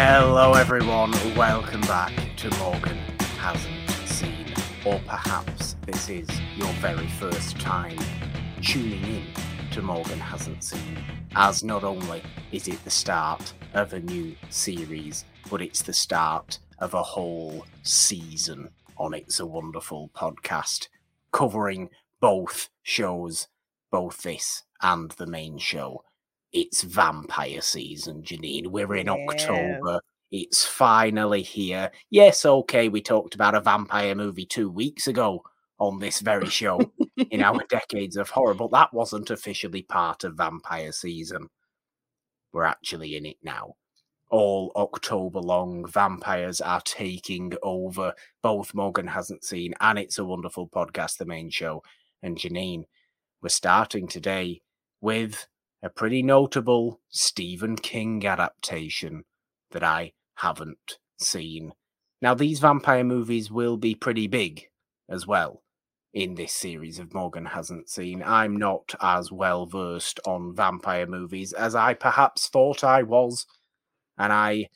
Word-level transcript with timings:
Hello, 0.00 0.52
everyone. 0.54 1.10
Welcome 1.34 1.80
back 1.80 2.12
to 2.36 2.56
Morgan 2.58 2.98
Hasn't 3.36 3.90
Seen, 4.06 4.54
or 4.86 5.00
perhaps 5.04 5.74
this 5.86 6.08
is 6.08 6.28
your 6.54 6.72
very 6.74 7.08
first 7.08 7.58
time 7.58 7.98
tuning 8.62 9.02
in 9.02 9.24
to 9.72 9.82
Morgan 9.82 10.20
Hasn't 10.20 10.62
Seen, 10.62 11.02
as 11.34 11.64
not 11.64 11.82
only 11.82 12.22
is 12.52 12.68
it 12.68 12.82
the 12.84 12.90
start 12.90 13.52
of 13.74 13.92
a 13.92 13.98
new 13.98 14.36
series, 14.50 15.24
but 15.50 15.60
it's 15.60 15.82
the 15.82 15.92
start 15.92 16.60
of 16.78 16.94
a 16.94 17.02
whole 17.02 17.66
season 17.82 18.68
on 18.98 19.14
It's 19.14 19.40
a 19.40 19.46
Wonderful 19.46 20.12
podcast, 20.14 20.86
covering 21.32 21.90
both 22.20 22.68
shows, 22.84 23.48
both 23.90 24.22
this 24.22 24.62
and 24.80 25.10
the 25.10 25.26
main 25.26 25.58
show. 25.58 26.04
It's 26.52 26.82
vampire 26.82 27.60
season, 27.60 28.22
Jeannine. 28.22 28.70
We're 28.70 28.96
in 28.96 29.06
Yeah. 29.06 29.12
October. 29.28 30.00
It's 30.30 30.64
finally 30.64 31.42
here. 31.42 31.90
Yes, 32.10 32.44
okay, 32.44 32.88
we 32.88 33.00
talked 33.00 33.34
about 33.34 33.54
a 33.54 33.60
vampire 33.60 34.14
movie 34.14 34.44
two 34.46 34.70
weeks 34.70 35.06
ago 35.06 35.42
on 35.78 35.98
this 35.98 36.20
very 36.20 36.48
show 36.48 36.80
in 37.30 37.42
our 37.42 37.62
decades 37.68 38.16
of 38.16 38.28
horror, 38.30 38.54
but 38.54 38.70
that 38.72 38.92
wasn't 38.92 39.30
officially 39.30 39.82
part 39.82 40.24
of 40.24 40.36
vampire 40.36 40.92
season. 40.92 41.48
We're 42.52 42.64
actually 42.64 43.16
in 43.16 43.24
it 43.26 43.36
now. 43.42 43.74
All 44.30 44.72
October 44.76 45.40
long, 45.40 45.86
vampires 45.86 46.60
are 46.60 46.82
taking 46.82 47.54
over. 47.62 48.12
Both 48.42 48.74
Morgan 48.74 49.06
hasn't 49.06 49.44
seen, 49.44 49.72
and 49.80 49.98
it's 49.98 50.18
a 50.18 50.24
wonderful 50.24 50.68
podcast, 50.68 51.16
the 51.16 51.24
main 51.24 51.48
show. 51.48 51.82
And 52.22 52.36
Jeannine, 52.36 52.84
we're 53.40 53.48
starting 53.48 54.08
today 54.08 54.60
with 55.00 55.46
a 55.82 55.88
pretty 55.88 56.22
notable 56.22 57.00
Stephen 57.08 57.76
King 57.76 58.24
adaptation 58.26 59.24
that 59.70 59.82
I 59.82 60.12
haven't 60.36 60.98
seen. 61.18 61.72
Now, 62.20 62.34
these 62.34 62.60
vampire 62.60 63.04
movies 63.04 63.50
will 63.50 63.76
be 63.76 63.94
pretty 63.94 64.26
big 64.26 64.68
as 65.08 65.26
well 65.26 65.62
in 66.12 66.34
this 66.34 66.52
series 66.52 66.98
of 66.98 67.14
Morgan 67.14 67.46
hasn't 67.46 67.88
seen. 67.88 68.22
I'm 68.24 68.56
not 68.56 68.94
as 69.00 69.30
well 69.30 69.66
versed 69.66 70.18
on 70.26 70.54
vampire 70.54 71.06
movies 71.06 71.52
as 71.52 71.74
I 71.74 71.94
perhaps 71.94 72.48
thought 72.48 72.82
I 72.82 73.02
was, 73.02 73.46
and 74.16 74.32
I 74.32 74.68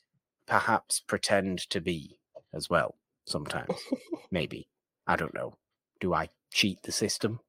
perhaps 0.46 1.00
pretend 1.00 1.58
to 1.70 1.80
be 1.80 2.18
as 2.52 2.68
well 2.68 2.96
sometimes. 3.26 3.74
Maybe. 4.30 4.68
I 5.06 5.16
don't 5.16 5.34
know. 5.34 5.54
Do 6.00 6.14
I 6.14 6.28
cheat 6.52 6.82
the 6.82 6.92
system? 6.92 7.40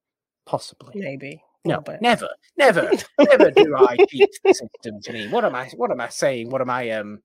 Possibly. 0.46 0.94
Maybe. 0.96 1.42
No, 1.64 1.80
bit. 1.80 2.00
never, 2.02 2.28
never, 2.56 2.90
never 3.18 3.50
do 3.50 3.74
I 3.76 3.96
cheat 4.08 4.28
the 4.44 4.52
system, 4.54 5.00
Jeannine. 5.02 5.30
What 5.30 5.44
am 5.44 5.54
I? 5.54 5.70
What 5.76 5.90
am 5.90 6.00
I 6.00 6.08
saying? 6.08 6.50
What 6.50 6.60
am 6.60 6.70
I? 6.70 6.90
Um, 6.90 7.20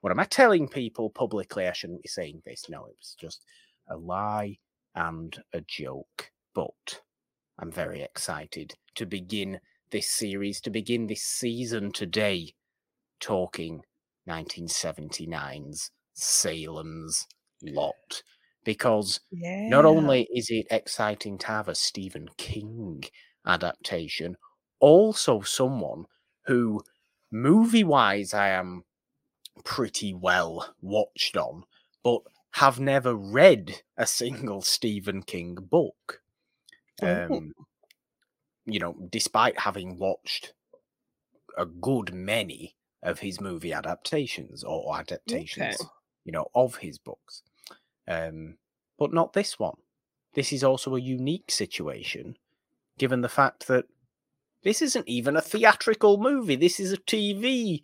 what 0.00 0.10
am 0.10 0.20
I 0.20 0.24
telling 0.24 0.68
people 0.68 1.10
publicly? 1.10 1.66
I 1.66 1.72
shouldn't 1.72 2.02
be 2.02 2.08
saying 2.08 2.42
this. 2.46 2.66
No, 2.68 2.86
it 2.86 2.94
was 2.98 3.16
just 3.20 3.44
a 3.90 3.96
lie 3.96 4.58
and 4.94 5.36
a 5.52 5.60
joke. 5.62 6.30
But 6.54 7.00
I'm 7.58 7.72
very 7.72 8.02
excited 8.02 8.74
to 8.96 9.06
begin 9.06 9.60
this 9.90 10.08
series, 10.10 10.60
to 10.62 10.70
begin 10.70 11.06
this 11.06 11.22
season 11.22 11.90
today, 11.92 12.54
talking 13.20 13.82
1979's 14.28 15.90
Salem's 16.14 17.26
Lot, 17.62 18.22
because 18.64 19.20
Yeah. 19.32 19.68
not 19.68 19.84
only 19.84 20.28
is 20.34 20.48
it 20.50 20.66
exciting 20.70 21.38
to 21.38 21.46
have 21.48 21.68
a 21.68 21.74
Stephen 21.74 22.28
King 22.36 23.04
adaptation, 23.46 24.36
also 24.80 25.40
someone 25.42 26.06
who, 26.46 26.80
movie 27.30 27.84
wise, 27.84 28.34
I 28.34 28.48
am 28.50 28.84
pretty 29.64 30.14
well 30.14 30.74
watched 30.80 31.36
on, 31.36 31.64
but 32.02 32.22
have 32.52 32.80
never 32.80 33.14
read 33.14 33.82
a 33.96 34.06
single 34.06 34.62
Stephen 34.62 35.22
King 35.22 35.54
book. 35.56 36.22
Oh. 37.02 37.40
Um, 37.40 37.54
you 38.66 38.78
know, 38.78 38.94
despite 39.10 39.58
having 39.58 39.98
watched 39.98 40.54
a 41.56 41.66
good 41.66 42.12
many 42.14 42.76
of 43.02 43.20
his 43.20 43.40
movie 43.40 43.72
adaptations 43.72 44.64
or 44.64 44.96
adaptations, 44.98 45.76
Okay. 45.76 45.88
you 46.24 46.32
know, 46.32 46.48
of 46.54 46.76
his 46.76 46.98
books. 46.98 47.42
Um, 48.08 48.58
but 48.98 49.12
not 49.12 49.32
this 49.32 49.58
one. 49.58 49.78
This 50.34 50.52
is 50.52 50.64
also 50.64 50.96
a 50.96 51.00
unique 51.00 51.50
situation, 51.50 52.38
given 52.98 53.20
the 53.20 53.28
fact 53.28 53.66
that 53.68 53.86
this 54.62 54.80
isn't 54.82 55.08
even 55.08 55.36
a 55.36 55.42
theatrical 55.42 56.18
movie. 56.18 56.56
This 56.56 56.80
is 56.80 56.92
a 56.92 56.96
TV 56.96 57.82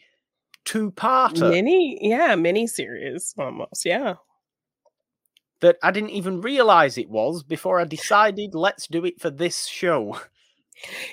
two-parter 0.65 1.51
Mini, 1.51 1.99
yeah, 2.01 2.35
mini 2.35 2.67
series 2.67 3.35
almost. 3.39 3.85
Yeah. 3.85 4.15
that 5.61 5.77
I 5.83 5.91
didn't 5.91 6.11
even 6.11 6.41
realize 6.41 6.97
it 6.97 7.11
was 7.11 7.43
before 7.43 7.81
I 7.81 7.85
decided 7.85 8.55
let's 8.55 8.87
do 8.87 9.05
it 9.05 9.21
for 9.21 9.31
this 9.31 9.67
show. 9.67 10.19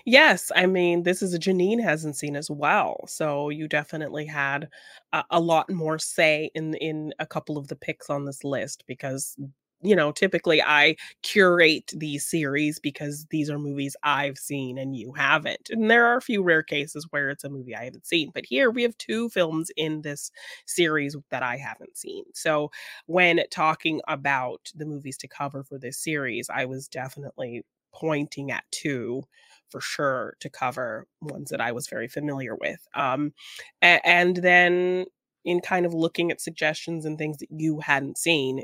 Yes, 0.05 0.49
I 0.55 0.65
mean, 0.65 1.03
this 1.03 1.21
is 1.21 1.33
a 1.33 1.39
Jeannine 1.39 1.79
hasn't 1.79 2.15
seen 2.15 2.37
as 2.37 2.49
well. 2.49 3.03
So 3.07 3.49
you 3.49 3.67
definitely 3.67 4.25
had 4.25 4.69
a, 5.11 5.25
a 5.31 5.39
lot 5.41 5.69
more 5.69 5.99
say 5.99 6.49
in 6.55 6.73
in 6.75 7.13
a 7.19 7.25
couple 7.25 7.57
of 7.57 7.67
the 7.67 7.75
picks 7.75 8.09
on 8.09 8.23
this 8.23 8.45
list 8.45 8.85
because 8.87 9.35
you 9.81 9.95
know, 9.95 10.11
typically 10.11 10.61
I 10.61 10.95
curate 11.23 11.91
these 11.95 12.25
series 12.25 12.79
because 12.79 13.25
these 13.29 13.49
are 13.49 13.59
movies 13.59 13.95
I've 14.03 14.37
seen 14.37 14.77
and 14.77 14.95
you 14.95 15.13
haven't. 15.13 15.69
And 15.69 15.89
there 15.89 16.05
are 16.07 16.17
a 16.17 16.21
few 16.21 16.41
rare 16.43 16.63
cases 16.63 17.05
where 17.11 17.29
it's 17.29 17.43
a 17.43 17.49
movie 17.49 17.75
I 17.75 17.85
haven't 17.85 18.07
seen. 18.07 18.31
But 18.33 18.45
here 18.45 18.71
we 18.71 18.83
have 18.83 18.97
two 18.97 19.29
films 19.29 19.69
in 19.77 20.01
this 20.01 20.31
series 20.65 21.15
that 21.29 21.43
I 21.43 21.57
haven't 21.57 21.97
seen. 21.97 22.23
So 22.33 22.71
when 23.05 23.41
talking 23.51 24.01
about 24.07 24.71
the 24.75 24.85
movies 24.85 25.17
to 25.17 25.27
cover 25.27 25.63
for 25.63 25.77
this 25.77 25.99
series, 25.99 26.49
I 26.53 26.65
was 26.65 26.87
definitely 26.87 27.63
pointing 27.93 28.51
at 28.51 28.63
two 28.71 29.23
for 29.69 29.81
sure 29.81 30.35
to 30.39 30.49
cover 30.49 31.07
ones 31.21 31.49
that 31.49 31.61
I 31.61 31.71
was 31.71 31.87
very 31.87 32.07
familiar 32.07 32.55
with. 32.55 32.79
Um, 32.93 33.33
a- 33.81 34.05
and 34.07 34.37
then 34.37 35.05
in 35.45 35.61
kind 35.61 35.85
of 35.85 35.93
looking 35.93 36.31
at 36.31 36.41
suggestions 36.41 37.05
and 37.05 37.17
things 37.17 37.37
that 37.37 37.49
you 37.51 37.79
hadn't 37.79 38.17
seen, 38.17 38.63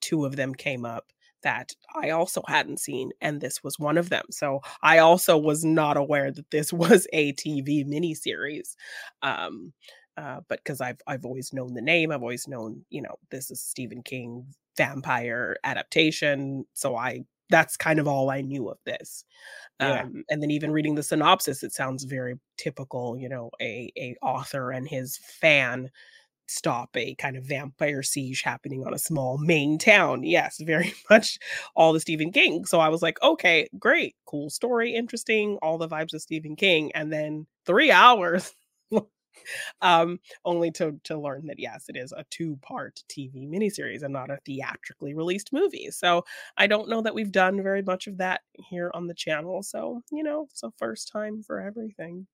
two 0.00 0.24
of 0.24 0.36
them 0.36 0.54
came 0.54 0.84
up 0.84 1.12
that 1.42 1.72
I 1.94 2.10
also 2.10 2.42
hadn't 2.48 2.80
seen, 2.80 3.10
and 3.20 3.40
this 3.40 3.62
was 3.62 3.78
one 3.78 3.96
of 3.96 4.10
them. 4.10 4.24
So 4.30 4.60
I 4.82 4.98
also 4.98 5.38
was 5.38 5.64
not 5.64 5.96
aware 5.96 6.30
that 6.32 6.50
this 6.50 6.72
was 6.72 7.06
a 7.12 7.32
TV 7.34 7.84
miniseries. 7.86 8.74
Um, 9.22 9.72
uh, 10.16 10.40
but 10.48 10.58
because 10.64 10.80
I've 10.80 11.00
I've 11.06 11.24
always 11.24 11.52
known 11.52 11.74
the 11.74 11.82
name, 11.82 12.10
I've 12.10 12.22
always 12.22 12.48
known, 12.48 12.84
you 12.90 13.02
know, 13.02 13.16
this 13.30 13.50
is 13.50 13.60
Stephen 13.60 14.02
King 14.02 14.46
vampire 14.76 15.56
adaptation. 15.64 16.64
So 16.74 16.96
I 16.96 17.24
that's 17.50 17.76
kind 17.76 17.98
of 17.98 18.06
all 18.08 18.30
I 18.30 18.40
knew 18.42 18.68
of 18.68 18.78
this. 18.84 19.24
Yeah. 19.80 20.02
Um, 20.02 20.24
and 20.28 20.42
then 20.42 20.50
even 20.50 20.72
reading 20.72 20.96
the 20.96 21.02
synopsis, 21.02 21.62
it 21.62 21.72
sounds 21.72 22.04
very 22.04 22.34
typical, 22.56 23.16
you 23.16 23.28
know, 23.28 23.50
a 23.60 23.92
a 23.96 24.16
author 24.22 24.72
and 24.72 24.88
his 24.88 25.18
fan 25.18 25.90
stop 26.48 26.96
a 26.96 27.14
kind 27.16 27.36
of 27.36 27.44
vampire 27.44 28.02
siege 28.02 28.42
happening 28.42 28.84
on 28.86 28.94
a 28.94 28.98
small 28.98 29.38
Maine 29.38 29.78
town. 29.78 30.22
Yes, 30.24 30.60
very 30.60 30.92
much 31.10 31.38
all 31.76 31.92
the 31.92 32.00
Stephen 32.00 32.32
King. 32.32 32.64
So 32.64 32.80
I 32.80 32.88
was 32.88 33.02
like, 33.02 33.20
okay, 33.22 33.68
great, 33.78 34.16
cool 34.26 34.50
story, 34.50 34.94
interesting, 34.94 35.58
all 35.62 35.78
the 35.78 35.88
vibes 35.88 36.14
of 36.14 36.22
Stephen 36.22 36.56
King. 36.56 36.92
And 36.92 37.12
then 37.12 37.46
three 37.66 37.90
hours. 37.92 38.54
um 39.82 40.18
only 40.44 40.70
to 40.70 40.98
to 41.04 41.18
learn 41.18 41.46
that 41.46 41.58
yes 41.58 41.86
it 41.88 41.96
is 41.96 42.12
a 42.12 42.24
two-part 42.30 43.02
tv 43.08 43.48
miniseries 43.48 44.02
and 44.02 44.12
not 44.12 44.30
a 44.30 44.38
theatrically 44.44 45.14
released 45.14 45.52
movie 45.52 45.90
so 45.90 46.24
i 46.56 46.66
don't 46.66 46.88
know 46.88 47.02
that 47.02 47.14
we've 47.14 47.32
done 47.32 47.62
very 47.62 47.82
much 47.82 48.06
of 48.06 48.18
that 48.18 48.40
here 48.54 48.90
on 48.94 49.06
the 49.06 49.14
channel 49.14 49.62
so 49.62 50.02
you 50.10 50.22
know 50.22 50.46
it's 50.50 50.62
a 50.62 50.70
first 50.78 51.08
time 51.08 51.42
for 51.42 51.60
everything 51.60 52.26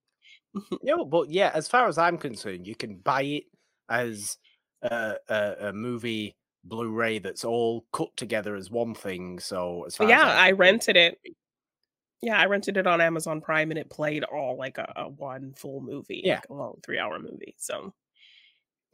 No, 0.82 1.04
but 1.04 1.30
yeah, 1.30 1.50
as 1.54 1.68
far 1.68 1.88
as 1.88 1.98
I'm 1.98 2.18
concerned, 2.18 2.66
you 2.66 2.74
can 2.74 2.96
buy 2.96 3.22
it 3.22 3.44
as 3.88 4.38
a, 4.82 5.16
a, 5.28 5.54
a 5.68 5.72
movie 5.72 6.36
Blu-ray 6.66 7.18
that's 7.18 7.44
all 7.44 7.84
cut 7.92 8.16
together 8.16 8.56
as 8.56 8.70
one 8.70 8.94
thing. 8.94 9.38
So 9.38 9.84
as 9.86 9.96
far 9.96 10.08
yeah 10.08 10.20
as 10.28 10.38
I'm 10.38 10.38
i 10.38 10.50
rented 10.52 10.96
it 10.96 11.18
yeah 12.22 12.38
i 12.38 12.46
rented 12.46 12.78
it 12.78 12.86
on 12.86 13.02
amazon 13.02 13.42
prime 13.42 13.70
and 13.70 13.78
it 13.78 13.90
played 13.90 14.24
all 14.24 14.56
like 14.56 14.78
a, 14.78 14.90
a 14.96 15.08
one 15.10 15.52
full 15.54 15.82
movie 15.82 16.22
Yeah. 16.24 16.36
like 16.36 16.48
a 16.48 16.54
long 16.54 16.78
three 16.82 16.98
hour 16.98 17.18
movie 17.18 17.54
so 17.58 17.92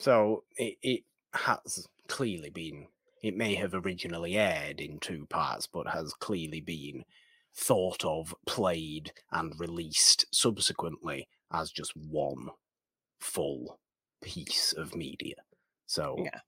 So 0.00 0.42
it, 0.56 0.76
it 0.82 1.02
has 1.34 1.86
clearly 2.08 2.50
been. 2.50 2.88
It 3.22 3.36
may 3.36 3.54
have 3.54 3.74
originally 3.74 4.36
aired 4.36 4.80
in 4.80 4.98
two 4.98 5.26
parts, 5.26 5.66
but 5.68 5.86
has 5.88 6.12
clearly 6.14 6.60
been 6.62 7.04
thought 7.54 8.02
of, 8.04 8.34
played, 8.46 9.12
and 9.30 9.52
released 9.60 10.24
subsequently 10.32 11.28
as 11.52 11.70
just 11.70 11.94
one 11.96 12.48
full 13.20 13.78
piece 14.22 14.72
of 14.72 14.94
media. 14.94 15.36
So, 15.86 16.16
Yeah. 16.22 16.40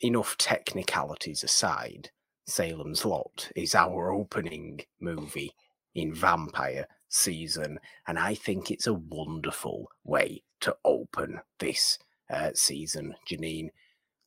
enough 0.00 0.36
technicalities 0.38 1.42
aside, 1.44 2.10
Salem's 2.46 3.04
Lot 3.04 3.50
is 3.54 3.74
our 3.74 4.10
opening 4.12 4.80
movie 5.00 5.54
in 5.94 6.14
vampire 6.14 6.86
season, 7.08 7.78
and 8.06 8.18
I 8.18 8.34
think 8.34 8.70
it's 8.70 8.86
a 8.86 8.94
wonderful 8.94 9.90
way 10.04 10.42
to 10.60 10.76
open 10.84 11.40
this 11.58 11.98
uh, 12.28 12.50
season, 12.54 13.14
Jeannine. 13.26 13.70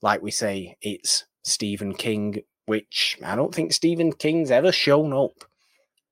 Like 0.01 0.21
we 0.21 0.31
say, 0.31 0.77
it's 0.81 1.25
Stephen 1.44 1.94
King, 1.94 2.44
which 2.65 3.18
I 3.24 3.35
don't 3.35 3.53
think 3.56 3.71
Stephen 3.74 4.12
King's 4.13 4.51
ever 4.51 4.71
shown 4.71 5.13
up 5.13 5.45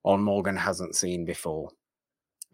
on 0.04 0.24
Morgan 0.24 0.56
Hasn't 0.58 0.96
Seen 0.96 1.26
before. 1.26 1.72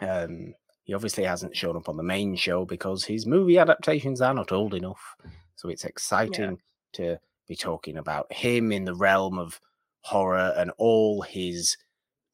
Um, 0.01 0.55
he 0.87 0.93
obviously 0.93 1.25
hasn't 1.25 1.55
shown 1.55 1.75
up 1.75 1.89
on 1.89 1.97
the 1.97 2.03
main 2.03 2.37
show 2.37 2.63
because 2.63 3.03
his 3.03 3.25
movie 3.25 3.57
adaptations 3.57 4.21
are 4.21 4.33
not 4.33 4.53
old 4.53 4.73
enough. 4.73 5.17
So 5.57 5.67
it's 5.67 5.83
exciting 5.83 6.59
yeah. 6.97 7.15
to 7.15 7.19
be 7.45 7.57
talking 7.57 7.97
about 7.97 8.31
him 8.31 8.71
in 8.71 8.85
the 8.85 8.95
realm 8.95 9.37
of 9.37 9.59
horror 9.99 10.53
and 10.55 10.71
all 10.77 11.21
his 11.23 11.75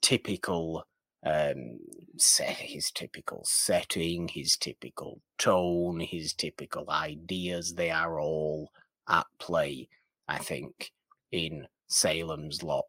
typical 0.04 0.86
um 1.26 1.80
set 2.18 2.58
his 2.58 2.92
typical 2.92 3.42
setting 3.46 4.28
his 4.28 4.58
typical 4.58 5.22
tone 5.40 6.02
his 6.02 6.34
typical 6.34 6.90
ideas 6.90 7.74
they 7.76 7.90
are 7.90 8.20
all 8.20 8.70
at 9.08 9.26
play 9.40 9.88
i 10.28 10.38
think 10.38 10.92
in 11.32 11.66
salem's 11.88 12.62
lot 12.62 12.86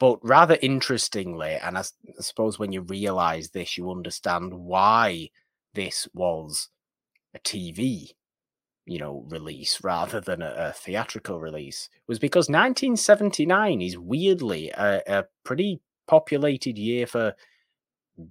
but 0.00 0.18
rather 0.24 0.58
interestingly 0.62 1.52
and 1.62 1.78
I, 1.78 1.82
I 1.82 2.22
suppose 2.22 2.58
when 2.58 2.72
you 2.72 2.80
realize 2.80 3.50
this 3.50 3.78
you 3.78 3.90
understand 3.90 4.52
why 4.52 5.30
this 5.74 6.08
was 6.12 6.68
a 7.34 7.38
tv 7.38 8.08
you 8.86 8.98
know 8.98 9.24
release 9.28 9.78
rather 9.84 10.20
than 10.20 10.42
a, 10.42 10.52
a 10.56 10.72
theatrical 10.72 11.38
release 11.38 11.88
was 12.08 12.18
because 12.18 12.48
1979 12.48 13.80
is 13.80 13.96
weirdly 13.96 14.70
a, 14.70 15.00
a 15.06 15.24
pretty 15.44 15.80
populated 16.08 16.76
year 16.76 17.06
for 17.06 17.34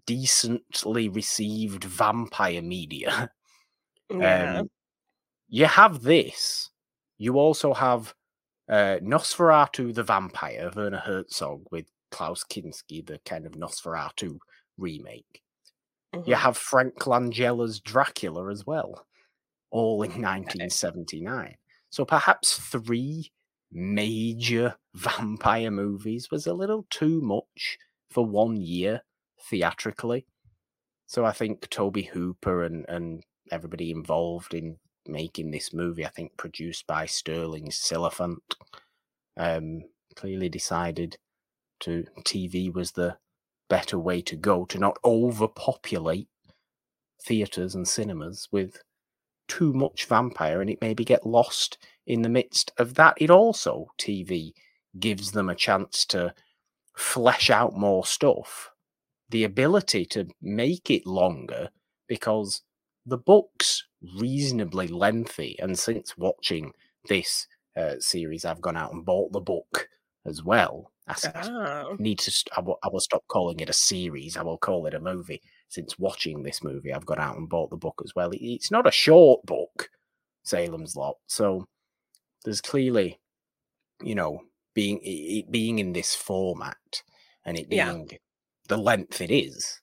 decently 0.06 1.10
received 1.10 1.84
vampire 1.84 2.62
media. 2.62 3.32
Yeah. 4.12 4.62
Um, 4.62 4.72
you 5.50 5.68
have 5.68 6.02
this. 6.02 6.72
You 7.20 7.38
also 7.38 7.76
have 7.76 8.16
uh, 8.70 9.00
Nosferatu 9.02 9.94
the 9.94 10.04
Vampire, 10.04 10.72
Werner 10.76 11.00
Herzog 11.00 11.64
with 11.72 11.88
Klaus 12.12 12.44
Kinski, 12.44 13.06
the 13.06 13.20
kind 13.26 13.46
of 13.46 13.54
Nosferatu 13.54 14.38
remake. 14.78 15.42
Mm-hmm. 16.14 16.30
You 16.30 16.36
have 16.36 16.58
Frank 16.58 17.06
Langella's 17.06 17.80
Dracula 17.80 18.50
as 18.52 18.66
well, 18.66 19.06
all 19.72 20.02
in 20.04 20.12
1979. 20.12 21.56
So 21.90 22.06
perhaps 22.06 22.58
three 22.58 23.32
major 23.72 24.76
vampire 24.96 25.72
movies 25.72 26.30
was 26.32 26.48
a 26.48 26.54
little 26.54 26.86
too 26.90 27.22
much 27.22 27.78
for 28.10 28.26
one 28.26 28.58
year 28.58 29.02
theatrically. 29.50 30.26
So 31.08 31.26
I 31.26 31.32
think 31.32 31.70
Tobe 31.70 32.06
Hooper 32.14 32.64
and, 32.64 32.86
and 32.88 33.24
everybody 33.52 33.90
involved 33.90 34.54
in 34.54 34.78
making 35.12 35.52
this 35.52 35.74
movie, 35.74 36.06
I 36.06 36.10
think 36.10 36.38
produced 36.38 36.88
by 36.88 37.06
Stirling 37.06 37.70
Silliphant, 37.70 38.56
um, 39.38 39.84
clearly 40.16 40.50
decided 40.50 41.18
to 41.82 42.06
TV 42.26 42.74
was 42.74 42.92
the 42.92 43.18
better 43.70 43.98
way 43.98 44.22
to 44.22 44.36
go 44.36 44.66
to 44.66 44.78
not 44.78 44.98
overpopulate 45.06 46.28
theatres 47.22 47.76
and 47.76 47.88
cinemas 47.88 48.48
with 48.52 48.82
too 49.48 49.74
much 49.74 50.06
vampire 50.06 50.62
and 50.62 50.70
it 50.70 50.82
maybe 50.82 51.04
get 51.04 51.26
lost 51.26 51.78
in 52.06 52.22
the 52.22 52.30
midst 52.30 52.72
of 52.78 52.96
that. 52.96 53.16
It 53.18 53.30
also, 53.30 53.88
TV, 53.98 54.54
gives 55.00 55.32
them 55.32 55.50
a 55.50 55.56
chance 55.56 56.06
to 56.06 56.34
flesh 56.96 57.50
out 57.50 57.78
more 57.78 58.06
stuff 58.06 58.72
the 59.30 59.44
ability 59.44 60.06
to 60.06 60.28
make 60.42 60.90
it 60.90 61.06
longer 61.06 61.70
because 62.08 62.62
the 63.06 63.18
book's 63.18 63.88
reasonably 64.18 64.88
lengthy. 64.88 65.58
And 65.60 65.78
since 65.78 66.18
watching 66.18 66.74
this 67.08 67.48
uh, 67.76 67.96
series, 68.00 68.46
I've 68.46 68.62
gone 68.62 68.78
out 68.78 68.94
and 68.94 69.06
bought 69.06 69.32
the 69.32 69.40
book 69.40 69.88
as 70.26 70.44
well. 70.44 70.92
I 71.08 71.16
oh. 71.46 71.96
need 71.98 72.20
to. 72.20 72.32
St- 72.32 72.52
I, 72.56 72.62
will, 72.62 73.00
stop 73.00 73.24
calling 73.28 73.60
it 73.60 73.70
a 73.70 73.74
series. 73.74 74.38
I 74.38 74.44
will 74.44 74.60
call 74.60 74.86
it 74.86 74.94
a 74.94 75.00
movie. 75.00 75.42
Since 75.70 75.98
watching 75.98 76.44
this 76.44 76.64
movie, 76.64 76.94
I've 76.94 77.06
gone 77.06 77.20
out 77.20 77.38
and 77.38 77.50
bought 77.50 77.72
the 77.72 77.78
book 77.78 78.02
as 78.04 78.14
well. 78.16 78.30
It's 78.34 78.72
not 78.72 78.88
a 78.88 78.92
short 78.92 79.44
book, 79.46 79.90
Salem's 80.44 80.96
Lot. 80.96 81.18
So 81.28 81.68
there's 82.46 82.62
clearly, 82.62 83.20
you 84.04 84.14
know, 84.14 84.42
being 84.76 85.00
it 85.04 85.52
being 85.52 85.80
in 85.80 85.94
this 85.94 86.14
format 86.16 87.02
and 87.44 87.58
it 87.58 87.70
being 87.70 88.08
yeah 88.12 88.18
the 88.70 88.78
length 88.78 89.20
it 89.20 89.32
is 89.32 89.82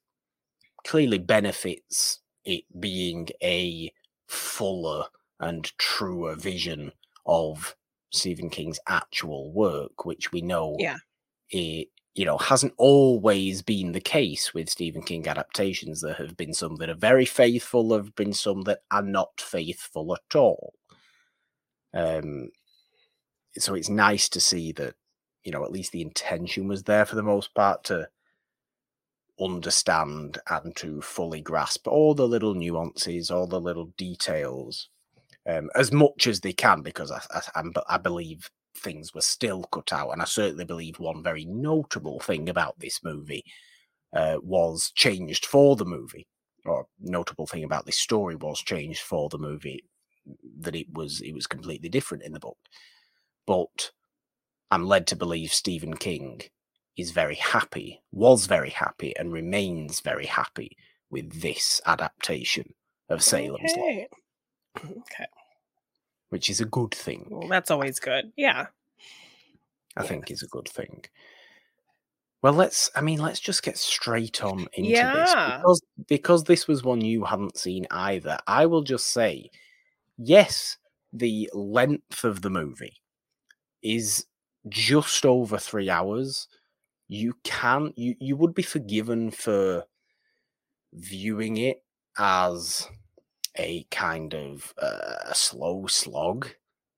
clearly 0.86 1.18
benefits 1.18 2.20
it 2.44 2.64
being 2.80 3.28
a 3.42 3.92
fuller 4.26 5.04
and 5.40 5.70
truer 5.78 6.34
vision 6.34 6.92
of 7.26 7.76
Stephen 8.12 8.50
King's 8.50 8.80
actual 8.88 9.52
work, 9.52 10.04
which 10.04 10.32
we 10.32 10.40
know 10.40 10.76
yeah. 10.78 10.96
it 11.50 11.88
you 12.14 12.24
know 12.24 12.38
hasn't 12.38 12.72
always 12.78 13.60
been 13.62 13.92
the 13.92 14.00
case 14.00 14.54
with 14.54 14.70
Stephen 14.70 15.02
King 15.02 15.28
adaptations. 15.28 16.00
There 16.00 16.14
have 16.14 16.36
been 16.36 16.54
some 16.54 16.76
that 16.76 16.88
are 16.88 16.94
very 16.94 17.26
faithful, 17.26 17.88
there 17.88 18.02
have 18.02 18.14
been 18.14 18.32
some 18.32 18.62
that 18.62 18.80
are 18.90 19.02
not 19.02 19.40
faithful 19.40 20.14
at 20.14 20.36
all. 20.36 20.72
Um 21.94 22.50
so 23.58 23.74
it's 23.74 23.88
nice 23.88 24.28
to 24.30 24.40
see 24.40 24.72
that, 24.72 24.94
you 25.44 25.52
know, 25.52 25.64
at 25.64 25.72
least 25.72 25.92
the 25.92 26.02
intention 26.02 26.68
was 26.68 26.82
there 26.82 27.06
for 27.06 27.16
the 27.16 27.22
most 27.22 27.54
part 27.54 27.84
to 27.84 28.08
understand 29.40 30.38
and 30.48 30.74
to 30.76 31.00
fully 31.02 31.40
grasp 31.40 31.86
all 31.86 32.14
the 32.14 32.26
little 32.26 32.54
nuances, 32.54 33.30
all 33.30 33.46
the 33.46 33.60
little 33.60 33.92
details, 33.96 34.88
um, 35.48 35.70
as 35.74 35.92
much 35.92 36.26
as 36.26 36.40
they 36.40 36.52
can, 36.52 36.82
because 36.82 37.10
I, 37.10 37.20
I, 37.54 37.62
I 37.88 37.98
believe 37.98 38.50
things 38.76 39.14
were 39.14 39.20
still 39.20 39.64
cut 39.64 39.92
out. 39.92 40.10
And 40.10 40.22
I 40.22 40.24
certainly 40.24 40.64
believe 40.64 40.98
one 40.98 41.22
very 41.22 41.44
notable 41.44 42.20
thing 42.20 42.48
about 42.48 42.78
this 42.78 43.00
movie 43.04 43.44
uh, 44.14 44.36
was 44.42 44.92
changed 44.94 45.46
for 45.46 45.76
the 45.76 45.84
movie, 45.84 46.26
or 46.64 46.86
notable 47.00 47.46
thing 47.46 47.64
about 47.64 47.86
this 47.86 47.98
story 47.98 48.36
was 48.36 48.60
changed 48.60 49.02
for 49.02 49.28
the 49.28 49.38
movie, 49.38 49.84
that 50.60 50.74
it 50.74 50.86
was 50.92 51.20
it 51.20 51.32
was 51.32 51.46
completely 51.46 51.88
different 51.88 52.24
in 52.24 52.32
the 52.32 52.40
book. 52.40 52.58
But 53.46 53.90
I'm 54.70 54.86
led 54.86 55.06
to 55.08 55.16
believe 55.16 55.52
Stephen 55.52 55.96
King 55.96 56.40
is 56.96 57.10
very 57.10 57.34
happy, 57.36 58.02
was 58.12 58.46
very 58.46 58.70
happy, 58.70 59.16
and 59.16 59.32
remains 59.32 60.00
very 60.00 60.26
happy 60.26 60.76
with 61.10 61.40
this 61.40 61.80
adaptation 61.86 62.74
of 63.08 63.22
Salem's 63.22 63.72
okay. 63.72 64.08
Lot. 64.10 64.84
Okay. 64.98 65.26
Which 66.28 66.50
is 66.50 66.60
a 66.60 66.66
good 66.66 66.90
thing. 66.94 67.26
Well, 67.30 67.48
that's 67.48 67.70
always 67.70 67.98
good. 67.98 68.32
Yeah. 68.36 68.66
I 69.96 70.02
yes. 70.02 70.08
think 70.08 70.30
is 70.30 70.42
a 70.42 70.48
good 70.48 70.68
thing. 70.68 71.04
Well, 72.42 72.52
let's. 72.52 72.90
I 72.94 73.00
mean, 73.00 73.20
let's 73.20 73.40
just 73.40 73.62
get 73.62 73.78
straight 73.78 74.44
on 74.44 74.66
into 74.74 74.90
yeah. 74.90 75.14
this 75.14 75.30
because 75.32 75.82
because 76.08 76.44
this 76.44 76.68
was 76.68 76.82
one 76.82 77.00
you 77.00 77.24
hadn't 77.24 77.56
seen 77.56 77.86
either. 77.90 78.38
I 78.46 78.66
will 78.66 78.82
just 78.82 79.08
say, 79.08 79.50
yes, 80.18 80.76
the 81.12 81.50
length 81.54 82.24
of 82.24 82.42
the 82.42 82.50
movie 82.50 83.00
is 83.82 84.26
just 84.68 85.24
over 85.24 85.58
three 85.58 85.88
hours, 85.88 86.48
you 87.08 87.34
can 87.44 87.92
you 87.96 88.14
you 88.18 88.36
would 88.36 88.54
be 88.54 88.62
forgiven 88.62 89.30
for 89.30 89.84
viewing 90.92 91.56
it 91.56 91.82
as 92.18 92.88
a 93.56 93.84
kind 93.90 94.34
of 94.34 94.74
uh, 94.80 95.16
a 95.26 95.34
slow 95.34 95.86
slog, 95.86 96.48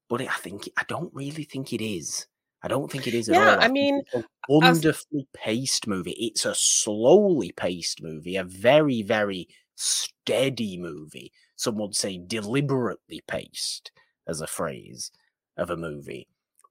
but 0.09 0.21
I 0.21 0.35
think 0.35 0.69
I 0.77 0.85
don't 0.89 1.15
really 1.15 1.45
think 1.45 1.73
it 1.73 1.85
is. 1.85 2.27
I 2.63 2.69
don't 2.69 2.91
think 2.91 3.07
it 3.07 3.15
is 3.15 3.29
at 3.29 3.37
yeah, 3.37 3.55
all. 3.55 3.61
I, 3.61 3.67
I 3.67 3.69
mean, 3.69 4.03
wonderfully 4.49 5.29
paced 5.33 5.87
movie. 5.87 6.17
It's 6.19 6.45
a 6.45 6.55
slowly 6.55 7.53
paced 7.53 8.03
movie, 8.03 8.37
a 8.37 8.45
very 8.45 9.03
very 9.03 9.49
steady 9.75 10.79
movie. 10.79 11.33
Some 11.57 11.77
would 11.79 11.95
say 11.95 12.19
deliberately 12.19 13.23
paced 13.27 13.93
as 14.27 14.41
a 14.41 14.47
phrase 14.47 15.11
of 15.57 15.71
a 15.71 15.77
movie 15.77 16.29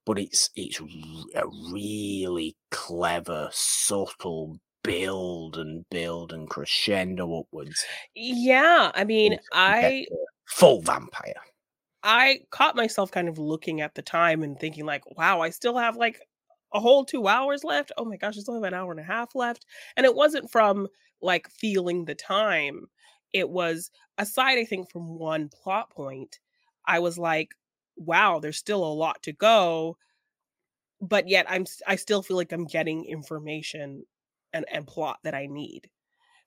but 0.08 0.18
it's 0.18 0.50
it's 0.56 0.80
a 0.80 1.48
really 1.72 2.56
clever, 2.72 3.50
subtle 3.52 4.58
build 4.84 5.58
and 5.58 5.84
build 5.92 6.32
and 6.32 6.50
crescendo 6.50 7.42
upwards. 7.42 7.86
Yeah, 8.16 8.92
I 8.96 9.04
mean, 9.04 9.38
I 9.52 10.06
full 10.46 10.82
vampire. 10.82 11.36
I 12.04 12.40
caught 12.52 12.78
myself 12.78 13.12
kind 13.12 13.28
of 13.28 13.38
looking 13.38 13.82
at 13.82 13.96
the 13.96 14.02
time 14.02 14.44
and 14.44 14.58
thinking 14.58 14.86
like, 14.86 15.04
wow, 15.18 15.42
I 15.42 15.50
still 15.50 15.78
have 15.78 15.98
like 15.98 16.22
a 16.74 16.80
whole 16.80 17.04
2 17.04 17.28
hours 17.28 17.66
left. 17.66 17.92
Oh 17.98 18.06
my 18.06 18.16
gosh, 18.16 18.38
I 18.38 18.42
still 18.42 18.54
have 18.54 18.64
an 18.64 18.74
hour 18.74 18.92
and 18.92 19.00
a 19.02 19.04
half 19.04 19.36
left. 19.36 19.66
And 19.98 20.06
it 20.06 20.16
wasn't 20.16 20.50
from 20.50 20.88
like 21.22 21.50
feeling 21.50 22.06
the 22.06 22.16
time. 22.16 22.86
It 23.34 23.50
was 23.50 23.92
aside 24.18 24.58
I 24.58 24.64
think 24.64 24.90
from 24.90 25.20
one 25.20 25.50
plot 25.50 25.90
point, 25.90 26.40
I 26.86 27.00
was 27.00 27.18
like, 27.18 27.50
wow, 27.98 28.40
there's 28.40 28.58
still 28.58 28.84
a 28.86 28.94
lot 28.94 29.24
to 29.24 29.34
go, 29.34 29.98
but 31.02 31.28
yet 31.28 31.46
I'm 31.50 31.66
I 31.86 31.96
still 31.96 32.24
feel 32.24 32.38
like 32.38 32.52
I'm 32.52 32.66
getting 32.66 33.06
information 33.06 34.04
and 34.54 34.66
and 34.72 34.88
plot 34.88 35.20
that 35.24 35.36
I 35.36 35.48
need. 35.48 35.90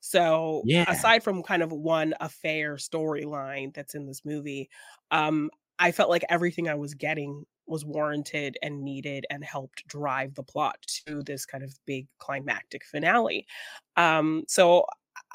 So, 0.01 0.63
Yeah. 0.63 0.85
aside 0.87 1.23
from 1.23 1.43
kind 1.43 1.63
of 1.63 1.71
one 1.73 2.13
affair 2.21 2.75
storyline 2.77 3.73
that's 3.73 3.95
in 3.95 4.05
this 4.07 4.25
movie, 4.25 4.69
um, 5.11 5.51
I 5.79 5.91
felt 5.91 6.09
like 6.11 6.23
everything 6.29 6.69
I 6.69 6.75
was 6.75 6.93
getting 6.95 7.45
was 7.67 7.85
warranted 7.85 8.57
and 8.63 8.83
needed 8.83 9.25
and 9.31 9.43
helped 9.43 9.87
drive 9.87 10.35
the 10.35 10.43
plot 10.43 10.77
to 11.07 11.23
this 11.23 11.45
kind 11.45 11.63
of 11.63 11.73
big 11.87 12.07
climactic 12.19 12.85
finale. 12.85 13.47
Um, 13.97 14.45
so 14.47 14.85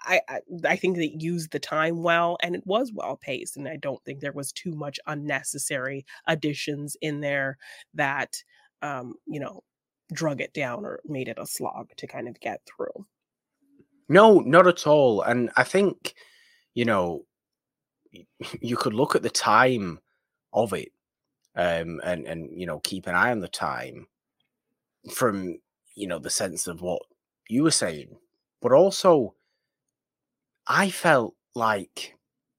I, 0.05 0.21
I 0.65 0.77
think 0.77 0.97
they 0.97 1.17
used 1.19 1.51
the 1.51 1.59
time 1.59 2.03
well 2.03 2.37
and 2.43 2.55
it 2.55 2.67
was 2.67 2.93
well 2.93 3.17
paced 3.17 3.57
and 3.57 3.67
I 3.67 3.77
don't 3.77 4.03
think 4.05 4.21
there 4.21 4.33
was 4.33 4.53
too 4.53 4.75
much 4.75 5.01
unnecessary 5.07 6.05
additions 6.27 6.97
in 7.01 7.21
there 7.21 7.59
that 7.95 8.43
um, 8.83 9.15
you 9.27 9.41
know, 9.41 9.63
drug 10.13 10.41
it 10.41 10.53
down 10.53 10.85
or 10.85 11.01
made 11.05 11.29
it 11.29 11.39
a 11.39 11.47
slog 11.47 11.91
to 11.97 12.07
kind 12.07 12.29
of 12.29 12.39
get 12.41 12.61
through. 12.67 13.07
No, 14.09 14.39
not 14.41 14.67
at 14.67 14.87
all. 14.87 15.23
And 15.23 15.51
I 15.57 15.65
think, 15.65 16.15
you 16.75 16.85
know, 16.85 17.25
you 18.61 18.77
could 18.77 18.95
look 18.95 19.15
at 19.15 19.23
the 19.23 19.31
time 19.31 20.01
of 20.53 20.73
it 20.73 20.93
um, 21.55 22.01
and, 22.05 22.27
and, 22.27 22.51
you 22.59 22.67
know, 22.67 22.81
keep 22.81 23.07
an 23.07 23.15
eye 23.15 23.31
on 23.31 23.41
the 23.41 23.49
time 23.49 24.07
from, 25.13 25.59
you 25.95 26.07
know, 26.07 26.19
the 26.19 26.31
sense 26.31 26.67
of 26.67 26.81
what 26.81 27.03
you 27.49 27.63
were 27.63 27.71
saying. 27.71 28.17
But 28.63 28.73
also, 28.73 29.35
I 30.69 30.91
felt 30.91 31.35
like 31.55 32.17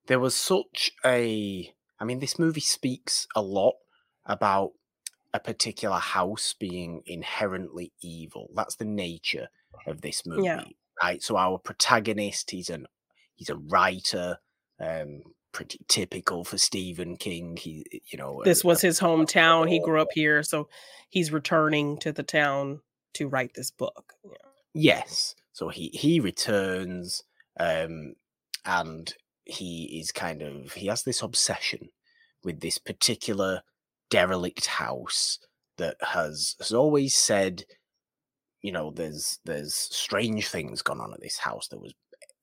there 0.07 0.19
was 0.19 0.35
such 0.35 0.91
a. 1.05 1.73
I 1.99 2.05
mean, 2.05 2.19
this 2.19 2.37
movie 2.39 2.61
speaks 2.61 3.27
a 3.35 3.41
lot 3.41 3.73
about 4.25 4.71
a 5.33 5.39
particular 5.39 5.97
house 5.97 6.53
being 6.57 7.01
inherently 7.05 7.91
evil. 8.01 8.49
That's 8.55 8.75
the 8.75 8.85
nature 8.85 9.47
of 9.87 10.01
this 10.01 10.25
movie, 10.25 10.43
Yeah. 10.43 10.63
right? 11.01 11.21
So 11.23 11.37
our 11.37 11.57
protagonist, 11.57 12.51
he's 12.51 12.69
an 12.69 12.87
he's 13.35 13.49
a 13.49 13.55
writer, 13.55 14.37
um, 14.79 15.21
pretty 15.51 15.79
typical 15.87 16.43
for 16.43 16.57
Stephen 16.57 17.17
King. 17.17 17.57
He, 17.57 17.85
you 18.11 18.17
know, 18.17 18.41
This 18.43 18.63
was 18.63 18.83
a 18.83 18.87
his 18.87 18.99
hometown. 18.99 19.69
He 19.69 19.79
grew 19.79 19.99
up 20.01 20.09
here, 20.13 20.43
so 20.43 20.69
he's 21.09 21.31
returning 21.31 21.97
to 21.99 22.11
the 22.11 22.23
town 22.23 22.81
to 23.13 23.27
write 23.27 23.53
this 23.55 23.71
book. 23.71 24.13
Yeah. 24.23 24.31
Yes. 24.73 25.35
So 25.51 25.69
he 25.69 25.89
he 25.93 26.19
returns, 26.19 27.23
um, 27.59 28.13
and 28.65 29.13
he 29.45 29.99
is 29.99 30.11
kind 30.11 30.41
of 30.41 30.73
he 30.73 30.87
has 30.87 31.03
this 31.03 31.21
obsession 31.21 31.89
with 32.43 32.59
this 32.59 32.77
particular 32.77 33.61
derelict 34.09 34.65
house 34.65 35.39
that 35.77 35.95
has 36.01 36.55
has 36.59 36.73
always 36.73 37.15
said, 37.15 37.63
you 38.61 38.71
know, 38.71 38.91
there's 38.91 39.39
there's 39.45 39.73
strange 39.73 40.47
things 40.47 40.81
gone 40.81 41.01
on 41.01 41.13
at 41.13 41.21
this 41.21 41.37
house. 41.37 41.67
There 41.67 41.79
was 41.79 41.93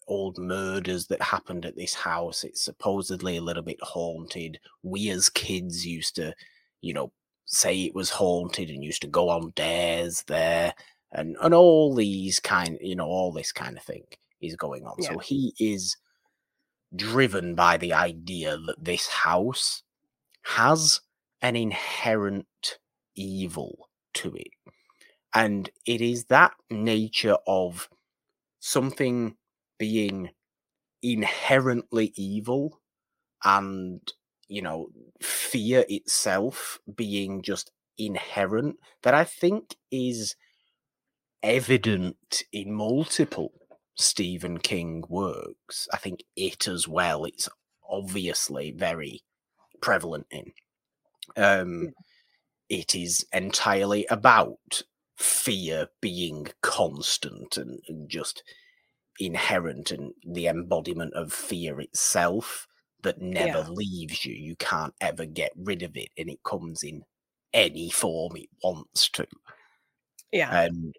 old 0.07 0.39
murders 0.39 1.07
that 1.07 1.23
happened 1.23 1.65
at 1.65 1.77
this 1.77 1.95
house. 1.95 2.45
It's 2.45 2.63
supposedly 2.63 3.37
a 3.37 3.43
little 3.43 3.63
bit 3.63 3.83
haunted. 3.83 4.59
We 4.83 5.11
as 5.11 5.29
kids 5.29 5.87
used 5.87 6.17
to, 6.17 6.35
you 6.81 6.95
know, 6.95 7.13
say 7.47 7.83
it 7.83 7.95
was 7.95 8.11
haunted 8.11 8.71
and 8.71 8.83
used 8.83 9.03
to 9.03 9.09
go 9.09 9.29
on 9.29 9.53
dares 9.55 10.23
there 10.27 10.75
and 11.13 11.37
and 11.41 11.55
all 11.55 11.95
these 11.95 12.41
kind 12.41 12.79
you 12.81 12.97
know 12.97 13.07
all 13.07 13.33
this 13.33 13.53
kind 13.53 13.77
of 13.77 13.83
thing 13.83 14.05
is 14.41 14.57
going 14.57 14.85
on 14.85 14.97
Yeah. 14.99 15.13
so 15.13 15.19
he 15.19 15.55
is 15.59 15.97
driven 16.95 17.55
by 17.55 17.77
the 17.77 17.93
idea 17.93 18.57
that 18.67 18.85
this 18.85 19.09
house 19.09 19.83
has 20.45 21.01
an 21.43 21.57
inherent 21.57 22.47
evil 23.17 23.89
to 24.15 24.35
it 24.35 24.49
and 25.35 25.71
it 25.87 26.01
is 26.01 26.27
that 26.27 26.53
nature 26.71 27.39
of 27.47 27.89
something 28.61 29.37
being 29.79 30.31
inherently 31.03 32.13
evil 32.17 32.81
and 33.45 34.13
you 34.49 34.63
know 34.63 34.89
fear 35.23 35.85
itself 35.89 36.79
being 36.95 37.43
just 37.43 37.71
inherent 37.99 38.77
that 39.03 39.15
i 39.15 39.25
think 39.25 39.77
is 39.91 40.37
evident 41.43 42.43
in 42.53 42.73
multiple 42.73 43.53
Stephen 43.97 44.59
King 44.59 45.05
works. 45.09 45.89
I 45.93 45.97
think 45.99 46.25
it 46.37 46.69
as 46.69 46.89
well, 46.89 47.25
it's 47.25 47.49
obviously 47.89 48.71
very 48.73 49.23
prevalent 49.83 50.27
in. 50.31 50.53
Um, 51.37 51.95
it 52.69 52.95
is 52.95 53.27
entirely 53.33 54.07
about 54.11 54.83
fear 55.17 55.89
being 56.01 56.49
constant 56.63 57.57
and, 57.57 57.81
and 57.89 58.09
just 58.11 58.43
inherent 59.21 59.91
and 59.91 60.13
the 60.27 60.47
embodiment 60.49 61.15
of 61.15 61.33
fear 61.33 61.81
itself 61.81 62.67
that 63.03 63.21
never 63.21 63.59
Yeah. 63.59 63.69
leaves 63.69 64.25
you. 64.25 64.35
You 64.35 64.57
can't 64.57 64.95
ever 65.01 65.27
get 65.27 65.53
rid 65.57 65.83
of 65.83 65.97
it, 65.97 66.11
and 66.19 66.31
it 66.31 66.43
comes 66.45 66.83
in 66.83 67.05
any 67.53 67.91
form 67.91 68.37
it 68.37 68.49
wants 68.63 69.09
to. 69.11 69.27
Yeah. 70.33 70.57
And 70.67 70.95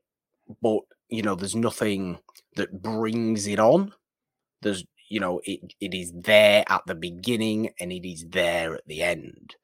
but 0.61 0.81
you 1.09 1.21
know, 1.23 1.35
there's 1.35 1.55
nothing 1.55 2.19
that 2.55 2.81
brings 2.81 3.47
it 3.47 3.59
on. 3.59 3.93
There's 4.61 4.83
you 5.09 5.19
know, 5.19 5.41
it 5.43 5.73
it 5.79 5.93
is 5.93 6.11
there 6.15 6.63
at 6.67 6.81
the 6.87 6.95
beginning 6.95 7.69
and 7.79 7.91
it 7.91 8.07
is 8.07 8.25
there 8.29 8.75
at 8.75 8.87
the 8.87 9.03
end. 9.03 9.55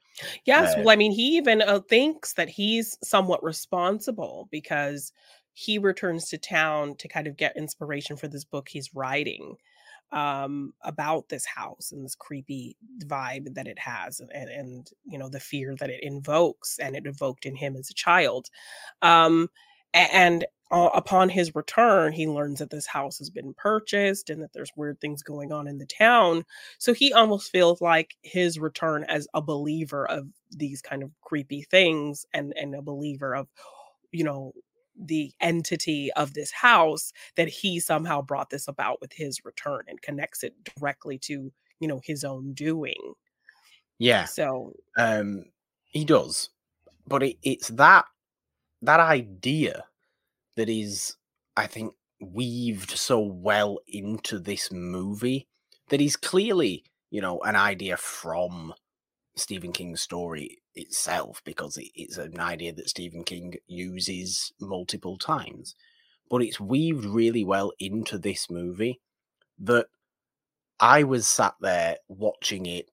Yes, 0.45 0.75
Uh, 0.75 0.81
well, 0.83 0.89
I 0.93 0.95
mean, 0.97 1.11
he 1.11 1.37
even 1.37 1.61
uh, 1.61 1.79
thinks 1.79 2.33
that 2.33 2.49
he's 2.49 2.97
somewhat 3.03 3.43
responsible 3.43 4.47
because 4.51 5.13
he 5.53 5.77
returns 5.77 6.29
to 6.29 6.37
town 6.37 6.95
to 6.95 7.07
kind 7.07 7.27
of 7.27 7.37
get 7.37 7.57
inspiration 7.57 8.15
for 8.15 8.27
this 8.27 8.45
book 8.45 8.69
he's 8.69 8.93
writing 8.95 9.55
um 10.13 10.73
about 10.83 11.29
this 11.29 11.45
house 11.45 11.91
and 11.91 12.03
this 12.03 12.15
creepy 12.15 12.75
vibe 13.05 13.53
that 13.53 13.67
it 13.67 13.79
has 13.79 14.19
and, 14.19 14.49
and 14.49 14.91
you 15.05 15.17
know 15.17 15.29
the 15.29 15.39
fear 15.39 15.73
that 15.79 15.89
it 15.89 16.03
invokes 16.03 16.79
and 16.79 16.95
it 16.95 17.05
evoked 17.05 17.45
in 17.45 17.55
him 17.55 17.77
as 17.77 17.89
a 17.89 17.93
child 17.93 18.49
um 19.01 19.47
and 19.93 20.45
uh, 20.71 20.89
upon 20.93 21.27
his 21.27 21.53
return 21.53 22.13
he 22.13 22.27
learns 22.27 22.59
that 22.59 22.69
this 22.69 22.87
house 22.87 23.17
has 23.17 23.29
been 23.29 23.53
purchased 23.53 24.29
and 24.29 24.41
that 24.41 24.53
there's 24.53 24.71
weird 24.75 24.99
things 25.01 25.21
going 25.21 25.51
on 25.51 25.67
in 25.67 25.77
the 25.77 25.85
town. 25.85 26.45
So 26.77 26.93
he 26.93 27.11
almost 27.11 27.51
feels 27.51 27.81
like 27.81 28.15
his 28.21 28.57
return 28.57 29.03
as 29.09 29.27
a 29.33 29.41
believer 29.41 30.09
of 30.09 30.27
these 30.49 30.81
kind 30.81 31.03
of 31.03 31.11
creepy 31.21 31.63
things 31.63 32.25
and 32.33 32.53
and 32.55 32.73
a 32.73 32.81
believer 32.81 33.35
of 33.35 33.47
you 34.11 34.23
know 34.23 34.53
the 34.97 35.33
entity 35.41 36.11
of 36.13 36.33
this 36.33 36.51
house 36.51 37.11
that 37.35 37.47
he 37.47 37.79
somehow 37.79 38.21
brought 38.21 38.49
this 38.49 38.67
about 38.67 39.01
with 39.01 39.13
his 39.13 39.43
return 39.43 39.81
and 39.87 40.01
connects 40.01 40.43
it 40.43 40.53
directly 40.77 41.17
to 41.17 41.51
you 41.79 41.87
know 41.87 41.99
his 42.03 42.23
own 42.23 42.53
doing. 42.53 43.13
Yeah, 43.99 44.25
so 44.25 44.73
um, 44.97 45.45
he 45.85 46.05
does, 46.05 46.49
but 47.05 47.23
it, 47.23 47.37
it's 47.43 47.67
that 47.69 48.05
that 48.81 48.99
idea 48.99 49.85
that 50.55 50.69
is, 50.69 51.15
I 51.55 51.67
think, 51.67 51.93
weaved 52.19 52.91
so 52.91 53.19
well 53.19 53.79
into 53.87 54.39
this 54.39 54.71
movie 54.71 55.47
that 55.89 56.01
is 56.01 56.15
clearly, 56.15 56.83
you 57.09 57.21
know, 57.21 57.39
an 57.41 57.55
idea 57.55 57.97
from 57.97 58.73
Stephen 59.35 59.71
King's 59.71 60.01
story 60.01 60.61
itself 60.75 61.41
because 61.45 61.77
it's 61.95 62.17
an 62.17 62.39
idea 62.39 62.73
that 62.73 62.89
Stephen 62.89 63.23
King 63.23 63.55
uses 63.67 64.53
multiple 64.59 65.17
times, 65.17 65.75
but 66.29 66.41
it's 66.41 66.59
weaved 66.59 67.05
really 67.05 67.43
well 67.43 67.71
into 67.79 68.17
this 68.17 68.49
movie 68.49 68.99
that 69.59 69.87
I 70.79 71.03
was 71.03 71.27
sat 71.27 71.55
there 71.61 71.97
watching 72.07 72.65
it 72.65 72.89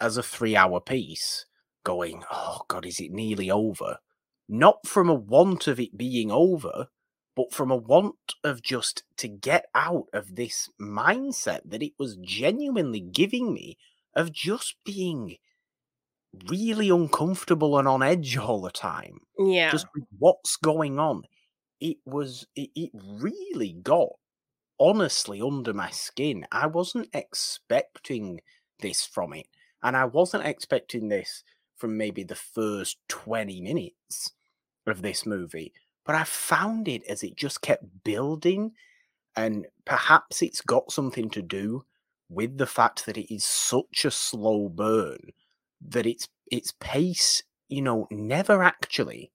as 0.00 0.16
a 0.16 0.22
three 0.22 0.56
hour 0.56 0.80
piece, 0.80 1.46
going, 1.84 2.22
Oh 2.30 2.62
God, 2.68 2.86
is 2.86 3.00
it 3.00 3.10
nearly 3.10 3.50
over? 3.50 3.98
Not 4.52 4.84
from 4.84 5.08
a 5.08 5.14
want 5.14 5.68
of 5.68 5.78
it 5.78 5.96
being 5.96 6.32
over, 6.32 6.88
but 7.36 7.54
from 7.54 7.70
a 7.70 7.76
want 7.76 8.16
of 8.42 8.62
just 8.62 9.04
to 9.18 9.28
get 9.28 9.66
out 9.76 10.06
of 10.12 10.34
this 10.34 10.68
mindset 10.80 11.60
that 11.64 11.84
it 11.84 11.92
was 12.00 12.16
genuinely 12.16 12.98
giving 12.98 13.54
me 13.54 13.78
of 14.16 14.32
just 14.32 14.74
being 14.84 15.36
really 16.48 16.90
uncomfortable 16.90 17.78
and 17.78 17.86
on 17.86 18.02
edge 18.02 18.36
all 18.36 18.60
the 18.60 18.72
time. 18.72 19.20
yeah 19.38 19.70
Just 19.70 19.86
what's 20.18 20.56
going 20.56 20.98
on. 20.98 21.22
It 21.80 21.98
was, 22.04 22.44
it, 22.56 22.70
it 22.74 22.90
really 22.92 23.76
got 23.84 24.08
honestly 24.80 25.40
under 25.40 25.72
my 25.72 25.90
skin. 25.90 26.44
I 26.50 26.66
wasn't 26.66 27.08
expecting 27.14 28.40
this 28.80 29.06
from 29.06 29.32
it. 29.32 29.46
And 29.80 29.96
I 29.96 30.06
wasn't 30.06 30.44
expecting 30.44 31.08
this 31.08 31.44
from 31.76 31.96
maybe 31.96 32.24
the 32.24 32.34
first 32.34 32.98
20 33.08 33.60
minutes 33.60 34.32
of 34.86 35.02
this 35.02 35.26
movie. 35.26 35.72
But 36.04 36.14
I 36.14 36.24
found 36.24 36.88
it 36.88 37.04
as 37.06 37.22
it 37.22 37.36
just 37.36 37.62
kept 37.62 38.04
building. 38.04 38.72
And 39.36 39.66
perhaps 39.86 40.42
it's 40.42 40.60
got 40.62 40.92
something 40.92 41.30
to 41.30 41.42
do 41.42 41.84
with 42.28 42.58
the 42.58 42.66
fact 42.66 43.06
that 43.06 43.18
it 43.18 43.32
is 43.34 43.44
such 43.44 44.04
a 44.04 44.10
slow 44.10 44.68
burn 44.68 45.32
that 45.82 46.06
its 46.06 46.28
its 46.50 46.72
pace, 46.80 47.42
you 47.68 47.82
know, 47.82 48.08
never 48.10 48.62
actually 48.62 49.32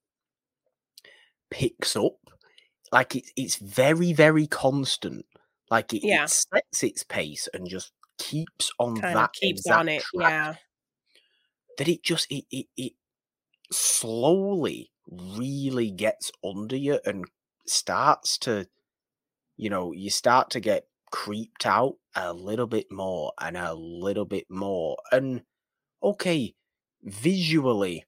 picks 1.49 1.95
up. 1.95 2.17
Like 2.91 3.15
it's 3.15 3.31
it's 3.35 3.55
very, 3.57 4.13
very 4.13 4.47
constant 4.47 5.25
Like 5.71 5.93
it, 5.93 6.03
Yeah. 6.03 6.27
it 6.27 6.29
sets 6.29 6.83
its 6.83 7.03
pace 7.03 7.49
and 7.53 7.67
just 7.69 7.93
keeps 8.19 8.71
on 8.79 9.01
Kind 9.01 9.09
that 9.11 9.31
keeps 9.33 9.69
on 9.69 9.87
it. 9.89 10.07
track 10.15 10.35
Yeah. 10.35 10.57
that 11.77 11.87
it 11.87 12.03
just 12.03 12.27
it 12.31 12.45
it, 12.51 12.67
it 12.77 12.93
slowly 13.71 14.91
really 15.09 15.91
gets 15.91 16.31
under 16.43 16.75
you 16.75 16.99
and 17.05 17.25
starts 17.67 18.37
to 18.39 18.67
you 19.57 19.69
know 19.69 19.91
you 19.91 20.09
start 20.09 20.49
to 20.51 20.59
get 20.59 20.87
creeped 21.11 21.65
out 21.65 21.95
a 22.15 22.33
little 22.33 22.67
bit 22.67 22.87
more 22.91 23.31
and 23.39 23.57
a 23.57 23.73
little 23.73 24.25
bit 24.25 24.45
more. 24.49 24.97
And 25.11 25.43
okay 26.03 26.55
visually 27.03 28.05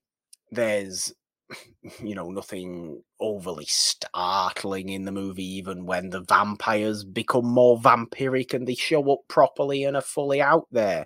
there's 0.51 1.13
you 2.03 2.15
know 2.15 2.29
nothing 2.31 3.01
overly 3.19 3.65
startling 3.67 4.89
in 4.89 5.05
the 5.05 5.11
movie 5.11 5.45
even 5.45 5.85
when 5.85 6.09
the 6.09 6.21
vampires 6.21 7.03
become 7.03 7.45
more 7.47 7.79
vampiric 7.79 8.53
and 8.53 8.67
they 8.67 8.75
show 8.75 9.11
up 9.11 9.19
properly 9.27 9.83
and 9.83 9.95
are 9.95 10.01
fully 10.01 10.41
out 10.41 10.67
there. 10.71 11.05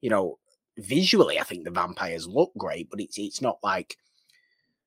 You 0.00 0.10
know 0.10 0.38
visually 0.78 1.38
i 1.40 1.42
think 1.42 1.64
the 1.64 1.70
vampires 1.70 2.26
look 2.26 2.52
great 2.58 2.90
but 2.90 3.00
it's 3.00 3.18
it's 3.18 3.40
not 3.40 3.58
like 3.62 3.96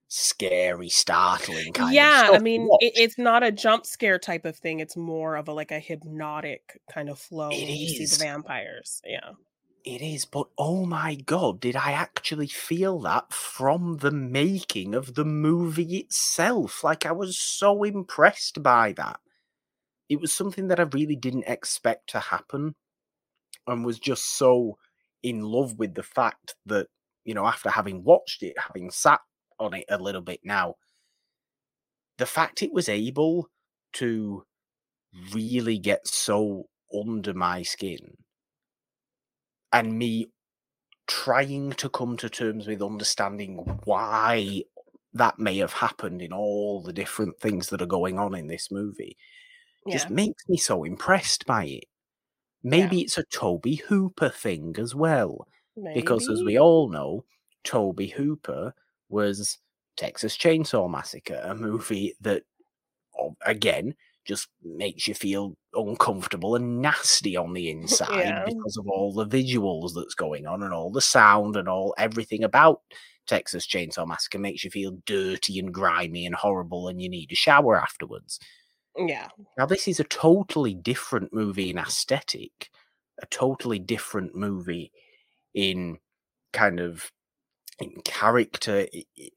scary 0.09 0.89
startling 0.89 1.71
kind 1.71 1.89
of 1.89 1.93
Yeah, 1.93 2.29
I 2.33 2.39
mean, 2.39 2.67
it, 2.79 2.93
it's 2.95 3.17
not 3.17 3.43
a 3.43 3.51
jump 3.51 3.85
scare 3.85 4.19
type 4.19 4.43
of 4.43 4.57
thing. 4.57 4.79
It's 4.79 4.97
more 4.97 5.35
of 5.35 5.47
a 5.47 5.53
like 5.53 5.71
a 5.71 5.79
hypnotic 5.79 6.81
kind 6.91 7.09
of 7.09 7.19
flow 7.19 7.49
it 7.51 7.69
you 7.69 7.87
see 7.87 8.05
the 8.05 8.23
vampires. 8.23 9.01
Yeah. 9.05 9.31
It 9.85 10.01
is, 10.01 10.25
but 10.25 10.47
oh 10.57 10.85
my 10.85 11.15
god, 11.15 11.61
did 11.61 11.75
I 11.75 11.93
actually 11.93 12.47
feel 12.47 12.99
that 13.01 13.31
from 13.31 13.97
the 13.97 14.11
making 14.11 14.93
of 14.93 15.13
the 15.13 15.23
movie 15.23 15.97
itself? 15.97 16.83
Like, 16.83 17.05
I 17.05 17.13
was 17.13 17.39
so 17.39 17.83
impressed 17.83 18.61
by 18.61 18.93
that. 18.93 19.19
It 20.09 20.19
was 20.19 20.33
something 20.33 20.67
that 20.67 20.79
I 20.79 20.83
really 20.83 21.15
didn't 21.15 21.47
expect 21.47 22.09
to 22.09 22.19
happen 22.19 22.75
and 23.67 23.85
was 23.85 23.99
just 23.99 24.37
so 24.37 24.77
in 25.23 25.41
love 25.43 25.77
with 25.79 25.93
the 25.93 26.03
fact 26.03 26.55
that, 26.65 26.87
you 27.23 27.33
know, 27.33 27.45
after 27.45 27.69
having 27.69 28.03
watched 28.03 28.43
it, 28.43 28.57
having 28.59 28.91
sat 28.91 29.21
on 29.59 29.73
it 29.73 29.85
a 29.89 29.97
little 29.97 30.21
bit 30.21 30.39
now, 30.43 30.75
the 32.17 32.25
fact 32.25 32.63
it 32.63 32.73
was 32.73 32.89
able 32.89 33.49
to 33.93 34.43
really 35.33 35.77
get 35.77 36.07
so 36.07 36.67
under 36.93 37.33
my 37.33 37.61
skin 37.63 38.17
and 39.71 39.97
me 39.97 40.27
trying 41.07 41.71
to 41.71 41.89
come 41.89 42.17
to 42.17 42.29
terms 42.29 42.67
with 42.67 42.81
understanding 42.81 43.57
why 43.85 44.61
that 45.13 45.39
may 45.39 45.57
have 45.57 45.73
happened 45.73 46.21
in 46.21 46.31
all 46.31 46.81
the 46.81 46.93
different 46.93 47.39
things 47.39 47.69
that 47.69 47.81
are 47.81 47.87
going 47.87 48.19
on 48.19 48.35
in 48.35 48.47
this 48.47 48.69
movie 48.69 49.17
just 49.89 50.09
makes 50.11 50.47
me 50.47 50.55
so 50.57 50.83
impressed 50.83 51.47
by 51.47 51.65
it. 51.65 51.85
Yeah. 52.61 52.69
Maybe 52.69 53.01
it's 53.01 53.17
a 53.17 53.23
Tobe 53.23 53.79
Hooper 53.87 54.29
thing 54.29 54.75
as 54.77 54.93
well, 54.93 55.47
because 55.95 56.29
as 56.29 56.43
we 56.43 56.59
all 56.59 56.89
know, 56.89 57.25
Tobe 57.63 58.11
Hooper 58.11 58.75
was 59.09 59.57
Texas 59.97 60.37
Chainsaw 60.37 60.89
Massacre, 60.89 61.41
a 61.43 61.55
movie 61.55 62.15
that, 62.21 62.43
again, 63.45 63.95
just 64.25 64.47
makes 64.63 65.07
you 65.07 65.13
feel 65.13 65.55
uncomfortable 65.73 66.55
and 66.55 66.81
nasty 66.81 67.35
on 67.35 67.53
the 67.53 67.69
inside 67.71 68.19
Yeah. 68.19 68.45
because 68.45 68.77
of 68.77 68.87
all 68.87 69.13
the 69.13 69.25
visuals 69.25 69.91
that's 69.95 70.15
going 70.15 70.45
on 70.45 70.63
and 70.63 70.73
all 70.73 70.91
the 70.91 71.01
sound 71.01 71.55
and 71.57 71.67
all 71.67 71.95
everything 71.97 72.43
about 72.43 72.81
Texas 73.27 73.67
Chainsaw 73.67 74.07
Massacre 74.07 74.39
makes 74.39 74.63
you 74.63 74.69
feel 74.71 74.97
dirty 75.05 75.59
and 75.59 75.73
grimy 75.73 76.25
and 76.25 76.35
horrible 76.35 76.87
and 76.87 77.01
you 77.01 77.09
need 77.09 77.31
a 77.31 77.35
shower 77.35 77.79
afterwards. 77.79 78.39
Yeah. 78.97 79.27
Now, 79.57 79.65
this 79.65 79.87
is 79.87 79.99
a 79.99 80.03
totally 80.05 80.73
different 80.73 81.31
movie 81.33 81.69
in 81.69 81.77
aesthetic, 81.77 82.69
a 83.21 83.25
totally 83.27 83.79
different 83.79 84.35
movie 84.35 84.91
in 85.53 85.97
kind 86.53 86.79
of 86.79 87.11
in 87.79 88.01
character, 88.03 88.87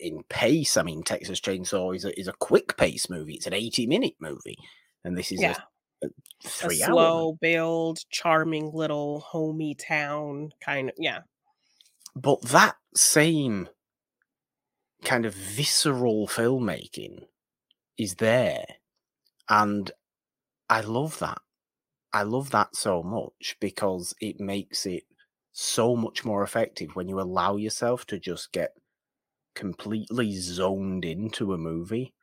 in 0.00 0.22
pace. 0.28 0.76
I 0.76 0.82
mean, 0.82 1.02
Texas 1.02 1.40
Chainsaw 1.40 1.94
is 1.94 2.04
a, 2.04 2.18
is 2.18 2.28
a 2.28 2.32
quick 2.34 2.76
pace 2.76 3.08
movie. 3.10 3.34
It's 3.34 3.46
an 3.46 3.54
80 3.54 3.86
minute 3.86 4.14
movie. 4.20 4.58
And 5.04 5.16
this 5.16 5.32
is 5.32 5.40
Yeah. 5.40 5.56
a, 6.02 6.06
a 6.06 6.10
A 6.44 6.48
three 6.48 6.82
hour 6.82 6.90
slow 6.92 7.32
build, 7.40 7.98
charming 8.10 8.72
little 8.72 9.20
homey 9.20 9.74
town 9.74 10.50
kind 10.60 10.90
of. 10.90 10.96
Yeah. 10.98 11.20
But 12.14 12.42
that 12.42 12.76
same 12.94 13.68
kind 15.04 15.26
of 15.26 15.34
visceral 15.34 16.26
filmmaking 16.28 17.26
is 17.98 18.16
there. 18.16 18.64
And 19.48 19.90
I 20.68 20.80
love 20.82 21.18
that. 21.20 21.38
I 22.12 22.22
love 22.24 22.50
that 22.50 22.76
so 22.76 23.02
much 23.02 23.56
because 23.60 24.14
it 24.20 24.38
makes 24.40 24.86
it 24.86 25.04
so 25.52 25.94
much 25.94 26.24
more 26.24 26.42
effective 26.42 26.96
when 26.96 27.08
you 27.08 27.20
allow 27.20 27.56
yourself 27.56 28.06
to 28.06 28.18
just 28.18 28.52
get 28.52 28.72
completely 29.54 30.32
zoned 30.32 31.04
into 31.04 31.52
a 31.52 31.58
movie 31.58 32.14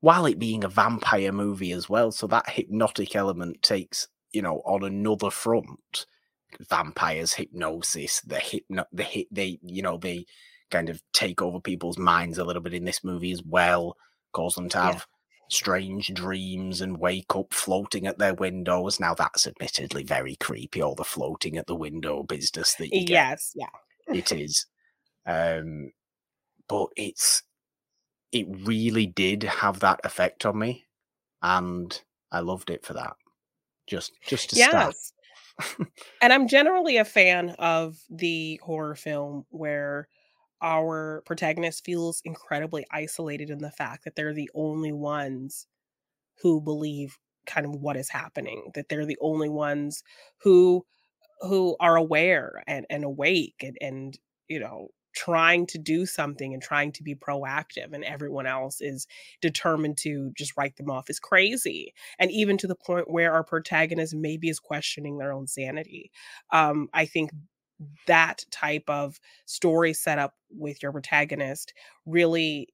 while 0.00 0.24
it 0.24 0.38
being 0.38 0.64
a 0.64 0.68
vampire 0.68 1.32
movie 1.32 1.72
as 1.72 1.88
well. 1.88 2.10
So 2.10 2.26
that 2.28 2.48
hypnotic 2.48 3.14
element 3.14 3.62
takes, 3.62 4.08
you 4.32 4.42
know, 4.42 4.62
on 4.64 4.84
another 4.84 5.30
front. 5.30 6.06
Vampires, 6.68 7.34
hypnosis, 7.34 8.20
the 8.22 8.40
hypno, 8.40 8.84
the 8.90 9.04
hit, 9.04 9.28
they, 9.30 9.60
you 9.62 9.82
know, 9.82 9.98
they 9.98 10.26
kind 10.70 10.88
of 10.88 11.00
take 11.12 11.40
over 11.40 11.60
people's 11.60 11.98
minds 11.98 12.38
a 12.38 12.44
little 12.44 12.62
bit 12.62 12.74
in 12.74 12.84
this 12.84 13.04
movie 13.04 13.30
as 13.30 13.42
well, 13.44 13.96
cause 14.32 14.56
them 14.56 14.68
to 14.70 14.78
have 14.78 15.06
strange 15.50 16.12
dreams 16.14 16.80
and 16.80 16.98
wake 16.98 17.34
up 17.34 17.52
floating 17.52 18.06
at 18.06 18.18
their 18.18 18.34
windows. 18.34 19.00
Now 19.00 19.14
that's 19.14 19.46
admittedly 19.46 20.04
very 20.04 20.36
creepy, 20.36 20.82
all 20.82 20.94
the 20.94 21.04
floating 21.04 21.56
at 21.56 21.66
the 21.66 21.76
window 21.76 22.22
business 22.22 22.74
that 22.74 22.92
you 22.92 23.04
get 23.04 23.10
Yes. 23.10 23.52
Yeah. 23.54 24.14
it 24.14 24.32
is. 24.32 24.66
Um, 25.26 25.92
but 26.68 26.88
it's 26.96 27.42
it 28.32 28.46
really 28.64 29.06
did 29.06 29.42
have 29.42 29.80
that 29.80 30.00
effect 30.04 30.46
on 30.46 30.58
me, 30.58 30.86
and 31.42 32.00
I 32.30 32.40
loved 32.40 32.70
it 32.70 32.84
for 32.86 32.94
that. 32.94 33.14
Just 33.86 34.12
just 34.26 34.50
to 34.50 34.56
start. 34.56 34.94
And 36.22 36.32
I'm 36.32 36.48
generally 36.48 36.96
a 36.96 37.04
fan 37.04 37.50
of 37.58 37.98
the 38.08 38.58
horror 38.62 38.94
film 38.94 39.44
where 39.50 40.08
our 40.62 41.22
protagonist 41.26 41.84
feels 41.84 42.20
incredibly 42.24 42.86
isolated 42.90 43.50
in 43.50 43.58
the 43.58 43.70
fact 43.70 44.04
that 44.04 44.16
they're 44.16 44.34
the 44.34 44.50
only 44.54 44.92
ones 44.92 45.66
who 46.42 46.60
believe 46.60 47.18
kind 47.46 47.66
of 47.66 47.74
what 47.74 47.96
is 47.96 48.10
happening, 48.10 48.70
that 48.74 48.88
they're 48.88 49.06
the 49.06 49.18
only 49.20 49.48
ones 49.48 50.02
who 50.42 50.84
who 51.40 51.74
are 51.80 51.96
aware 51.96 52.62
and, 52.66 52.84
and 52.90 53.02
awake 53.02 53.56
and, 53.62 53.76
and 53.80 54.18
you 54.48 54.60
know 54.60 54.88
trying 55.12 55.66
to 55.66 55.78
do 55.78 56.06
something 56.06 56.54
and 56.54 56.62
trying 56.62 56.92
to 56.92 57.02
be 57.02 57.14
proactive 57.16 57.92
and 57.92 58.04
everyone 58.04 58.46
else 58.46 58.80
is 58.80 59.06
determined 59.40 59.96
to 59.96 60.30
just 60.36 60.52
write 60.56 60.76
them 60.76 60.90
off 60.90 61.10
as 61.10 61.18
crazy 61.18 61.92
and 62.20 62.30
even 62.30 62.56
to 62.56 62.68
the 62.68 62.76
point 62.76 63.10
where 63.10 63.32
our 63.32 63.42
protagonist 63.42 64.14
maybe 64.14 64.48
is 64.48 64.60
questioning 64.60 65.18
their 65.18 65.32
own 65.32 65.46
sanity. 65.46 66.10
Um 66.52 66.88
i 66.92 67.06
think 67.06 67.30
that 68.06 68.44
type 68.50 68.84
of 68.88 69.20
story 69.46 69.92
setup 69.92 70.34
with 70.50 70.82
your 70.82 70.92
protagonist 70.92 71.72
really 72.06 72.68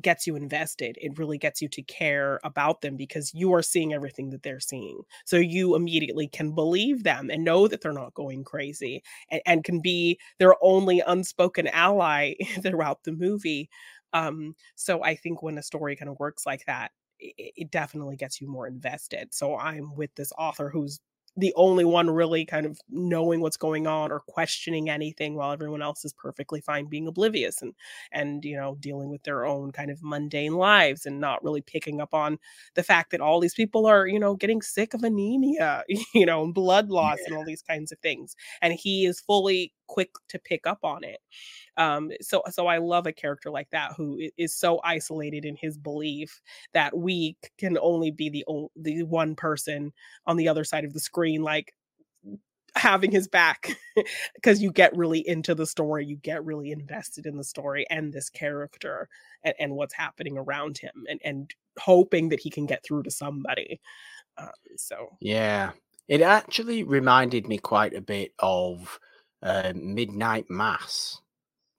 gets 0.00 0.26
you 0.26 0.34
invested. 0.34 0.98
It 1.00 1.18
really 1.18 1.38
gets 1.38 1.62
you 1.62 1.68
to 1.68 1.82
care 1.82 2.40
about 2.42 2.80
them 2.80 2.96
because 2.96 3.32
you 3.32 3.54
are 3.54 3.62
seeing 3.62 3.92
everything 3.92 4.30
that 4.30 4.42
they're 4.42 4.60
seeing. 4.60 5.02
So 5.24 5.36
you 5.36 5.76
immediately 5.76 6.26
can 6.26 6.52
believe 6.54 7.04
them 7.04 7.30
and 7.30 7.44
know 7.44 7.68
that 7.68 7.80
they're 7.80 7.92
not 7.92 8.14
going 8.14 8.42
crazy 8.42 9.02
and, 9.30 9.40
and 9.46 9.64
can 9.64 9.80
be 9.80 10.18
their 10.38 10.54
only 10.62 11.00
unspoken 11.06 11.68
ally 11.68 12.34
throughout 12.62 13.04
the 13.04 13.12
movie. 13.12 13.70
Um, 14.12 14.54
so 14.74 15.02
I 15.02 15.14
think 15.14 15.42
when 15.42 15.58
a 15.58 15.62
story 15.62 15.96
kind 15.96 16.08
of 16.10 16.18
works 16.18 16.44
like 16.44 16.64
that, 16.66 16.90
it, 17.20 17.52
it 17.56 17.70
definitely 17.70 18.16
gets 18.16 18.40
you 18.40 18.48
more 18.48 18.66
invested. 18.66 19.32
So 19.32 19.56
I'm 19.56 19.94
with 19.94 20.10
this 20.16 20.32
author 20.38 20.70
who's 20.70 21.00
the 21.36 21.52
only 21.56 21.84
one 21.84 22.08
really 22.10 22.44
kind 22.44 22.64
of 22.66 22.78
knowing 22.88 23.40
what's 23.40 23.56
going 23.56 23.86
on 23.86 24.12
or 24.12 24.20
questioning 24.20 24.88
anything 24.88 25.34
while 25.34 25.52
everyone 25.52 25.82
else 25.82 26.04
is 26.04 26.12
perfectly 26.12 26.60
fine 26.60 26.86
being 26.86 27.06
oblivious 27.06 27.60
and 27.62 27.74
and 28.12 28.44
you 28.44 28.56
know 28.56 28.76
dealing 28.80 29.10
with 29.10 29.22
their 29.24 29.44
own 29.44 29.72
kind 29.72 29.90
of 29.90 29.98
mundane 30.02 30.54
lives 30.54 31.06
and 31.06 31.20
not 31.20 31.42
really 31.42 31.60
picking 31.60 32.00
up 32.00 32.14
on 32.14 32.38
the 32.74 32.82
fact 32.82 33.10
that 33.10 33.20
all 33.20 33.40
these 33.40 33.54
people 33.54 33.86
are 33.86 34.06
you 34.06 34.18
know 34.18 34.34
getting 34.36 34.62
sick 34.62 34.94
of 34.94 35.02
anemia 35.02 35.82
you 36.14 36.26
know 36.26 36.44
and 36.44 36.54
blood 36.54 36.88
loss 36.88 37.18
and 37.26 37.34
all 37.36 37.44
these 37.44 37.62
kinds 37.62 37.90
of 37.92 37.98
things 37.98 38.36
and 38.62 38.72
he 38.74 39.04
is 39.06 39.20
fully 39.20 39.72
quick 39.86 40.10
to 40.28 40.38
pick 40.38 40.66
up 40.66 40.78
on 40.82 41.04
it 41.04 41.20
um 41.76 42.10
so 42.20 42.42
so 42.50 42.66
i 42.66 42.78
love 42.78 43.06
a 43.06 43.12
character 43.12 43.50
like 43.50 43.68
that 43.70 43.92
who 43.96 44.20
is 44.36 44.54
so 44.54 44.80
isolated 44.84 45.44
in 45.44 45.56
his 45.56 45.76
belief 45.76 46.40
that 46.72 46.96
we 46.96 47.36
can 47.58 47.78
only 47.80 48.10
be 48.10 48.28
the 48.28 48.44
the 48.76 49.02
one 49.04 49.34
person 49.34 49.92
on 50.26 50.36
the 50.36 50.48
other 50.48 50.64
side 50.64 50.84
of 50.84 50.92
the 50.92 51.00
screen 51.00 51.42
like 51.42 51.74
having 52.76 53.12
his 53.12 53.28
back 53.28 53.70
because 54.34 54.60
you 54.60 54.72
get 54.72 54.96
really 54.96 55.26
into 55.28 55.54
the 55.54 55.66
story 55.66 56.04
you 56.04 56.16
get 56.16 56.44
really 56.44 56.72
invested 56.72 57.24
in 57.24 57.36
the 57.36 57.44
story 57.44 57.86
and 57.88 58.12
this 58.12 58.28
character 58.28 59.08
and, 59.44 59.54
and 59.60 59.74
what's 59.74 59.94
happening 59.94 60.36
around 60.36 60.76
him 60.78 61.04
and 61.08 61.20
and 61.24 61.54
hoping 61.78 62.28
that 62.28 62.40
he 62.40 62.50
can 62.50 62.66
get 62.66 62.84
through 62.84 63.02
to 63.02 63.10
somebody 63.10 63.80
um, 64.36 64.50
so. 64.76 65.16
Yeah 65.20 65.70
it 66.08 66.20
actually 66.20 66.82
reminded 66.82 67.46
me 67.46 67.58
quite 67.58 67.94
a 67.94 68.00
bit 68.00 68.32
of 68.38 68.98
uh, 69.42 69.72
midnight 69.74 70.46
mass 70.48 71.20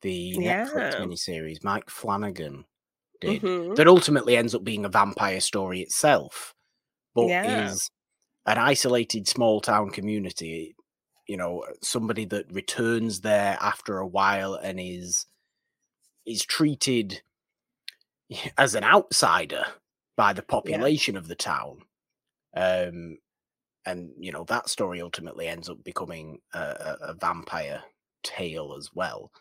the 0.06 0.38
yeah. 0.40 0.66
netflix 0.66 0.96
miniseries 1.02 1.64
mike 1.64 1.90
flanagan 1.90 2.64
did 3.20 3.42
hmm 3.42 3.74
that 3.74 3.88
ultimately 3.88 4.38
ends 4.38 4.54
up 4.54 4.64
being 4.64 4.86
a 4.86 4.90
vampire 4.90 5.42
story 5.42 5.82
itself 5.82 6.54
but 7.16 7.28
yeah. 7.28 7.66
is 7.66 7.90
an 8.46 8.58
isolated 8.58 9.28
small 9.28 9.60
town 9.60 9.90
community 9.90 10.76
you 11.28 11.36
know 11.36 11.64
somebody 11.82 12.24
that 12.26 12.46
returns 12.52 13.22
there 13.22 13.58
after 13.60 13.98
a 13.98 14.08
while 14.08 14.54
and 14.54 14.80
is 14.80 15.26
is 16.26 16.46
treated 16.46 17.22
as 18.58 18.76
an 18.76 18.84
outsider 18.84 19.66
by 20.16 20.32
the 20.32 20.44
yeah. 20.44 20.52
population 20.52 21.18
of 21.18 21.28
the 21.28 21.36
town 21.36 21.80
um 22.56 23.18
and 23.86 24.12
you 24.20 24.32
know 24.32 24.44
that 24.46 24.70
story 24.70 25.02
ultimately 25.02 25.48
ends 25.48 25.70
up 25.70 25.84
becoming 25.84 26.40
a, 26.54 26.60
a, 26.60 26.98
a 27.10 27.14
vampire 27.14 27.82
tale 28.24 28.76
as 28.78 28.90
well 28.94 29.32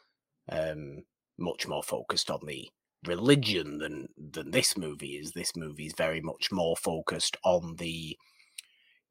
um 0.51 1.03
much 1.39 1.67
more 1.67 1.83
focused 1.83 2.31
on 2.31 2.41
the 2.47 2.69
religion 3.07 3.79
than 3.79 4.09
than 4.17 4.51
this 4.51 4.77
movie 4.77 5.17
is. 5.17 5.33
This 5.33 5.57
movie 5.57 5.87
is 5.87 5.95
very 5.97 6.21
much 6.21 6.51
more 6.53 6.77
focused 6.77 7.37
on 7.45 7.77
the 7.77 8.17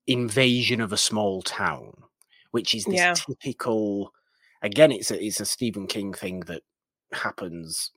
invasion 0.07 0.81
of 0.81 0.91
a 0.91 0.97
small 0.97 1.41
town 1.41 1.93
which 2.51 2.75
is 2.75 2.85
this 2.85 2.95
yeah. 2.95 3.13
typical 3.13 4.11
again 4.61 4.91
it's 4.91 5.11
a 5.11 5.25
it's 5.25 5.39
a 5.39 5.45
Stephen 5.45 5.87
King 5.87 6.13
thing 6.13 6.41
that 6.41 6.61
happens 7.13 7.91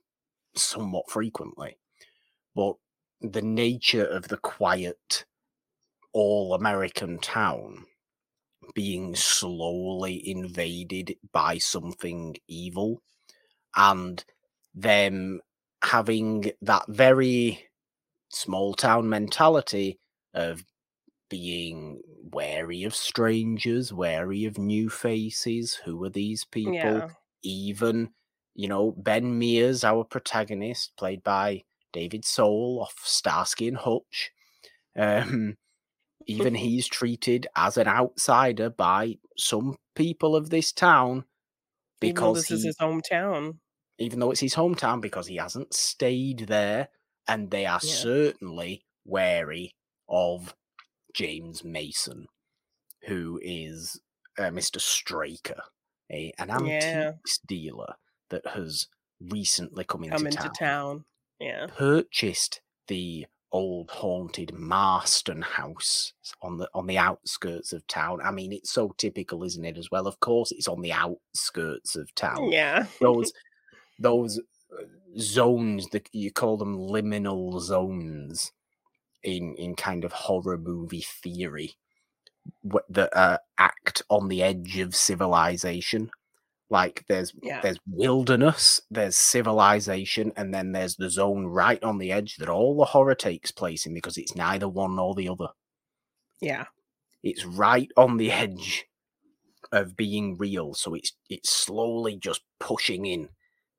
somewhat 0.55 1.09
frequently 1.09 1.77
but 2.55 2.75
the 3.21 3.41
nature 3.41 4.05
of 4.05 4.27
the 4.27 4.37
quiet 4.37 5.25
all 6.13 6.53
American 6.53 7.19
town 7.19 7.85
being 8.73 9.13
slowly 9.15 10.27
invaded 10.29 11.15
by 11.31 11.57
something 11.57 12.35
evil 12.47 13.01
and 13.77 14.25
them 14.75 15.41
having 15.83 16.51
that 16.61 16.85
very 16.89 17.65
small 18.29 18.73
town 18.73 19.09
mentality 19.09 19.99
of 20.33 20.63
being 21.29 22.01
wary 22.31 22.83
of 22.83 22.95
strangers, 22.95 23.93
wary 23.93 24.45
of 24.45 24.57
new 24.57 24.89
faces. 24.89 25.75
Who 25.85 26.03
are 26.03 26.09
these 26.09 26.45
people? 26.45 27.03
yeah 27.03 27.09
Even, 27.43 28.13
you 28.55 28.67
know, 28.67 28.93
Ben 28.97 29.37
Mears, 29.37 29.83
our 29.83 30.03
protagonist, 30.03 30.93
played 30.97 31.23
by 31.23 31.63
David 31.93 32.25
Soul 32.25 32.79
off 32.81 32.95
Starsky 33.03 33.67
and 33.67 33.77
Hutch. 33.77 34.31
Um, 34.97 35.57
even 36.27 36.55
he's 36.55 36.87
treated 36.87 37.47
as 37.55 37.77
an 37.77 37.87
outsider 37.87 38.69
by 38.69 39.17
some 39.37 39.77
people 39.95 40.35
of 40.35 40.49
this 40.49 40.71
town 40.71 41.25
because 41.99 42.47
this 42.47 42.51
is 42.51 42.63
his 42.63 42.77
hometown 42.77 43.59
even 43.97 44.19
though 44.19 44.31
it's 44.31 44.39
his 44.39 44.55
hometown 44.55 45.01
because 45.01 45.27
he 45.27 45.37
hasn't 45.37 45.73
stayed 45.73 46.39
there 46.47 46.89
and 47.27 47.51
they 47.51 47.65
are 47.65 47.79
yeah 47.83 47.93
certainly 47.93 48.83
wary 49.05 49.75
of 50.09 50.55
James 51.13 51.63
Mason 51.63 52.27
who 53.07 53.39
is 53.41 53.99
uh, 54.37 54.43
Mr. 54.43 54.79
Straker 54.79 55.61
a 56.11 56.33
an 56.37 56.65
yeah 56.65 57.13
dealer 57.47 57.95
that 58.29 58.45
has 58.47 58.87
recently 59.19 59.83
come 59.83 60.03
into 60.03 60.17
come 60.17 60.27
into 60.27 60.37
town 60.37 60.53
town 60.53 61.05
yeah 61.39 61.67
purchased 61.67 62.61
the 62.87 63.25
old 63.51 63.89
haunted 63.89 64.53
Marston 64.53 65.41
house 65.41 66.13
on 66.41 66.57
the 66.57 66.69
on 66.73 66.85
the 66.87 66.97
outskirts 66.97 67.73
of 67.73 67.85
town. 67.87 68.19
I 68.23 68.31
mean, 68.31 68.51
it's 68.51 68.71
so 68.71 68.93
typical, 68.97 69.43
isn't 69.43 69.63
it? 69.65 69.77
As 69.77 69.89
well, 69.89 70.07
of 70.07 70.19
course, 70.19 70.51
it's 70.51 70.67
on 70.67 70.81
the 70.81 70.91
outskirts 70.91 71.95
of 71.95 72.13
town. 72.15 72.51
yeah 72.51 72.85
Those 72.99 73.31
those 73.99 74.39
uh, 74.71 74.83
zones 75.17 75.87
that 75.89 76.09
you 76.11 76.31
call 76.31 76.57
them 76.57 76.77
liminal 76.77 77.59
zones 77.59 78.51
in 79.23 79.55
in 79.55 79.75
kind 79.75 80.03
of 80.03 80.11
horror 80.11 80.57
movie 80.57 81.05
theory 81.05 81.75
that 82.89 83.15
uh, 83.15 83.37
act 83.57 84.01
on 84.09 84.27
the 84.27 84.43
edge 84.43 84.77
of 84.79 84.95
civilization. 84.95 86.09
Like 86.69 87.05
there's 87.07 87.33
yeah. 87.41 87.61
there's 87.61 87.79
wilderness 87.87 88.81
there's 88.91 89.17
civilization 89.17 90.33
and 90.35 90.53
then 90.53 90.73
there's 90.73 90.97
the 90.97 91.09
zone 91.09 91.45
right 91.45 91.81
on 91.81 91.97
the 91.97 92.11
edge 92.11 92.35
that 92.37 92.49
all 92.49 92.75
the 92.75 92.85
horror 92.85 93.15
takes 93.15 93.51
place 93.51 93.85
in 93.85 93.93
because 93.93 94.17
it's 94.17 94.35
neither 94.35 94.67
one 94.67 94.97
nor 94.97 95.15
the 95.15 95.29
other. 95.29 95.47
Yeah. 96.41 96.65
It's 97.23 97.45
right 97.45 97.89
on 97.95 98.17
the 98.17 98.31
edge 98.33 98.85
of 99.71 99.97
being 99.97 100.37
real 100.37 100.73
so 100.73 100.93
it's 100.93 101.13
it's 101.29 101.49
slowly 101.49 102.15
just 102.15 102.41
pushing 102.59 103.05
in 103.05 103.29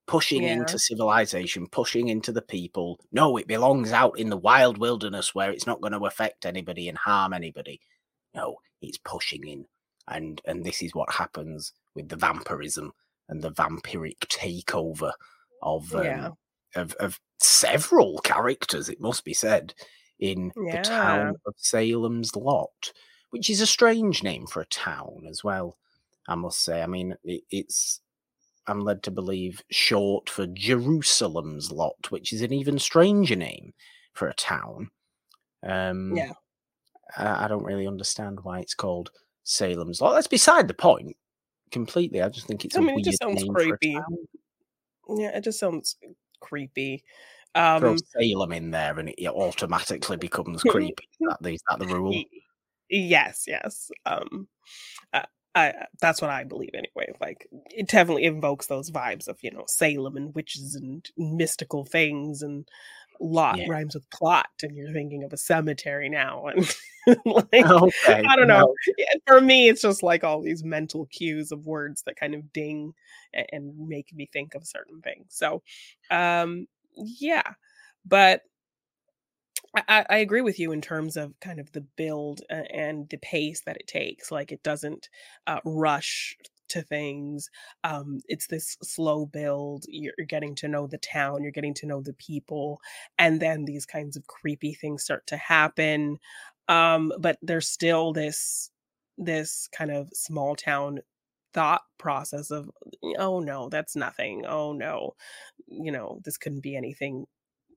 pushing 0.09 0.43
yeah. 0.43 0.55
into 0.55 0.79
civilization 0.79 1.69
pushing 1.69 2.09
into 2.09 2.33
the 2.33 2.43
people. 2.43 2.99
No 3.13 3.37
it 3.37 3.47
belongs 3.47 3.93
out 3.93 4.19
in 4.19 4.31
the 4.31 4.37
wild 4.37 4.79
wilderness 4.79 5.35
where 5.35 5.53
it's 5.53 5.67
not 5.67 5.81
going 5.81 5.93
to 5.93 6.07
affect 6.07 6.47
anybody 6.47 6.89
and 6.89 6.99
harm 6.99 7.33
anybody. 7.33 7.81
No 8.35 8.57
it's 8.81 8.99
pushing 8.99 9.47
in. 9.47 9.67
And 10.09 10.41
and 10.47 10.65
this 10.65 10.83
is 10.83 10.95
what 10.95 11.13
happens 11.13 11.73
with 11.95 12.09
the 12.09 12.17
vampirism 12.17 12.93
and 13.29 13.43
the 13.43 13.53
vampiric 13.53 14.19
takeover 14.27 15.13
of 15.63 15.93
yeah. 15.93 16.27
um 16.27 16.35
of, 16.75 16.95
of 16.95 17.21
several 17.41 18.19
characters 18.19 18.89
it 18.89 19.01
must 19.01 19.25
be 19.25 19.33
said 19.33 19.75
in 20.19 20.53
the 20.55 20.81
town 20.83 21.35
of 21.47 21.55
salem's 21.57 22.35
lot 22.37 22.93
which 23.31 23.49
is 23.49 23.61
a 23.61 23.67
strange 23.67 24.23
name 24.23 24.47
for 24.47 24.61
a 24.61 24.67
town 24.67 25.25
as 25.29 25.43
well 25.43 25.77
i 26.29 26.35
must 26.35 26.63
say. 26.63 26.83
I 26.83 26.87
mean 26.87 27.17
it, 27.25 27.43
it's 27.51 28.01
i'm 28.69 28.81
led 28.81 29.03
to 29.03 29.11
believe 29.11 29.63
short 29.71 30.31
for 30.31 30.47
jerusalem's 30.47 31.73
lot 31.73 32.11
which 32.11 32.33
is 32.33 32.43
an 32.43 32.53
even 32.53 32.79
stranger 32.79 33.37
name 33.37 33.73
for 34.15 34.29
a 34.29 34.35
town 34.35 34.91
um 35.67 36.17
yeah 36.17 36.33
I, 37.17 37.45
I 37.45 37.49
don't 37.49 37.65
really 37.65 37.87
understand 37.87 38.41
why 38.43 38.61
it's 38.61 38.75
called 38.75 39.11
Salem's 39.45 40.01
Lot. 40.01 40.15
That's 40.15 40.27
beside 40.27 40.69
the 40.69 40.75
point 40.75 41.17
completely. 41.71 42.23
I 42.23 42.29
just 42.29 42.47
think 42.47 42.65
it's 42.65 42.77
i 42.77 42.81
a 42.81 42.83
mean 42.83 43.01
it 43.01 43.05
just 43.05 43.23
sounds 43.23 43.43
name 43.43 43.55
creepy 43.55 43.99
yeah 45.09 45.37
it 45.37 45.43
just 45.43 45.59
sounds 45.59 45.97
creepy 46.41 47.05
Throw 47.55 47.93
um 47.93 47.99
Salem 47.99 48.53
in 48.53 48.71
there 48.71 48.99
and 48.99 49.09
it 49.09 49.29
automatically 49.29 50.17
becomes 50.17 50.63
creepy. 50.69 51.09
Is 51.21 51.29
that 51.29 51.39
the, 51.41 51.51
is 51.55 51.63
that 51.69 51.79
the 51.79 51.87
rule? 51.87 52.23
yes 52.91 53.45
yes 53.47 53.91
um 54.07 54.49
I, 55.59 55.87
that's 56.01 56.21
what 56.23 56.31
I 56.31 56.45
believe 56.45 56.71
anyway. 56.75 57.13
Like 57.21 57.47
it 57.71 57.89
definitely 57.89 58.25
invokes 58.25 58.67
those 58.67 58.91
vibes 58.91 59.29
of 59.29 59.39
you 59.43 59.51
know 59.51 59.65
Salem 59.67 60.17
and 60.17 60.35
witches 60.35 60.75
and 60.75 61.07
mystical 61.17 61.85
things, 61.85 62.43
and 62.43 62.67
lot 63.21 63.59
Yeah. 63.59 63.69
rhymes 63.69 63.95
with 63.95 64.09
plot, 64.11 64.49
and 64.63 64.77
you're 64.77 64.93
thinking 64.93 65.25
of 65.25 65.33
a 65.33 65.37
cemetery 65.37 66.09
now. 66.09 66.47
And 66.47 66.77
like 67.25 67.65
Okay. 67.65 68.23
I 68.29 68.37
don't 68.37 68.49
know. 68.49 68.67
well, 68.67 68.75
For 69.27 69.41
me, 69.41 69.69
it's 69.69 69.81
just 69.83 70.03
like 70.03 70.25
all 70.25 70.43
these 70.43 70.63
mental 70.63 71.07
cues 71.07 71.53
of 71.53 71.65
words 71.67 72.03
that 72.03 72.17
kind 72.17 72.35
of 72.35 72.53
ding 72.53 72.93
a- 73.35 73.47
and 73.55 73.89
make 73.89 74.13
me 74.15 74.29
think 74.33 74.55
of 74.55 74.67
certain 74.67 75.01
things. 75.01 75.27
So, 75.31 75.63
um, 76.11 76.67
yeah, 76.95 77.55
but 78.05 78.43
I, 79.89 80.07
I 80.09 80.17
agree 80.19 80.41
with 80.41 80.59
you 80.59 80.73
in 80.73 80.81
terms 80.81 81.17
of 81.17 81.39
kind 81.41 81.61
of 81.61 81.71
the 81.73 81.81
build 81.81 82.43
and 82.51 83.09
the 83.09 83.19
pace 83.19 83.63
that 83.67 83.77
it 83.77 83.87
takes. 83.87 84.31
Like 84.31 84.53
it 84.53 84.63
doesn't 84.63 85.09
uh, 85.47 85.61
rush 85.65 86.37
to 86.71 86.83
things. 86.83 87.51
Um, 87.85 88.21
it's 88.29 88.47
this 88.47 88.77
slow 88.83 89.27
build. 89.27 89.85
You're, 89.89 90.15
you're 90.19 90.27
getting 90.27 90.55
to 90.57 90.69
know 90.69 90.87
the 90.87 90.99
town. 90.99 91.43
You're 91.43 91.53
getting 91.53 91.75
to 91.75 91.87
know 91.87 92.03
the 92.03 92.13
people, 92.15 92.81
and 93.19 93.41
then 93.41 93.65
these 93.65 93.87
kinds 93.87 94.17
of 94.17 94.27
creepy 94.27 94.75
things 94.75 95.05
start 95.05 95.27
to 95.29 95.37
happen. 95.37 96.19
Um, 96.69 97.13
but 97.19 97.39
there's 97.43 97.69
still 97.69 98.13
this 98.13 98.71
this 99.17 99.69
kind 99.73 99.91
of 99.91 100.09
small 100.15 100.55
town 100.57 101.01
thought 101.55 101.83
process 101.99 102.51
of 102.51 102.71
oh 103.19 103.41
no 103.41 103.69
that's 103.71 103.97
nothing 103.97 104.45
oh 104.47 104.73
no 104.73 105.15
you 105.67 105.91
know 105.91 106.21
this 106.25 106.37
couldn't 106.37 106.61
be 106.63 106.77
anything 106.77 107.27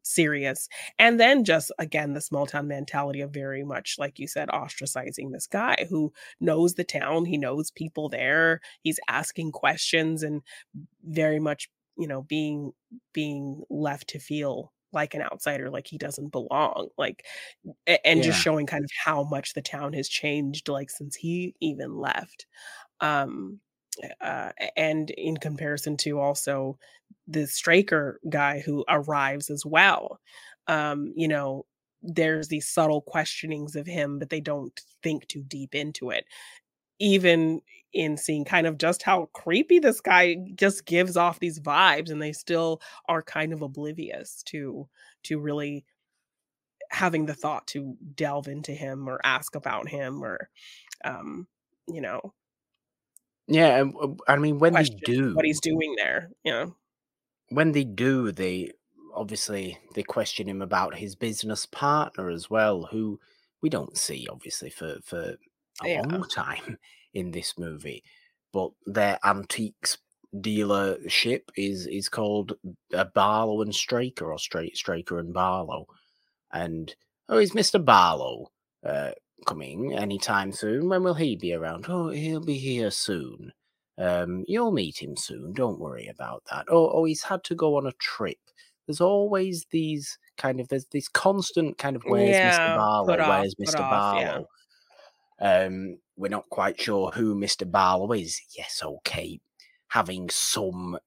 serious 0.04 0.68
and 1.00 1.20
then 1.20 1.44
just 1.44 1.72
again 1.80 2.14
the 2.14 2.22
small 2.22 2.46
town 2.48 2.68
mentality 2.68 3.22
of 3.22 3.32
very 3.32 3.64
much 3.64 3.96
like 4.00 4.20
you 4.20 4.28
said 4.28 4.50
ostracizing 4.50 5.32
this 5.32 5.48
guy 5.48 5.86
who 5.90 6.12
knows 6.40 6.74
the 6.76 6.84
town 6.84 7.26
he 7.26 7.38
knows 7.38 7.72
people 7.72 8.10
there 8.10 8.60
he's 8.82 9.00
asking 9.08 9.52
questions 9.52 10.24
and 10.24 10.42
very 11.04 11.40
much 11.40 11.70
you 11.98 12.08
know 12.08 12.24
being 12.24 12.72
being 13.14 13.64
left 13.70 14.08
to 14.10 14.20
feel 14.20 14.74
like 14.94 15.14
an 15.14 15.22
outsider, 15.22 15.70
like 15.70 15.88
he 15.88 15.98
doesn't 15.98 16.34
belong, 16.34 16.90
like, 16.98 17.26
and 18.06 18.22
Yeah. 18.22 18.24
just 18.24 18.40
showing 18.40 18.66
kind 18.66 18.84
of 18.84 18.90
how 19.06 19.24
much 19.24 19.54
the 19.54 19.62
town 19.62 19.94
has 19.94 20.10
changed, 20.10 20.68
like 20.70 20.90
since 20.90 21.16
he 21.16 21.56
even 21.62 21.96
left. 21.96 22.46
Um, 23.02 23.62
uh, 24.22 24.52
and 24.76 25.10
in 25.12 25.38
comparison 25.38 25.98
to 25.98 26.20
also 26.20 26.78
the 27.28 27.48
Straker 27.48 28.20
guy 28.30 28.60
who 28.60 28.86
arrives 28.90 29.50
as 29.50 29.66
well, 29.66 30.20
um, 30.68 31.14
you 31.16 31.28
know, 31.28 31.66
there's 32.02 32.48
these 32.48 32.68
subtle 32.68 33.02
questionings 33.02 33.76
of 33.76 33.86
him, 33.86 34.20
but 34.20 34.30
they 34.30 34.42
don't 34.42 34.80
think 35.04 35.28
too 35.28 35.44
deep 35.44 35.76
into 35.76 36.10
it. 36.10 36.26
Even 37.00 37.62
in 37.94 38.16
seeing 38.18 38.46
kind 38.46 38.68
of 38.68 38.78
just 38.78 39.04
how 39.04 39.28
creepy 39.34 39.80
this 39.80 40.02
guy 40.02 40.38
just 40.56 40.86
gives 40.86 41.18
off 41.18 41.40
these 41.40 41.60
vibes, 41.60 42.12
and 42.12 42.22
they 42.22 42.32
still 42.34 42.82
are 43.08 43.22
kind 43.24 43.54
of 43.54 43.62
oblivious 43.62 44.44
to 44.44 44.88
to 45.24 45.40
really 45.40 45.86
having 46.90 47.26
the 47.26 47.34
thought 47.34 47.66
to 47.68 47.96
delve 48.16 48.48
into 48.48 48.74
him 48.74 49.08
or 49.08 49.20
ask 49.24 49.56
about 49.56 49.88
him 49.88 50.24
or 50.24 50.50
um, 51.06 51.48
you 51.88 52.02
know, 52.02 52.34
Yeah, 53.52 53.84
I 54.28 54.38
mean 54.38 54.60
when 54.60 54.74
they 54.74 54.90
do, 54.90 55.34
what 55.36 55.46
he's 55.46 55.60
doing 55.60 55.96
there, 55.98 56.30
you 56.44 56.52
know. 56.52 56.76
when 57.50 57.72
they 57.72 57.84
do, 57.84 58.32
they 58.32 58.72
obviously 59.14 59.78
they 59.94 60.04
question 60.04 60.48
him 60.48 60.62
about 60.62 60.96
his 60.96 61.16
business 61.16 61.66
partner 61.66 62.30
as 62.30 62.50
well, 62.50 62.88
who 62.92 63.20
we 63.62 63.70
don't 63.70 63.98
see 63.98 64.28
obviously 64.32 64.70
for 64.70 64.98
for 65.04 65.36
a 65.84 65.88
Yeah. 65.88 66.02
long 66.04 66.28
time 66.36 66.78
in 67.14 67.32
this 67.32 67.58
movie. 67.58 68.04
But 68.54 68.72
their 68.86 69.20
antiques 69.26 69.98
dealership 70.36 71.42
is 71.58 71.88
is 71.88 72.08
called 72.10 72.54
uh, 72.94 73.06
Barlow 73.14 73.62
and 73.62 73.76
Straker 73.76 74.32
or 74.32 74.40
Straight 74.40 74.78
Straker 74.78 75.20
and 75.20 75.34
Barlow. 75.34 75.88
And 76.54 76.96
oh, 77.30 77.38
is 77.40 77.54
Mister 77.54 77.80
Barlow 77.80 78.52
uh, 78.86 79.12
coming 79.46 79.94
anytime 79.94 80.52
soon? 80.52 80.90
When 80.90 81.04
will 81.04 81.14
he 81.14 81.36
be 81.36 81.54
around? 81.54 81.86
Oh, 81.88 82.10
he'll 82.10 82.40
be 82.40 82.58
here 82.58 82.92
soon. 82.92 83.52
Um, 83.98 84.44
you'll 84.48 84.72
meet 84.72 85.02
him 85.02 85.16
soon. 85.16 85.54
Don't 85.54 85.80
worry 85.80 86.08
about 86.08 86.44
that. 86.50 86.66
Oh, 86.70 86.90
oh, 86.90 87.04
he's 87.06 87.24
had 87.24 87.44
to 87.46 87.56
go 87.56 87.78
on 87.78 87.88
a 87.88 87.92
trip. 87.94 88.38
There's 88.88 89.02
always 89.02 89.66
these 89.72 90.18
kind 90.38 90.60
of 90.60 90.68
there's 90.70 90.88
this 90.92 91.08
constant 91.08 91.78
kind 91.78 91.96
of 91.96 92.04
where's 92.06 92.36
Mr. 92.36 92.76
Barlow? 92.76 93.20
off, 93.20 93.30
Where's 93.30 93.56
Mr. 93.56 93.80
off, 93.80 94.18
yeah. 94.18 94.32
Barlow? 94.32 94.48
Um, 95.68 95.98
we're 96.18 96.30
not 96.30 96.50
quite 96.50 96.80
sure 96.80 97.12
who 97.12 97.36
Mr. 97.36 97.70
Barlow 97.70 98.12
is. 98.14 98.42
Yes, 98.58 98.82
okay. 98.84 99.40
Having 99.90 100.30
some 100.30 100.98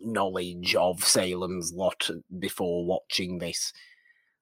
knowledge 0.00 0.74
of 0.74 1.04
Salem's 1.04 1.72
lot 1.72 2.08
before 2.38 2.84
watching 2.84 3.38
this, 3.38 3.72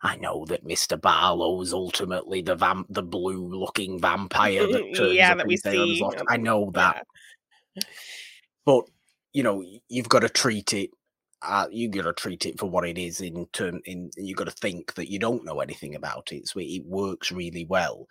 I 0.03 0.17
know 0.17 0.45
that 0.49 0.65
Mr. 0.65 1.01
Barlow's 1.01 1.73
ultimately 1.73 2.43
the 2.43 2.55
vamp, 2.55 2.87
the 2.91 3.03
blue-looking 3.03 4.01
vampire 4.01 4.67
that 4.67 4.93
turns 4.97 5.15
yeah, 5.15 5.33
up 5.33 5.39
that 5.39 5.47
we 5.47 5.57
see. 5.57 6.03
I 6.29 6.37
know 6.37 6.71
that, 6.75 7.07
Yeah. 7.75 7.83
but 8.65 8.85
you 9.33 9.43
know, 9.43 9.65
you've 9.89 10.09
got 10.09 10.21
to 10.21 10.29
treat 10.29 10.73
it. 10.73 10.91
Uh, 11.43 11.67
you 11.71 11.89
got 11.89 12.03
to 12.03 12.13
treat 12.15 12.47
it 12.47 12.59
for 12.59 12.69
what 12.69 12.87
it 12.89 12.99
is. 12.99 13.21
In 13.21 13.47
term, 13.53 13.81
in 13.85 14.11
you 14.17 14.35
got 14.35 14.45
to 14.45 14.51
think 14.51 14.95
that 14.95 15.11
you 15.11 15.19
don't 15.19 15.45
know 15.45 15.61
anything 15.61 15.95
about 15.95 16.33
it, 16.33 16.49
so 16.49 16.61
it, 16.61 16.65
it 16.65 16.87
works 16.87 17.33
really 17.33 17.67
well 17.67 18.07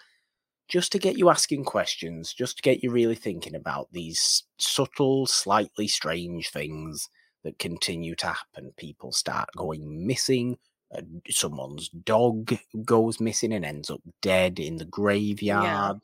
just 0.67 0.91
to 0.91 0.99
get 0.99 1.17
you 1.17 1.29
asking 1.29 1.63
questions, 1.63 2.33
just 2.33 2.57
to 2.57 2.61
get 2.63 2.83
you 2.83 2.89
really 2.91 3.15
thinking 3.15 3.55
about 3.55 3.87
these 3.91 4.43
subtle, 4.57 5.27
slightly 5.27 5.87
strange 5.87 6.49
things 6.49 7.07
that 7.43 7.59
continue 7.59 8.15
to 8.15 8.27
happen. 8.27 8.73
People 8.77 9.11
start 9.11 9.47
going 9.55 10.05
missing. 10.07 10.57
Uh, 10.93 11.01
someone's 11.29 11.89
dog 11.89 12.53
goes 12.85 13.19
missing 13.19 13.53
and 13.53 13.65
ends 13.65 13.89
up 13.89 14.01
dead 14.21 14.59
in 14.59 14.77
the 14.77 14.85
graveyard. 14.85 15.97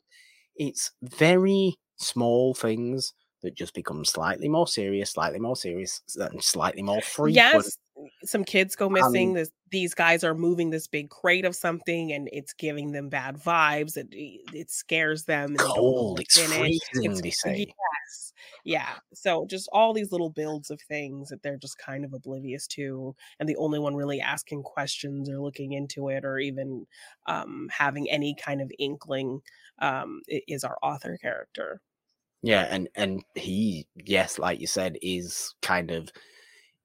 It's 0.56 0.92
very 1.02 1.76
small 1.96 2.54
things 2.54 3.14
that 3.42 3.54
just 3.54 3.74
becomes 3.74 4.10
slightly 4.10 4.48
more 4.48 4.66
serious, 4.66 5.10
slightly 5.10 5.38
more 5.38 5.56
serious, 5.56 6.00
and 6.16 6.42
slightly 6.42 6.82
more 6.82 7.02
frequent. 7.02 7.36
Yes, 7.36 7.78
some 8.24 8.44
kids 8.44 8.76
go 8.76 8.88
missing. 8.88 9.30
Um, 9.30 9.34
this 9.34 9.50
these 9.70 9.94
guys 9.94 10.22
are 10.22 10.34
moving 10.34 10.68
this 10.70 10.86
big 10.86 11.08
crate 11.08 11.44
of 11.44 11.56
something, 11.56 12.12
and 12.12 12.28
it's 12.32 12.52
giving 12.52 12.92
them 12.92 13.08
bad 13.08 13.36
vibes. 13.36 13.96
It 13.96 14.08
it 14.12 14.70
scares 14.70 15.24
them. 15.24 15.50
And 15.50 15.58
they 15.58 15.64
don't 15.64 15.68
know 15.68 15.74
cold, 15.74 16.20
it's 16.20 16.38
in 16.38 16.52
it. 16.52 16.78
It's 16.94 17.20
they 17.20 17.30
say. 17.30 17.66
yes, 17.66 18.32
yeah. 18.64 18.94
So 19.14 19.46
just 19.48 19.68
all 19.72 19.92
these 19.92 20.12
little 20.12 20.30
builds 20.30 20.70
of 20.70 20.80
things 20.80 21.30
that 21.30 21.42
they're 21.42 21.58
just 21.58 21.78
kind 21.78 22.04
of 22.04 22.12
oblivious 22.12 22.66
to, 22.68 23.14
and 23.40 23.48
the 23.48 23.56
only 23.56 23.78
one 23.78 23.96
really 23.96 24.20
asking 24.20 24.62
questions 24.62 25.28
or 25.28 25.40
looking 25.40 25.72
into 25.72 26.08
it 26.08 26.24
or 26.24 26.38
even 26.38 26.86
um, 27.26 27.68
having 27.70 28.08
any 28.10 28.34
kind 28.34 28.60
of 28.60 28.70
inkling 28.78 29.40
um, 29.80 30.20
is 30.28 30.64
our 30.64 30.76
author 30.82 31.16
character. 31.20 31.80
Yeah, 32.42 32.66
and 32.70 32.88
and 32.96 33.22
he, 33.34 33.86
yes, 33.94 34.38
like 34.38 34.60
you 34.60 34.66
said, 34.66 34.96
is 35.02 35.54
kind 35.62 35.90
of 35.92 36.10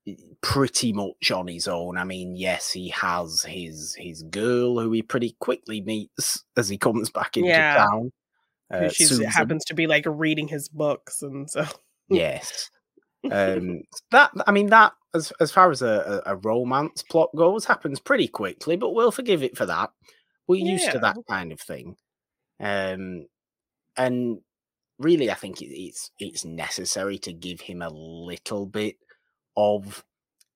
eh, 0.07 0.15
pretty 0.41 0.93
much 0.93 1.31
on 1.31 1.47
his 1.47 1.67
own. 1.67 1.97
I 1.97 2.03
mean, 2.03 2.35
yes, 2.35 2.71
he 2.71 2.89
has 2.89 3.43
his 3.43 3.95
his 3.97 4.23
girl 4.23 4.79
who 4.79 4.91
he 4.91 5.01
pretty 5.01 5.35
quickly 5.39 5.81
meets 5.81 6.43
as 6.57 6.69
he 6.69 6.77
comes 6.77 7.09
back 7.09 7.37
into 7.37 7.49
Yeah. 7.49 7.75
town. 7.77 8.11
Uh, 8.73 8.89
She 8.89 9.23
happens 9.23 9.65
to 9.65 9.73
be 9.75 9.87
like 9.87 10.05
reading 10.07 10.47
his 10.47 10.69
books, 10.69 11.21
and 11.23 11.49
so 11.49 11.65
yes. 12.09 12.69
Um, 13.31 13.81
that 14.11 14.31
I 14.47 14.51
mean 14.51 14.67
that 14.67 14.93
as 15.13 15.33
as 15.41 15.51
far 15.51 15.71
as 15.71 15.81
a, 15.81 16.23
a, 16.25 16.33
a 16.33 16.35
romance 16.37 17.03
plot 17.03 17.29
goes 17.35 17.65
happens 17.65 17.99
pretty 17.99 18.27
quickly, 18.29 18.77
but 18.77 18.91
we'll 18.93 19.11
forgive 19.11 19.43
it 19.43 19.57
for 19.57 19.65
that. 19.65 19.91
We're 20.47 20.65
used 20.65 20.91
to 20.91 20.99
that 20.99 21.17
kind 21.29 21.51
of 21.51 21.59
thing. 21.59 21.97
Um, 22.61 23.27
and 23.97 24.39
really, 24.99 25.31
I 25.31 25.35
think 25.35 25.61
it's 25.61 26.11
it's 26.19 26.45
necessary 26.45 27.17
to 27.19 27.33
give 27.33 27.61
him 27.61 27.81
a 27.81 27.89
little 27.89 28.65
bit 28.65 28.97
of 29.55 30.03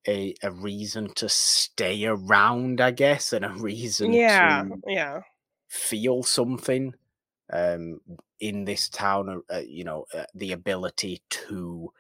a 0.08 0.36
a 0.44 0.52
reason 0.52 1.14
to 1.16 1.30
stay 1.30 2.06
around, 2.06 2.82
I 2.82 2.92
guess, 2.92 3.34
and 3.34 3.46
a 3.46 3.50
reason 3.50 4.14
yeah, 4.14 4.64
to 4.64 4.78
yeah. 4.88 5.22
feel 5.68 6.24
something 6.24 6.94
um 7.54 8.00
in 8.40 8.66
this 8.66 8.90
town 8.90 9.30
uh, 9.30 9.56
uh, 9.56 9.62
you 9.68 9.84
know 9.84 10.06
uh, 10.14 10.26
the 10.34 10.52
ability 10.52 11.22
to 11.30 11.92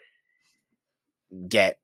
get 1.47 1.79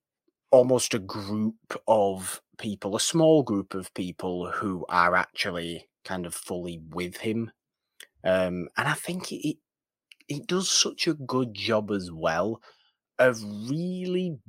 almost 0.52 0.94
a 0.94 1.00
group 1.00 1.56
of 1.88 2.42
people 2.58 2.96
a 2.96 3.00
small 3.00 3.44
group 3.44 3.74
of 3.74 3.94
people 3.94 4.50
who 4.50 4.86
are 4.90 5.16
actually 5.16 5.88
kind 6.04 6.26
of 6.26 6.34
fully 6.34 6.82
with 6.90 7.18
him 7.18 7.52
um 8.24 8.68
and 8.78 8.88
i 8.88 8.94
think 8.94 9.32
it 9.32 9.58
it, 10.30 10.48
does 10.48 10.70
such 10.70 11.08
a 11.08 11.14
good 11.14 11.54
job 11.54 11.92
as 11.92 12.12
well 12.12 12.62
of 13.20 13.42
really 13.70 14.40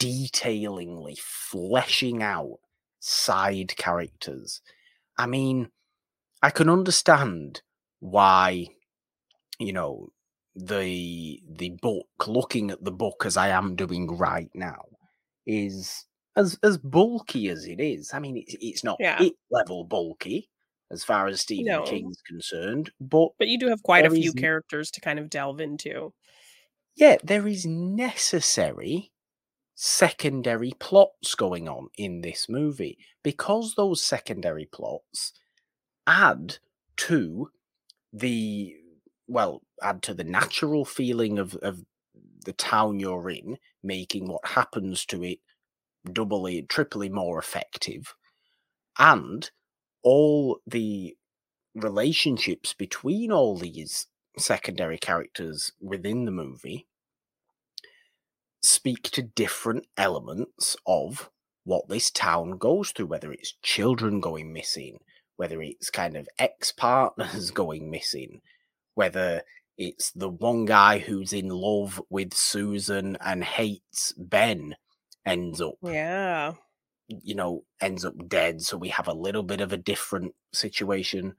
detailingly 0.00 1.18
fleshing 1.18 2.22
out 2.22 2.58
side 3.00 3.76
characters 3.76 4.60
i 5.18 5.26
mean 5.26 5.70
I 6.42 6.50
can 6.50 6.68
understand 6.68 7.62
why, 8.00 8.68
you 9.58 9.72
know, 9.72 10.10
the 10.54 11.42
the 11.48 11.70
book, 11.82 12.08
looking 12.26 12.70
at 12.70 12.84
the 12.84 12.92
book 12.92 13.24
as 13.26 13.36
I 13.36 13.48
am 13.48 13.76
doing 13.76 14.16
right 14.16 14.50
now, 14.54 14.84
is 15.46 16.06
as 16.36 16.58
as 16.62 16.78
bulky 16.78 17.48
as 17.48 17.66
it 17.66 17.80
is. 17.80 18.12
I 18.14 18.18
mean, 18.20 18.36
it's 18.38 18.56
it's 18.60 18.84
not 18.84 19.00
Yeah. 19.00 19.22
it 19.22 19.34
level 19.50 19.84
bulky 19.84 20.49
as 20.90 21.04
far 21.04 21.26
as 21.28 21.40
Stephen 21.40 21.66
No. 21.66 21.82
King's 21.82 22.20
concerned, 22.22 22.90
but 23.00 23.30
But 23.38 23.48
you 23.48 23.58
do 23.58 23.68
have 23.68 23.82
quite 23.82 24.06
a 24.06 24.10
few 24.10 24.32
characters 24.32 24.90
to 24.92 25.00
kind 25.00 25.18
of 25.18 25.30
delve 25.30 25.60
into. 25.60 26.12
yeah, 26.96 27.16
there 27.22 27.46
is 27.46 27.66
necessary 27.66 29.12
secondary 29.74 30.72
plots 30.80 31.34
going 31.34 31.68
on 31.68 31.88
in 31.98 32.20
this 32.22 32.48
movie 32.48 32.98
because 33.22 33.74
those 33.74 34.02
secondary 34.02 34.66
plots 34.66 35.32
add 36.06 36.58
to 36.96 37.50
the 38.12 38.76
well, 39.28 39.62
add 39.82 40.02
to 40.02 40.14
the 40.14 40.24
natural 40.24 40.84
feeling 40.84 41.38
of, 41.38 41.54
of 41.56 41.84
the 42.44 42.52
town 42.54 43.00
you're 43.00 43.30
in, 43.30 43.58
making 43.82 44.28
what 44.28 44.46
happens 44.46 45.06
to 45.06 45.22
it 45.24 45.38
doubly, 46.12 46.62
triply 46.62 47.08
more 47.08 47.38
effective, 47.38 48.14
and 48.98 49.50
all 50.02 50.60
the 50.66 51.16
relationships 51.74 52.74
between 52.74 53.30
all 53.30 53.56
these 53.56 54.06
secondary 54.38 54.98
characters 54.98 55.72
within 55.80 56.24
the 56.24 56.30
movie 56.30 56.86
speak 58.62 59.02
to 59.10 59.22
different 59.22 59.86
elements 59.96 60.76
of 60.86 61.30
what 61.64 61.88
this 61.88 62.10
town 62.10 62.58
goes 62.58 62.90
through, 62.90 63.06
whether 63.06 63.32
it's 63.32 63.54
children 63.62 64.20
going 64.20 64.52
missing, 64.52 64.98
whether 65.36 65.62
it's 65.62 65.90
kind 65.90 66.16
of 66.16 66.28
ex 66.38 66.72
partners 66.72 67.50
going 67.52 67.90
missing, 67.90 68.40
whether 68.94 69.42
it's 69.78 70.10
the 70.12 70.28
one 70.28 70.66
guy 70.66 70.98
who's 70.98 71.32
in 71.32 71.48
love 71.48 72.02
with 72.10 72.34
Susan 72.34 73.16
and 73.20 73.42
hates 73.42 74.12
Ben 74.18 74.76
ends 75.24 75.60
up 75.60 75.74
Yeah. 75.82 76.54
You 77.22 77.34
know, 77.34 77.64
ends 77.80 78.04
up 78.04 78.14
dead. 78.28 78.62
So 78.62 78.76
we 78.76 78.88
have 78.88 79.08
a 79.08 79.12
little 79.12 79.42
bit 79.42 79.60
of 79.60 79.72
a 79.72 79.76
different 79.76 80.34
situation 80.52 81.34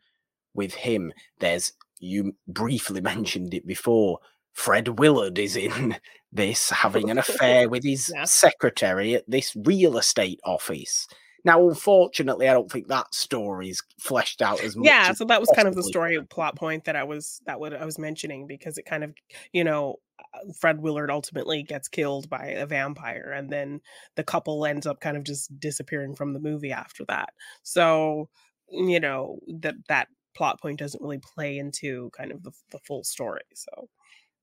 with 0.54 0.74
him. 0.74 1.14
There's, 1.40 1.74
you 2.00 2.36
briefly 2.48 3.02
mentioned 3.02 3.54
it 3.54 3.66
before, 3.66 4.20
Fred 4.54 5.00
Willard 5.00 5.40
is 5.40 5.56
in 5.56 5.96
this 6.32 6.70
having 6.70 7.10
an 7.10 7.18
affair 7.18 7.70
with 7.70 7.84
his 7.86 8.12
yeah. 8.14 8.26
secretary 8.26 9.16
at 9.16 9.30
this 9.30 9.56
real 9.56 9.98
estate 9.98 10.40
office. 10.44 11.08
Now, 11.44 11.68
unfortunately, 11.68 12.48
I 12.48 12.54
don't 12.54 12.72
think 12.72 12.88
that 12.88 13.16
story 13.16 13.70
is 13.70 13.82
fleshed 14.00 14.44
out 14.44 14.62
as 14.62 14.76
much. 14.76 14.86
Yeah, 14.86 15.12
so 15.14 15.26
that 15.26 15.40
was 15.40 15.52
kind 15.56 15.68
of 15.68 15.74
the 15.74 15.82
story 15.82 16.22
plot 16.30 16.56
point 16.56 16.86
that 16.86 16.96
I 16.96 17.04
was 17.04 17.42
that 17.48 17.60
what 17.60 17.74
I 17.74 17.84
was 17.84 17.98
mentioning 17.98 18.46
because 18.46 18.78
it 18.78 18.86
kind 18.86 19.04
of, 19.04 19.16
you 19.52 19.64
know, 19.64 19.96
Uh, 20.34 20.52
Fred 20.60 20.82
Willard 20.82 21.12
ultimately 21.12 21.64
gets 21.64 21.88
killed 21.88 22.30
by 22.30 22.48
a 22.48 22.66
vampire, 22.66 23.34
and 23.36 23.50
then 23.50 23.82
the 24.16 24.24
couple 24.24 24.66
ends 24.66 24.86
up 24.86 25.00
kind 25.00 25.18
of 25.18 25.24
just 25.24 25.60
disappearing 25.60 26.16
from 26.16 26.34
the 26.34 26.40
movie 26.40 26.72
after 26.72 27.06
that. 27.06 27.30
So, 27.64 28.30
you 28.70 29.00
know, 29.00 29.40
that 29.60 29.76
that 29.88 30.08
plot 30.36 30.62
point 30.62 30.80
doesn't 30.80 31.02
really 31.02 31.20
play 31.20 31.58
into 31.58 32.10
kind 32.16 32.32
of 32.32 32.44
the, 32.44 32.52
the 32.72 32.80
full 32.80 33.04
story. 33.04 33.42
So, 33.54 33.90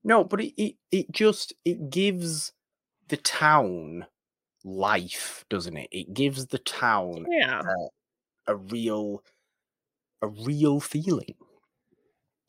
no, 0.03 0.23
but 0.23 0.41
it, 0.41 0.53
it 0.61 0.75
it 0.91 1.11
just 1.11 1.53
it 1.65 1.89
gives 1.89 2.53
the 3.07 3.17
town 3.17 4.05
life, 4.63 5.45
doesn't 5.49 5.77
it? 5.77 5.89
It 5.91 6.13
gives 6.13 6.47
the 6.47 6.59
town 6.59 7.25
yeah. 7.29 7.61
a, 8.47 8.53
a 8.53 8.55
real 8.55 9.23
a 10.21 10.27
real 10.27 10.79
feeling. 10.79 11.35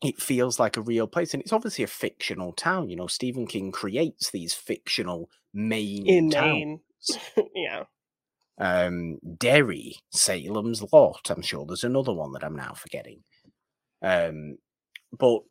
It 0.03 0.21
feels 0.21 0.59
like 0.59 0.77
a 0.77 0.83
real 0.83 1.07
place, 1.07 1.35
and 1.35 1.43
it's 1.43 1.53
obviously 1.53 1.85
a 1.85 1.89
fictional 1.89 2.53
town. 2.53 2.89
You 2.89 2.97
know, 2.97 3.07
Stephen 3.07 3.47
King 3.47 3.71
creates 3.71 4.31
these 4.31 4.55
fictional 4.55 5.29
main 5.53 6.07
in 6.07 6.31
towns. 6.31 6.47
Maine. 6.47 6.81
yeah. 7.55 7.85
Um, 8.59 9.19
Derry, 9.39 9.97
Salem's 10.11 10.83
Lot. 10.93 11.31
I'm 11.31 11.43
sure 11.43 11.67
there's 11.67 11.85
another 11.85 12.13
one 12.13 12.33
that 12.33 12.45
I'm 12.45 12.57
now 12.57 12.73
forgetting. 12.75 13.23
Um, 14.03 14.59
but 15.17 15.43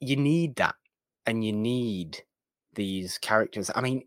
you 0.00 0.16
need 0.16 0.56
that, 0.56 0.74
and 1.26 1.44
you 1.44 1.52
need 1.52 2.22
these 2.74 3.18
characters. 3.18 3.70
I 3.74 3.80
mean, 3.82 4.04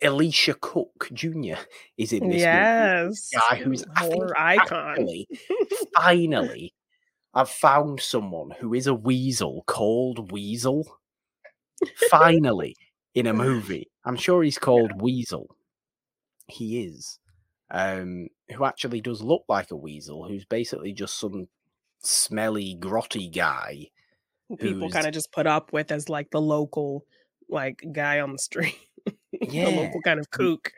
Elisha 0.00 0.54
Cook 0.54 1.08
Jr. 1.12 1.54
is 1.96 2.12
in 2.12 2.28
this. 2.28 2.40
Yes, 2.40 3.30
guy 3.32 3.56
who's 3.56 3.84
horror 3.96 4.38
icon. 4.38 4.96
Finally, 4.96 5.28
finally, 5.96 6.74
I've 7.34 7.50
found 7.50 8.00
someone 8.00 8.50
who 8.60 8.74
is 8.74 8.86
a 8.86 8.94
weasel 8.94 9.64
called 9.66 10.32
Weasel. 10.32 10.98
Finally, 12.10 12.76
in 13.14 13.26
a 13.26 13.32
movie, 13.32 13.90
I'm 14.04 14.16
sure 14.16 14.42
he's 14.42 14.58
called. 14.68 15.00
Weasel. 15.00 15.56
He 16.46 16.84
is, 16.84 17.18
um, 17.70 18.28
who 18.54 18.64
actually 18.64 19.00
does 19.00 19.22
look 19.22 19.44
like 19.48 19.70
a 19.70 19.76
weasel. 19.76 20.28
Who's 20.28 20.44
basically 20.44 20.92
just 20.92 21.18
some 21.18 21.48
smelly, 22.00 22.76
grotty 22.78 23.34
guy. 23.34 23.88
People 24.58 24.90
kind 24.90 25.06
of 25.06 25.14
just 25.14 25.32
put 25.32 25.46
up 25.46 25.72
with 25.72 25.90
as 25.90 26.10
like 26.10 26.30
the 26.30 26.40
local 26.40 27.06
like 27.48 27.82
guy 27.92 28.20
on 28.20 28.32
the 28.32 28.38
street 28.38 28.76
yeah. 29.32 29.66
the 29.66 29.76
local 29.76 30.00
kind 30.02 30.20
of 30.20 30.30
kook. 30.30 30.72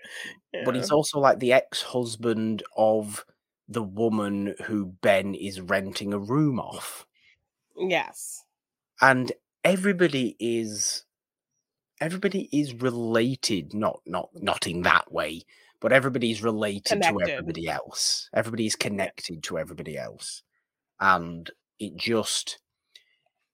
Yeah. 0.53 0.63
But 0.65 0.77
he's 0.77 0.91
also 0.91 1.19
like 1.19 1.41
the 1.41 1.53
ex-husband 1.53 2.63
of 2.77 3.25
the 3.69 3.83
woman 3.83 4.55
who 4.65 4.87
Ben 4.87 5.35
is 5.35 5.61
renting 5.61 6.13
a 6.13 6.19
room 6.19 6.59
off. 6.61 7.07
Yes. 7.77 8.45
And 9.01 9.33
everybody 9.63 10.37
is 10.39 11.05
everybody 12.01 12.49
is 12.53 12.75
related, 12.75 13.75
not 13.75 14.01
not 14.07 14.31
not 14.35 14.67
in 14.67 14.83
that 14.83 15.11
way, 15.13 15.43
but 15.81 15.93
everybody's 15.93 16.43
related 16.43 16.87
connected. 16.87 17.27
to 17.27 17.33
everybody 17.33 17.69
else. 17.69 18.29
Everybody's 18.35 18.77
connected 18.77 19.43
to 19.45 19.59
everybody 19.59 19.97
else. 19.97 20.43
And 21.01 21.51
it 21.79 21.97
just 21.97 22.59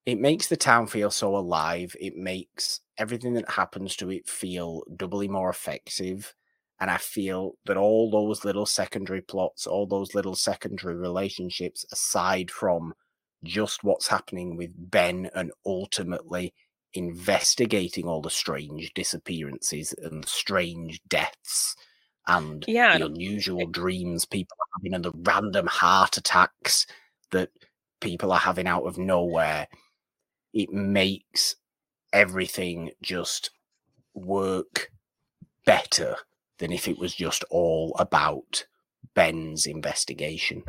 it 0.07 0.19
makes 0.19 0.49
the 0.49 0.57
town 0.57 0.87
feel 0.87 1.11
so 1.11 1.37
alive. 1.37 1.95
It 2.01 2.17
makes 2.17 2.81
everything 2.99 3.35
that 3.35 3.51
happens 3.51 3.97
to 3.97 4.11
it 4.11 4.29
feel 4.29 4.83
doubly 4.97 5.29
more 5.29 5.51
effective. 5.51 6.35
And 6.81 6.91
I 6.91 6.97
feel 6.97 7.57
that 7.67 7.77
all 7.77 8.11
those 8.11 8.45
little 8.45 8.67
secondary 8.67 9.21
plots, 9.21 9.67
all 9.67 9.87
those 9.87 10.15
little 10.15 10.35
secondary 10.35 10.95
relationships, 10.95 11.85
aside 11.93 12.51
from 12.51 12.95
just 13.45 13.85
what's 13.85 14.09
happening 14.09 14.57
with 14.57 14.71
Ben 14.77 15.31
and 15.35 15.53
ultimately 15.65 16.55
investigating 16.95 18.07
all 18.07 18.21
the 18.21 18.31
strange 18.31 18.93
disappearances 18.95 19.95
and 20.03 20.27
strange 20.27 21.01
deaths 21.09 21.77
and 22.27 22.65
yeah, 22.67 22.99
the 22.99 23.07
unusual 23.07 23.61
it, 23.61 23.73
dreams 23.73 24.25
people 24.25 24.57
are 24.61 24.79
having 24.79 24.95
and 24.95 25.05
the 25.05 25.13
random 25.23 25.67
heart 25.67 26.17
attacks 26.17 26.87
that 27.31 27.51
people 28.01 28.33
are 28.33 28.39
having 28.39 28.67
out 28.67 28.85
of 28.85 28.99
nowhere 28.99 29.69
it 30.53 30.71
makes 30.71 31.55
everything 32.13 32.91
just 33.03 33.51
work 34.15 34.91
better 35.65 36.17
than 36.61 36.73
if 36.73 36.87
it 36.87 36.99
was 36.99 37.15
just 37.15 37.45
all 37.51 37.97
about 37.99 38.67
Ben's 39.15 39.67
investigation. 39.67 40.63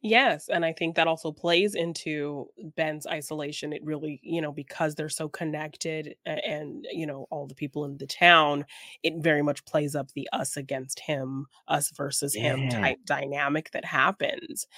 Yes, 0.00 0.48
and 0.48 0.64
I 0.64 0.72
think 0.72 0.94
that 0.94 1.08
also 1.08 1.32
plays 1.32 1.74
into 1.74 2.46
Ben's 2.76 3.06
isolation. 3.06 3.72
It 3.72 3.84
really, 3.84 4.20
you 4.22 4.40
know, 4.40 4.52
because 4.52 4.94
they're 4.94 5.08
so 5.08 5.28
connected 5.28 6.14
and, 6.24 6.86
you 6.92 7.06
know, 7.06 7.26
all 7.30 7.46
the 7.48 7.54
people 7.54 7.84
in 7.84 7.96
the 7.96 8.06
town, 8.06 8.64
it 9.02 9.14
very 9.16 9.42
much 9.42 9.64
plays 9.64 9.96
up 9.96 10.12
the 10.12 10.28
us 10.32 10.56
against 10.56 11.00
him, 11.00 11.46
us 11.66 11.90
versus 11.96 12.36
yeah. 12.36 12.54
him 12.54 12.68
type 12.68 12.98
dynamic 13.06 13.70
that 13.72 13.84
happens. 13.84 14.68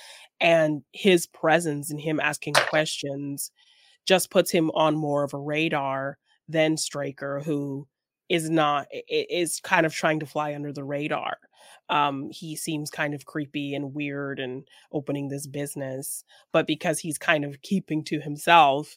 And 0.40 0.82
his 0.92 1.26
presence 1.26 1.90
and 1.90 2.00
him 2.00 2.18
asking 2.18 2.54
questions 2.54 3.50
just 4.06 4.30
puts 4.30 4.50
him 4.50 4.70
on 4.70 4.96
more 4.96 5.22
of 5.22 5.34
a 5.34 5.38
radar 5.38 6.16
than 6.48 6.78
Straker, 6.78 7.40
who 7.40 7.86
is 8.30 8.48
not 8.48 8.86
is 9.08 9.60
kind 9.60 9.84
of 9.84 9.92
trying 9.92 10.20
to 10.20 10.26
fly 10.26 10.54
under 10.54 10.72
the 10.72 10.84
radar. 10.84 11.36
Um, 11.90 12.30
he 12.30 12.56
seems 12.56 12.90
kind 12.90 13.12
of 13.12 13.26
creepy 13.26 13.74
and 13.74 13.92
weird 13.92 14.38
and 14.38 14.66
opening 14.92 15.28
this 15.28 15.46
business, 15.46 16.24
but 16.52 16.66
because 16.66 17.00
he's 17.00 17.18
kind 17.18 17.44
of 17.44 17.60
keeping 17.62 18.04
to 18.04 18.20
himself, 18.20 18.96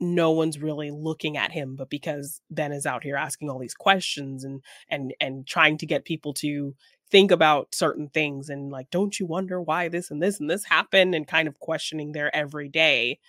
no 0.00 0.32
one's 0.32 0.58
really 0.58 0.90
looking 0.90 1.36
at 1.36 1.52
him. 1.52 1.76
But 1.76 1.88
because 1.88 2.42
Ben 2.50 2.72
is 2.72 2.84
out 2.84 3.04
here 3.04 3.16
asking 3.16 3.48
all 3.48 3.60
these 3.60 3.74
questions 3.74 4.44
and 4.44 4.60
and 4.88 5.14
and 5.20 5.46
trying 5.46 5.78
to 5.78 5.86
get 5.86 6.04
people 6.04 6.34
to 6.34 6.74
think 7.10 7.30
about 7.30 7.74
certain 7.74 8.08
things 8.08 8.48
and 8.48 8.70
like, 8.72 8.90
don't 8.90 9.20
you 9.20 9.26
wonder 9.26 9.60
why 9.60 9.88
this 9.88 10.10
and 10.10 10.20
this 10.22 10.40
and 10.40 10.50
this 10.50 10.64
happened, 10.64 11.14
and 11.14 11.28
kind 11.28 11.46
of 11.46 11.60
questioning 11.60 12.12
their 12.12 12.34
everyday 12.34 13.20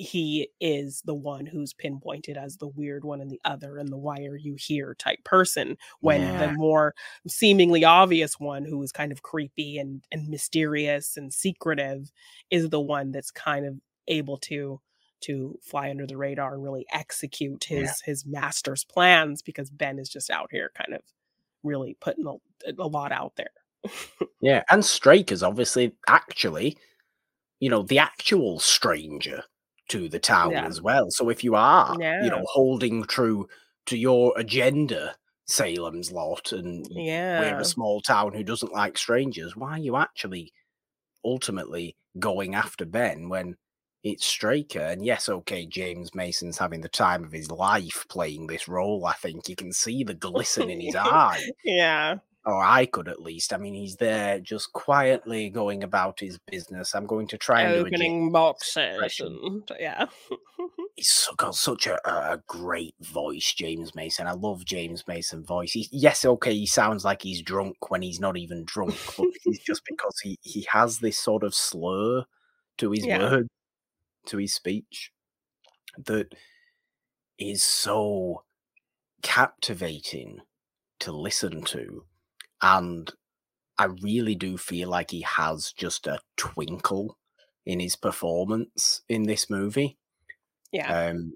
he 0.00 0.48
is 0.60 1.02
the 1.04 1.14
one 1.14 1.44
who's 1.44 1.74
pinpointed 1.74 2.36
as 2.36 2.56
the 2.56 2.68
weird 2.68 3.04
one 3.04 3.20
and 3.20 3.30
the 3.30 3.40
other 3.44 3.76
and 3.76 3.90
the 3.90 3.98
why 3.98 4.16
are 4.24 4.36
you 4.36 4.56
here 4.58 4.94
type 4.98 5.22
person 5.24 5.76
when 6.00 6.22
yeah. 6.22 6.46
the 6.46 6.52
more 6.54 6.94
seemingly 7.28 7.84
obvious 7.84 8.40
one 8.40 8.64
who 8.64 8.82
is 8.82 8.92
kind 8.92 9.12
of 9.12 9.22
creepy 9.22 9.78
and 9.78 10.02
and 10.10 10.28
mysterious 10.28 11.16
and 11.16 11.34
secretive 11.34 12.10
is 12.50 12.70
the 12.70 12.80
one 12.80 13.12
that's 13.12 13.30
kind 13.30 13.66
of 13.66 13.74
able 14.08 14.38
to 14.38 14.80
to 15.20 15.58
fly 15.62 15.90
under 15.90 16.06
the 16.06 16.16
radar 16.16 16.54
and 16.54 16.64
really 16.64 16.86
execute 16.92 17.64
his 17.64 17.82
yeah. 17.82 18.06
his 18.06 18.24
master's 18.24 18.84
plans 18.84 19.42
because 19.42 19.70
Ben 19.70 19.98
is 19.98 20.08
just 20.08 20.30
out 20.30 20.48
here 20.50 20.70
kind 20.74 20.94
of 20.94 21.02
really 21.62 21.94
putting 22.00 22.26
a, 22.26 22.72
a 22.78 22.86
lot 22.86 23.12
out 23.12 23.34
there. 23.36 23.90
yeah, 24.40 24.62
and 24.70 24.82
Straker's 24.82 25.42
obviously 25.42 25.92
actually, 26.08 26.78
you 27.58 27.68
know, 27.68 27.82
the 27.82 27.98
actual 27.98 28.60
stranger 28.60 29.44
to 29.90 30.08
the 30.08 30.18
town 30.18 30.52
yeah. 30.52 30.66
as 30.66 30.80
well. 30.80 31.10
So 31.10 31.28
if 31.28 31.44
you 31.44 31.54
are, 31.54 31.96
yeah. 32.00 32.24
you 32.24 32.30
know, 32.30 32.44
holding 32.46 33.04
true 33.04 33.48
to 33.86 33.96
your 33.96 34.32
agenda, 34.36 35.16
Salem's 35.46 36.12
lot, 36.12 36.52
and 36.52 36.86
yeah. 36.90 37.40
we're 37.40 37.60
a 37.60 37.64
small 37.64 38.00
town 38.00 38.32
who 38.32 38.44
doesn't 38.44 38.72
like 38.72 38.96
strangers, 38.96 39.56
why 39.56 39.72
are 39.72 39.78
you 39.78 39.96
actually 39.96 40.52
ultimately 41.24 41.96
going 42.18 42.54
after 42.54 42.84
Ben 42.84 43.28
when 43.28 43.56
it's 44.02 44.24
Straker? 44.24 44.80
And 44.80 45.04
yes, 45.04 45.28
okay, 45.28 45.66
James 45.66 46.14
Mason's 46.14 46.58
having 46.58 46.80
the 46.80 46.88
time 46.88 47.24
of 47.24 47.32
his 47.32 47.50
life 47.50 48.06
playing 48.08 48.46
this 48.46 48.68
role. 48.68 49.04
I 49.04 49.14
think 49.14 49.48
you 49.48 49.56
can 49.56 49.72
see 49.72 50.04
the 50.04 50.14
glisten 50.26 50.70
in 50.70 50.80
his 50.80 50.96
eye. 50.96 51.42
Yeah 51.64 52.16
or 52.44 52.62
I 52.62 52.86
could 52.86 53.08
at 53.08 53.20
least. 53.20 53.52
I 53.52 53.58
mean, 53.58 53.74
he's 53.74 53.96
there 53.96 54.40
just 54.40 54.72
quietly 54.72 55.50
going 55.50 55.84
about 55.84 56.20
his 56.20 56.38
business. 56.50 56.94
I'm 56.94 57.06
going 57.06 57.26
to 57.28 57.38
try 57.38 57.62
and 57.62 57.74
opening 57.74 58.32
boxes. 58.32 59.20
And, 59.20 59.70
yeah, 59.78 60.06
he's 60.96 61.28
got 61.36 61.54
such 61.54 61.86
a, 61.86 61.98
a 62.08 62.42
great 62.46 62.94
voice, 63.00 63.52
James 63.52 63.94
Mason. 63.94 64.26
I 64.26 64.32
love 64.32 64.64
James 64.64 65.06
Mason 65.06 65.44
voice. 65.44 65.72
He, 65.72 65.88
yes, 65.92 66.24
okay, 66.24 66.54
he 66.54 66.66
sounds 66.66 67.04
like 67.04 67.22
he's 67.22 67.42
drunk 67.42 67.90
when 67.90 68.00
he's 68.00 68.20
not 68.20 68.38
even 68.38 68.64
drunk, 68.64 68.96
but 69.16 69.28
it's 69.44 69.58
just 69.58 69.82
because 69.88 70.18
he 70.22 70.38
he 70.40 70.66
has 70.72 70.98
this 70.98 71.18
sort 71.18 71.42
of 71.42 71.54
slur 71.54 72.24
to 72.78 72.90
his 72.90 73.04
yeah. 73.04 73.18
word, 73.18 73.48
to 74.26 74.38
his 74.38 74.54
speech, 74.54 75.12
that 76.06 76.34
is 77.38 77.62
so 77.62 78.44
captivating 79.22 80.40
to 81.00 81.12
listen 81.12 81.62
to 81.62 82.04
and 82.62 83.10
I 83.78 83.84
really 84.02 84.34
do 84.34 84.56
feel 84.58 84.88
like 84.88 85.10
he 85.10 85.22
has 85.22 85.72
just 85.72 86.06
a 86.06 86.20
twinkle 86.36 87.16
in 87.64 87.80
his 87.80 87.96
performance 87.96 89.02
in 89.08 89.24
this 89.24 89.48
movie. 89.48 89.96
Yeah. 90.72 91.08
Um, 91.08 91.34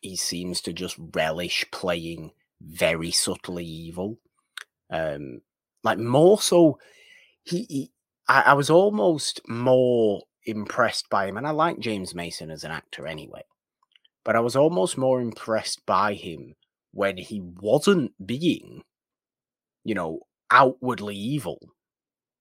he 0.00 0.16
seems 0.16 0.60
to 0.62 0.72
just 0.72 0.96
relish 1.14 1.64
playing 1.72 2.32
very 2.60 3.10
subtly 3.10 3.64
evil. 3.64 4.18
Um, 4.90 5.40
like 5.82 5.98
more 5.98 6.40
so, 6.40 6.78
he, 7.42 7.66
he 7.68 7.92
I, 8.28 8.42
I 8.46 8.52
was 8.54 8.70
almost 8.70 9.40
more 9.48 10.22
impressed 10.44 11.08
by 11.10 11.26
him, 11.26 11.36
and 11.36 11.46
I 11.46 11.50
like 11.50 11.78
James 11.80 12.14
Mason 12.14 12.50
as 12.50 12.64
an 12.64 12.70
actor 12.70 13.06
anyway. 13.06 13.42
But 14.24 14.36
I 14.36 14.40
was 14.40 14.56
almost 14.56 14.98
more 14.98 15.20
impressed 15.20 15.84
by 15.86 16.14
him 16.14 16.54
when 16.92 17.16
he 17.16 17.40
wasn't 17.40 18.12
being, 18.26 18.82
you 19.84 19.94
know, 19.94 20.20
outwardly 20.50 21.16
evil, 21.16 21.58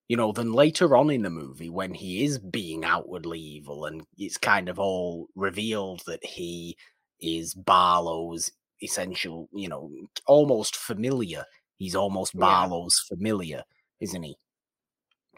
you 0.07 0.17
know, 0.17 0.31
than 0.31 0.53
later 0.53 0.95
on 0.95 1.09
in 1.11 1.23
the 1.23 1.29
movie 1.29 1.69
when 1.69 1.93
he 1.93 2.23
is 2.25 2.39
being 2.39 2.83
outwardly 2.85 3.39
evil 3.39 3.85
and 3.85 4.03
it's 4.17 4.37
kind 4.37 4.69
of 4.69 4.79
all 4.79 5.27
revealed 5.35 6.01
that 6.07 6.25
he 6.25 6.77
is 7.21 7.53
Barlow's 7.53 8.51
essential, 8.83 9.49
you 9.53 9.69
know, 9.69 9.91
almost 10.27 10.75
familiar. 10.75 11.45
He's 11.77 11.95
almost 11.95 12.33
Yeah. 12.33 12.39
Barlow's 12.39 12.99
familiar, 13.09 13.63
isn't 14.01 14.23
he? 14.23 14.37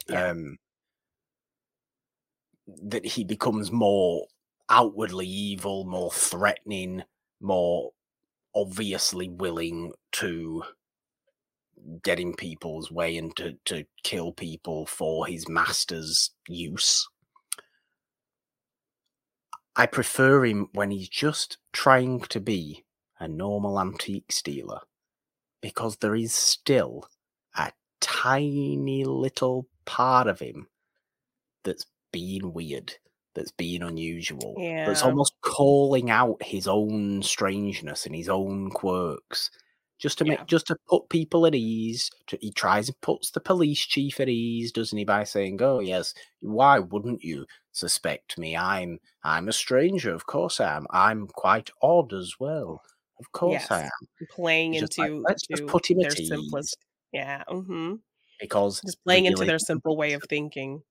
Yeah. 0.08 0.22
Um, 0.30 0.58
that 2.66 3.04
he 3.04 3.24
becomes 3.24 3.70
more 3.72 4.26
outwardly 4.68 5.26
evil, 5.26 5.84
more 5.84 6.10
threatening, 6.10 7.02
more 7.40 7.92
obviously 8.54 9.28
willing 9.28 9.92
to 10.12 10.64
get 12.02 12.20
in 12.20 12.34
people's 12.34 12.90
way 12.90 13.16
and 13.16 13.34
to, 13.36 13.54
to 13.66 13.84
kill 14.04 14.32
people 14.32 14.86
for 14.86 15.26
his 15.26 15.48
master's 15.48 16.30
use. 16.48 17.08
I 19.74 19.86
prefer 19.86 20.44
him 20.44 20.68
when 20.72 20.90
he's 20.90 21.08
just 21.08 21.58
trying 21.72 22.20
to 22.20 22.40
be 22.40 22.84
a 23.18 23.26
normal 23.28 23.80
antique 23.80 24.30
stealer 24.32 24.80
because 25.62 25.96
there 25.96 26.14
is 26.14 26.34
still 26.34 27.08
a 27.56 27.72
tiny 28.00 29.04
little 29.04 29.68
part 29.86 30.26
of 30.26 30.40
him 30.40 30.68
that's 31.64 31.86
being 32.12 32.52
weird, 32.52 32.94
that's 33.34 33.52
being 33.52 33.82
unusual, 33.82 34.66
that's 34.84 35.02
almost 35.02 35.34
calling 35.40 36.10
out 36.10 36.42
his 36.42 36.66
own 36.68 37.22
strangeness 37.22 38.04
and 38.04 38.14
his 38.14 38.28
own 38.28 38.70
quirks. 38.70 39.50
Just 40.02 40.18
to 40.18 40.24
make, 40.24 40.38
Yeah. 40.40 40.44
just 40.46 40.66
to 40.66 40.76
put 40.88 41.08
people 41.10 41.46
at 41.46 41.54
ease. 41.54 42.10
To, 42.26 42.38
he 42.40 42.50
tries 42.50 42.88
and 42.88 43.00
puts 43.02 43.30
the 43.30 43.40
police 43.40 43.86
chief 43.86 44.18
at 44.18 44.28
ease, 44.28 44.72
doesn't 44.72 44.98
he? 44.98 45.04
By 45.04 45.22
saying, 45.24 45.62
"Oh 45.62 45.78
yes, 45.78 46.12
why 46.40 46.80
wouldn't 46.80 47.22
you 47.22 47.46
suspect 47.70 48.36
me? 48.36 48.56
I'm, 48.56 48.98
I'm 49.22 49.48
a 49.48 49.52
stranger. 49.52 50.12
Of 50.12 50.26
course 50.26 50.60
I 50.60 50.76
am. 50.76 50.86
I'm 50.90 51.28
quite 51.28 51.70
odd 51.82 52.12
as 52.12 52.34
well. 52.40 52.82
Of 53.20 53.30
course 53.30 53.70
I 53.70 53.82
am." 53.84 54.26
Playing 54.30 54.72
He's 54.72 54.82
just 54.82 54.98
like, 54.98 55.10
into 55.10 55.22
let's 55.22 55.46
just 55.46 55.66
put 55.68 55.88
him 55.88 55.98
their 55.98 56.10
at 56.10 56.18
ease 56.20 56.28
simplest 56.28 56.76
Yeah. 57.12 57.44
hmm 57.48 57.94
because 58.40 58.80
Just 58.84 59.04
playing 59.04 59.26
into 59.26 59.44
their 59.44 59.60
simple 59.60 59.96
way 59.96 60.14
of 60.14 60.24
thinking. 60.28 60.82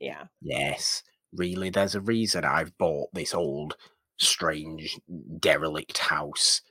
Yeah. 0.00 0.24
yes, 0.40 1.02
really, 1.34 1.68
there's 1.68 1.94
a 1.94 2.00
reason 2.00 2.44
I've 2.46 2.76
bought 2.78 3.10
this 3.12 3.34
old, 3.34 3.76
strange, 4.18 4.98
derelict 5.38 5.98
house 5.98 6.62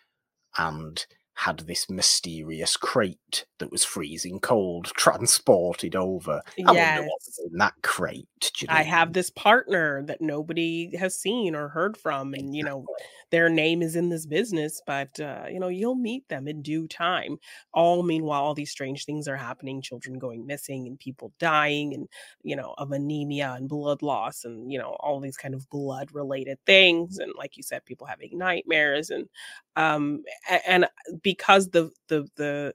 and 0.58 1.06
had 1.36 1.60
this 1.60 1.90
mysterious 1.90 2.78
crate 2.78 3.46
that 3.60 3.72
was 3.72 3.84
freezing 3.84 4.40
cold 4.40 4.86
transported 4.98 5.96
over. 5.96 6.42
I 6.66 6.72
wonder 6.74 7.02
Yes. 7.02 7.04
what's 7.04 7.40
in 7.40 7.58
that 7.58 7.74
crate. 7.84 8.52
You 8.60 8.68
know 8.70 8.70
I 8.70 8.84
have 8.84 9.12
this 9.12 9.30
partner 9.30 10.04
that 10.06 10.22
nobody 10.22 10.96
has 10.96 11.20
seen 11.20 11.54
or 11.54 11.68
heard 11.68 11.98
from, 11.98 12.34
and 12.34 12.56
you 12.56 12.64
know, 12.64 12.88
their 13.30 13.50
name 13.50 13.82
is 13.82 13.96
in 13.98 14.08
this 14.08 14.26
business, 14.26 14.82
but 14.86 15.20
uh, 15.20 15.46
you 15.50 15.60
know, 15.60 15.68
you'll 15.68 15.96
meet 15.96 16.30
them 16.30 16.48
in 16.48 16.62
due 16.62 16.88
time. 16.88 17.38
All 17.74 18.04
meanwhile, 18.04 18.42
all 18.42 18.54
these 18.54 18.72
strange 18.72 19.04
things 19.04 19.28
are 19.28 19.36
happening, 19.36 19.82
children 19.82 20.18
going 20.18 20.46
missing 20.46 20.88
and 20.88 20.98
people 20.98 21.34
dying, 21.40 21.94
and 21.94 22.08
you 22.42 22.56
know, 22.56 22.74
of 22.78 22.92
anemia 22.94 23.52
and 23.58 23.68
blood 23.68 24.02
loss, 24.02 24.46
and 24.46 24.72
you 24.72 24.80
know, 24.80 24.96
all 25.02 25.20
these 25.20 25.38
kind 25.38 25.54
of 25.54 25.70
blood 25.70 26.14
related 26.14 26.58
things, 26.66 27.18
and 27.18 27.34
like 27.38 27.58
you 27.58 27.64
said, 27.64 27.84
people 27.84 28.08
having 28.08 28.38
nightmares, 28.38 29.10
and 29.10 29.28
um, 29.76 30.24
and 30.68 30.88
because 31.24 31.69
the 31.69 31.91
the 32.07 32.28
the 32.36 32.74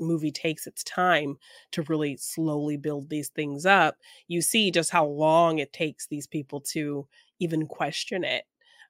movie 0.00 0.32
takes 0.32 0.66
its 0.66 0.82
time 0.84 1.36
to 1.70 1.82
really 1.82 2.16
slowly 2.16 2.76
build 2.76 3.08
these 3.08 3.28
things 3.28 3.64
up 3.64 3.96
you 4.26 4.42
see 4.42 4.70
just 4.70 4.90
how 4.90 5.06
long 5.06 5.58
it 5.58 5.72
takes 5.72 6.06
these 6.08 6.26
people 6.26 6.60
to 6.60 7.06
even 7.38 7.66
question 7.66 8.24
it 8.24 8.44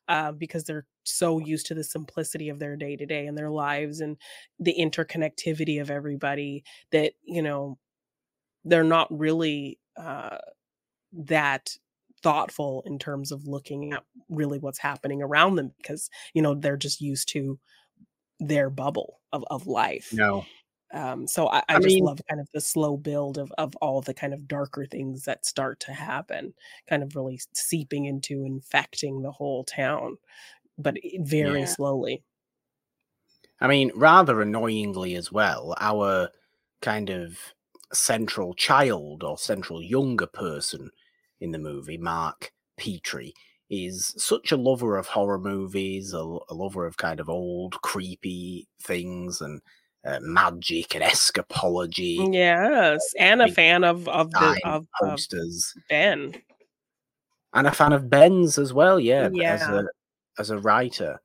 uh, 0.08 0.32
because 0.32 0.64
they're 0.64 0.86
so 1.04 1.38
used 1.38 1.66
to 1.66 1.74
the 1.74 1.84
simplicity 1.84 2.48
of 2.48 2.58
their 2.58 2.76
day 2.76 2.96
to 2.96 3.06
day 3.06 3.26
and 3.26 3.36
their 3.36 3.50
lives 3.50 4.00
and 4.00 4.16
the 4.58 4.74
interconnectivity 4.78 5.80
of 5.80 5.90
everybody 5.90 6.64
that 6.90 7.12
you 7.24 7.42
know 7.42 7.78
they're 8.64 8.84
not 8.84 9.08
really 9.16 9.78
uh, 9.96 10.38
that 11.12 11.76
thoughtful 12.22 12.82
in 12.86 12.98
terms 12.98 13.30
of 13.32 13.46
looking 13.46 13.92
at 13.92 14.02
really 14.30 14.58
what's 14.58 14.78
happening 14.78 15.22
around 15.22 15.56
them 15.56 15.72
because 15.76 16.08
you 16.32 16.40
know 16.42 16.54
they're 16.54 16.76
just 16.76 17.00
used 17.00 17.28
to 17.28 17.58
their 18.40 18.70
bubble 18.70 19.20
of, 19.32 19.44
of 19.50 19.66
life 19.66 20.12
No, 20.12 20.44
um, 20.94 21.26
so 21.26 21.48
I, 21.48 21.58
I 21.68 21.74
I 21.74 21.74
just 21.80 21.86
mean, 21.86 22.04
love 22.04 22.20
kind 22.28 22.40
of 22.40 22.48
the 22.54 22.60
slow 22.60 22.96
build 22.96 23.36
of 23.36 23.52
of 23.58 23.74
all 23.76 24.00
the 24.00 24.14
kind 24.14 24.32
of 24.32 24.46
darker 24.46 24.86
things 24.86 25.24
that 25.24 25.44
start 25.44 25.80
to 25.80 25.92
happen, 25.92 26.54
kind 26.88 27.02
of 27.02 27.16
really 27.16 27.40
seeping 27.52 28.04
into 28.04 28.44
infecting 28.44 29.20
the 29.22 29.32
whole 29.32 29.64
town, 29.64 30.18
but 30.78 30.96
very 31.18 31.60
yeah. 31.60 31.66
slowly. 31.66 32.22
I 33.60 33.66
mean, 33.66 33.90
rather 33.96 34.40
annoyingly 34.40 35.16
as 35.16 35.32
well, 35.32 35.74
our 35.80 36.30
kind 36.80 37.10
of 37.10 37.38
central 37.92 38.54
child 38.54 39.24
or 39.24 39.36
central 39.36 39.82
younger 39.82 40.26
person 40.26 40.90
in 41.40 41.50
the 41.50 41.58
movie, 41.58 41.98
Mark 41.98 42.52
Petrie, 42.76 43.34
is 43.74 44.14
such 44.16 44.52
a 44.52 44.56
lover 44.56 44.96
of 44.96 45.08
horror 45.08 45.38
movies, 45.38 46.12
a 46.12 46.22
lover 46.22 46.86
of 46.86 46.96
kind 46.96 47.20
of 47.20 47.28
old, 47.28 47.80
creepy 47.82 48.68
things 48.82 49.40
and 49.40 49.60
uh, 50.04 50.18
magic 50.22 50.94
and 50.94 51.04
escapology, 51.04 52.32
Yes, 52.32 53.14
and 53.18 53.42
a 53.42 53.48
fan 53.48 53.84
of 53.84 54.08
of 54.08 54.30
the 54.32 54.56
of 54.64 54.82
of 54.82 54.88
posters, 55.00 55.74
Ben. 55.88 56.34
and 57.52 57.66
a 57.66 57.72
fan 57.72 57.92
of 57.92 58.10
Ben's 58.10 58.58
as 58.58 58.72
well. 58.72 58.98
Yeah, 59.00 59.28
b- 59.28 59.42
as 59.46 59.68
Yeah, 59.68 59.80
a 59.80 59.84
as 60.38 60.50
a 60.50 60.58
writer. 60.58 61.20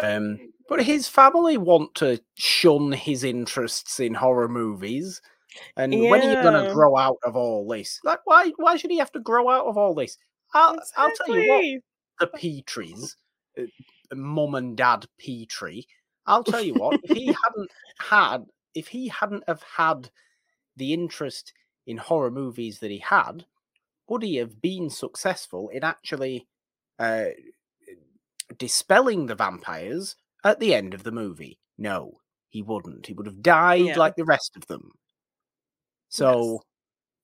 Um, 0.00 0.38
but 0.68 0.82
his 0.82 1.08
family 1.08 1.58
want 1.58 1.94
to 1.96 2.20
shun 2.36 2.92
his 2.92 3.24
interests 3.24 4.00
in 4.00 4.14
horror 4.14 4.48
movies. 4.48 5.20
And 5.76 6.08
when 6.08 6.20
are 6.22 6.24
you 6.24 6.36
going 6.42 6.64
to 6.64 6.72
grow 6.72 6.96
out 6.96 7.18
of 7.24 7.36
all 7.36 7.68
this? 7.68 8.00
Like, 8.04 8.20
why? 8.24 8.52
Why 8.56 8.76
should 8.76 8.90
he 8.90 8.98
have 8.98 9.12
to 9.12 9.20
grow 9.20 9.50
out 9.50 9.66
of 9.66 9.76
all 9.76 9.94
this? 9.94 10.16
I'll, 10.54 10.78
I'll 10.96 11.10
tell 11.12 11.28
you 11.28 11.42
what, 11.42 11.64
Petries, 12.26 13.16
uh, 13.58 13.62
mum 14.14 14.54
and 14.54 14.76
dad 14.76 15.06
Petrie. 15.18 15.86
I'll 16.26 16.44
tell 16.44 16.62
you 16.62 16.74
what, 16.74 17.00
if 17.02 17.16
he 17.16 17.26
hadn't 17.44 17.70
had, 17.98 18.46
if 18.74 18.88
he 18.88 19.08
hadn't 19.08 19.44
have 19.48 19.62
had 19.62 20.10
the 20.76 20.92
interest 20.92 21.52
in 21.86 21.96
horror 21.96 22.30
movies 22.30 22.78
that 22.78 22.90
he 22.90 22.98
had, 22.98 23.44
would 24.08 24.22
he 24.22 24.36
have 24.36 24.60
been 24.62 24.88
successful 24.90 25.68
in 25.70 25.82
actually 25.84 26.46
uh, 26.98 27.26
dispelling 28.58 29.26
the 29.26 29.34
vampires 29.34 30.16
at 30.44 30.60
the 30.60 30.74
end 30.74 30.94
of 30.94 31.02
the 31.02 31.12
movie? 31.12 31.58
No, 31.78 32.20
he 32.48 32.62
wouldn't. 32.62 33.06
He 33.06 33.12
would 33.14 33.26
have 33.26 33.42
died 33.42 33.80
Yeah. 33.86 33.98
like 33.98 34.16
the 34.16 34.24
rest 34.24 34.56
of 34.56 34.66
them. 34.66 34.90
Yes. 34.94 36.16
So 36.18 36.62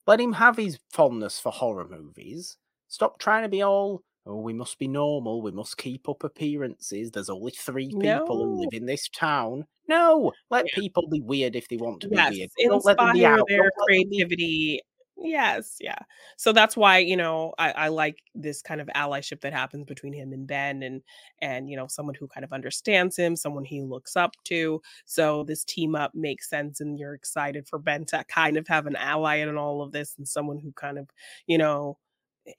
let 0.07 0.20
him 0.20 0.32
have 0.32 0.57
his 0.57 0.78
fondness 0.90 1.38
for 1.38 1.53
horror 1.53 1.86
movies. 1.88 2.57
Stop 2.88 3.18
trying 3.18 3.42
to 3.42 3.49
be 3.49 3.62
all, 3.62 4.03
oh, 4.29 4.41
we 4.41 4.53
must 4.55 4.79
be 4.79 4.89
normal. 4.89 5.43
We 5.43 5.53
must 5.53 5.79
keep 5.79 6.09
up 6.09 6.24
appearances. 6.24 7.11
There's 7.12 7.31
only 7.31 7.53
three 7.53 7.95
people 7.95 8.39
who 8.39 8.61
live 8.61 8.72
in 8.74 8.87
this 8.87 9.09
town. 9.09 9.66
No, 9.89 10.33
let 10.51 10.66
Yeah. 10.66 10.72
people 10.72 11.09
be 11.09 11.20
weird 11.22 11.57
if 11.57 11.68
they 11.68 11.76
want 11.79 12.03
to 12.03 12.09
be 12.09 12.16
Yes, 12.16 12.29
weird. 12.29 12.51
Don't 12.66 12.85
let 12.85 13.01
them 13.01 13.11
be 13.12 13.24
inspire 13.24 13.26
out. 13.26 13.49
their 13.49 13.59
Don't 13.59 13.72
let 13.79 13.91
them 13.97 14.09
be. 14.11 14.26
creativity. 14.26 14.81
Yes, 15.20 15.79
yeah. 15.81 15.99
So 16.37 16.53
that's 16.53 16.76
why, 16.76 16.99
you 16.99 17.16
know, 17.16 17.53
I, 17.59 17.72
I 17.72 17.89
like 17.89 18.18
this 18.37 18.62
kind 18.62 18.81
of 18.81 18.87
allyship 18.95 19.41
that 19.41 19.53
happens 19.53 19.85
between 19.85 20.12
him 20.12 20.33
and 20.33 20.47
Ben 20.47 20.83
and 20.85 21.03
and 21.43 21.68
you 21.68 21.76
know, 21.76 21.89
someone 21.89 22.14
who 22.14 22.29
kind 22.29 22.45
of 22.45 22.53
understands 22.53 23.16
him, 23.16 23.35
someone 23.35 23.64
he 23.64 23.83
looks 23.83 24.16
up 24.16 24.33
to. 24.45 24.81
So 25.07 25.43
this 25.43 25.64
team 25.64 25.97
up 25.97 26.14
makes 26.14 26.49
sense 26.49 26.81
and 26.81 26.99
you're 27.01 27.14
excited 27.14 27.66
for 27.68 27.81
Ben 27.81 28.05
to 28.07 28.24
kind 28.29 28.57
of 28.57 28.68
have 28.68 28.87
an 28.87 28.95
ally 28.97 29.37
in 29.37 29.57
all 29.57 29.83
of 29.83 29.91
this 29.91 30.14
and 30.18 30.29
someone 30.29 30.61
who 30.61 30.70
kind 30.72 30.99
of, 30.99 31.09
you 31.49 31.59
know, 31.59 31.99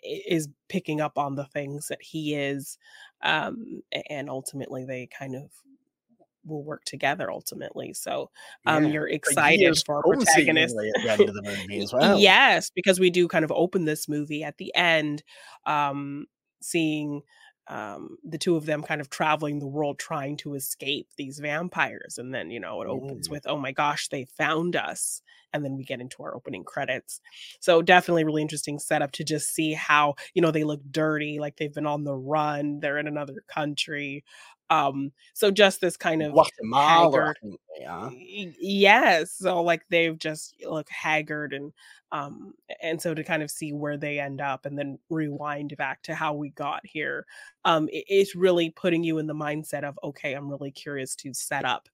is 0.03 0.49
picking 0.67 1.01
up 1.01 1.17
on 1.17 1.35
the 1.35 1.45
things 1.45 1.87
that 1.87 2.01
he 2.01 2.35
is. 2.35 2.77
Um, 3.21 3.81
and 4.09 4.29
ultimately 4.29 4.85
they 4.85 5.07
kind 5.07 5.35
of 5.35 5.51
will 6.45 6.63
work 6.63 6.83
together 6.85 7.31
ultimately. 7.31 7.93
So 7.93 8.31
um, 8.65 8.85
Yeah. 8.85 8.91
you're 8.91 9.09
excited 9.09 9.77
for 9.85 9.97
our 9.97 10.15
protagonist. 10.15 10.75
at 10.75 11.03
the 11.03 11.09
end 11.11 11.21
of 11.21 11.35
the 11.35 11.41
movie 11.43 11.79
as 11.83 11.93
well. 11.93 12.19
Yes, 12.19 12.71
because 12.73 12.99
we 12.99 13.09
do 13.09 13.27
kind 13.27 13.45
of 13.45 13.51
open 13.51 13.85
this 13.85 14.07
movie 14.07 14.43
at 14.43 14.57
the 14.57 14.73
end, 14.75 15.23
um, 15.65 16.25
seeing 16.61 17.21
um, 17.69 18.17
the 18.23 18.37
two 18.39 18.55
of 18.55 18.65
them 18.65 18.81
kind 18.81 18.99
of 18.99 19.09
traveling 19.09 19.59
the 19.59 19.67
world 19.67 19.99
trying 19.99 20.35
to 20.37 20.55
escape 20.55 21.07
these 21.17 21.39
vampires. 21.39 22.17
And 22.17 22.33
then, 22.33 22.49
you 22.49 22.59
know, 22.59 22.81
it 22.81 22.87
opens 22.87 23.27
Mm. 23.27 23.31
with, 23.31 23.47
oh 23.47 23.57
my 23.57 23.71
gosh, 23.71 24.07
they 24.09 24.25
found 24.25 24.75
us. 24.75 25.21
And 25.53 25.63
then 25.63 25.75
we 25.77 25.83
get 25.83 26.01
into 26.01 26.21
our 26.23 26.35
opening 26.35 26.63
credits. 26.63 27.21
So 27.59 27.81
definitely 27.81 28.23
really 28.23 28.41
interesting 28.41 28.79
setup 28.79 29.11
to 29.13 29.23
just 29.23 29.53
see 29.53 29.73
how, 29.73 30.15
you 30.33 30.41
know, 30.41 30.51
they 30.51 30.63
look 30.63 30.81
dirty, 30.91 31.39
like 31.39 31.57
they've 31.57 31.73
been 31.73 31.85
on 31.87 32.03
the 32.03 32.15
run, 32.15 32.79
they're 32.79 32.97
in 32.99 33.07
another 33.07 33.43
country. 33.47 34.23
Um, 34.69 35.11
so 35.33 35.51
just 35.51 35.81
this 35.81 35.97
kind 35.97 36.21
of 36.23 36.33
Guatemala, 36.33 37.33
haggard 37.33 37.37
think 37.41 37.59
they 37.77 37.85
are. 37.85 38.11
Y- 38.11 38.55
yes 38.59 39.33
so 39.33 39.61
like 39.63 39.83
they've 39.89 40.17
just 40.17 40.55
look 40.65 40.89
haggard 40.89 41.53
and 41.53 41.73
um 42.11 42.53
and 42.81 43.01
so 43.01 43.13
to 43.13 43.23
kind 43.23 43.43
of 43.43 43.51
see 43.51 43.73
where 43.73 43.97
they 43.97 44.19
end 44.19 44.41
up 44.41 44.65
and 44.65 44.79
then 44.79 44.99
rewind 45.09 45.75
back 45.77 46.01
to 46.03 46.15
how 46.15 46.33
we 46.33 46.49
got 46.51 46.81
here 46.85 47.25
um 47.65 47.89
it- 47.89 48.05
it's 48.07 48.35
really 48.35 48.69
putting 48.71 49.03
you 49.03 49.17
in 49.19 49.27
the 49.27 49.33
mindset 49.35 49.83
of 49.83 49.99
okay 50.03 50.33
i'm 50.33 50.49
really 50.49 50.71
curious 50.71 51.15
to 51.15 51.33
set 51.33 51.65
up 51.65 51.89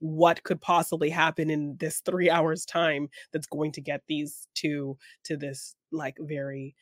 what 0.00 0.42
could 0.42 0.60
possibly 0.60 1.08
happen 1.10 1.50
in 1.50 1.76
this 1.78 2.00
three 2.00 2.28
hours 2.30 2.64
time 2.66 3.08
that's 3.32 3.46
going 3.46 3.72
to 3.72 3.80
get 3.80 4.02
these 4.08 4.48
two 4.54 4.98
to 5.24 5.36
this 5.36 5.76
like 5.92 6.16
very 6.20 6.74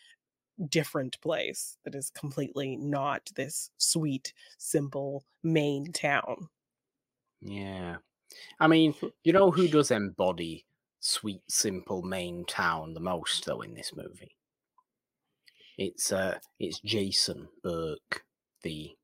different 0.68 1.20
place 1.20 1.78
that 1.84 1.94
is 1.94 2.10
completely 2.10 2.76
not 2.76 3.30
this 3.36 3.70
sweet 3.78 4.32
simple 4.58 5.24
Maine 5.42 5.92
town 5.92 6.48
Yeah. 7.42 7.98
I 8.60 8.68
mean, 8.68 8.94
you 9.24 9.32
know 9.32 9.50
who 9.50 9.68
does 9.68 9.90
embody 9.90 10.66
sweet, 11.00 11.42
simple 11.50 12.02
Maine 12.02 12.44
town 12.46 12.94
the 12.94 13.00
most 13.00 13.44
though 13.46 13.62
in 13.62 13.74
this 13.74 13.94
movie? 13.94 14.36
It's 15.76 16.12
uh 16.12 16.38
it's 16.58 16.80
Jason 16.80 17.48
Burke, 17.62 18.24
the 18.62 18.96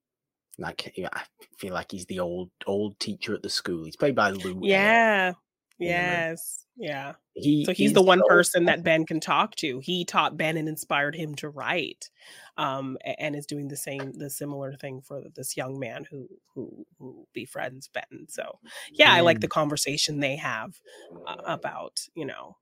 like 0.59 0.92
I 1.12 1.24
feel 1.59 1.74
like 1.74 1.92
he's 1.92 2.07
the 2.07 2.20
old 2.20 2.51
old 2.66 3.01
teacher 3.01 3.34
at 3.34 3.42
the 3.42 3.51
school. 3.51 3.84
He's 3.84 3.96
played 3.96 4.16
by 4.16 4.30
Lew. 4.30 4.62
Yeah. 4.62 5.34
Yes. 5.79 6.64
Yeah. 6.76 7.14
He 7.35 7.64
So 7.64 7.72
he's 7.72 7.93
the 7.93 8.03
one 8.03 8.18
so 8.20 8.26
person 8.29 8.64
that. 8.64 8.83
Ben 8.83 9.07
can 9.07 9.20
talk 9.20 9.55
to. 9.57 9.79
He 9.81 10.05
taught 10.05 10.37
Ben 10.37 10.57
and 10.57 10.68
inspired 10.68 11.14
him 11.14 11.35
to 11.37 11.49
write. 11.49 12.11
Um 12.57 12.99
and 13.05 13.37
is 13.37 13.47
doing 13.47 13.68
the 13.68 13.76
same 13.76 14.12
the 14.12 14.29
similar 14.31 14.74
thing 14.74 15.01
for 15.03 15.22
this 15.37 15.57
young 15.57 15.79
man 15.79 16.05
who 16.11 16.29
who 16.55 16.85
who 16.99 17.26
befriends 17.33 17.89
Ben. 17.89 18.26
So 18.29 18.59
yeah, 18.93 19.12
I 19.12 19.20
like 19.20 19.41
the 19.41 19.49
conversation 19.49 20.18
they 20.20 20.37
have 20.37 20.81
uh, 21.26 21.37
about, 21.45 22.01
you 22.14 22.26
know, 22.26 22.57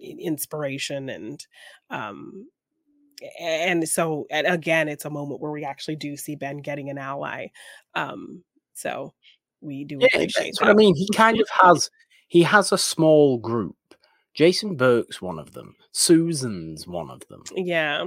inspiration 0.00 1.08
and 1.08 1.46
um 1.88 2.48
and 3.40 3.88
so 3.88 4.26
and 4.30 4.46
again 4.46 4.88
it's 4.88 5.06
a 5.06 5.10
moment 5.10 5.40
where 5.40 5.52
we 5.52 5.64
actually 5.64 5.96
do 5.96 6.16
see 6.18 6.36
Ben 6.36 6.58
getting 6.58 6.90
an 6.90 6.98
ally. 6.98 7.46
Um 7.94 8.44
so 8.74 9.14
we 9.62 9.84
do 9.84 9.98
Yeah, 10.00 10.08
appreciate 10.08 10.44
that's 10.44 10.60
what 10.60 10.70
I 10.70 10.74
mean. 10.74 10.94
He 10.94 11.08
kind 11.14 11.40
of 11.40 11.48
has 11.62 11.90
he 12.28 12.42
has 12.42 12.72
a 12.72 12.78
small 12.78 13.38
group. 13.38 13.76
Jason 14.34 14.76
Burke's 14.76 15.22
one 15.22 15.38
of 15.38 15.52
them. 15.52 15.74
Susan's 15.92 16.86
one 16.86 17.10
of 17.10 17.26
them. 17.28 17.42
Yeah. 17.54 18.06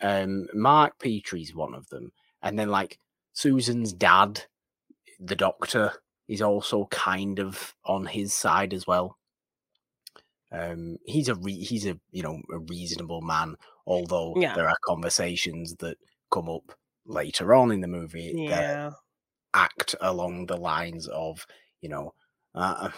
Um, 0.00 0.46
Mark 0.54 0.98
Petrie's 0.98 1.54
one 1.54 1.74
of 1.74 1.88
them, 1.88 2.12
and 2.42 2.58
then 2.58 2.68
like 2.70 2.98
Susan's 3.32 3.92
dad, 3.92 4.42
the 5.20 5.36
doctor, 5.36 5.92
is 6.28 6.42
also 6.42 6.86
kind 6.86 7.38
of 7.40 7.74
on 7.84 8.06
his 8.06 8.32
side 8.34 8.72
as 8.74 8.86
well. 8.86 9.16
Um, 10.52 10.96
he's 11.04 11.28
a 11.28 11.34
re- 11.34 11.62
he's 11.64 11.86
a 11.86 11.98
you 12.12 12.22
know 12.22 12.40
a 12.52 12.58
reasonable 12.58 13.20
man, 13.20 13.56
although 13.86 14.34
Yeah. 14.36 14.54
there 14.54 14.68
are 14.68 14.76
conversations 14.84 15.74
that 15.76 15.96
come 16.30 16.48
up 16.48 16.72
later 17.04 17.54
on 17.54 17.70
in 17.72 17.80
the 17.80 17.88
movie 17.88 18.46
that 18.48 18.92
act 19.54 19.94
along 20.00 20.46
the 20.46 20.56
lines 20.56 21.08
of 21.08 21.46
you 21.80 21.88
know 21.88 22.14
uh, 22.54 22.90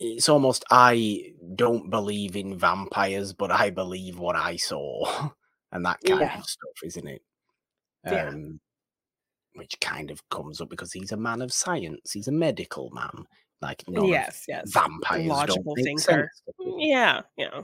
it's 0.00 0.28
almost 0.28 0.64
i 0.70 1.32
don't 1.54 1.88
believe 1.90 2.34
in 2.36 2.58
vampires 2.58 3.32
but 3.32 3.50
i 3.50 3.70
believe 3.70 4.18
what 4.18 4.36
i 4.36 4.56
saw 4.56 5.28
and 5.72 5.84
that 5.86 5.98
kind 6.06 6.20
Yeah. 6.20 6.38
of 6.38 6.44
stuff 6.46 6.72
isn't 6.84 7.06
it 7.08 7.22
Yeah. 8.04 8.28
um 8.28 8.60
which 9.54 9.78
kind 9.80 10.10
of 10.10 10.20
comes 10.30 10.60
up 10.60 10.68
because 10.68 10.92
he's 10.92 11.12
a 11.12 11.16
man 11.16 11.40
of 11.42 11.52
science 11.52 12.12
he's 12.12 12.28
a 12.28 12.32
medical 12.32 12.90
man 12.90 13.24
like 13.62 13.84
Yes, 13.88 14.44
yes. 14.48 14.70
vampires 14.72 15.26
Logical 15.26 15.74
thinker. 15.76 16.00
sense. 16.02 16.42
Yeah, 16.76 17.22
yeah. 17.36 17.62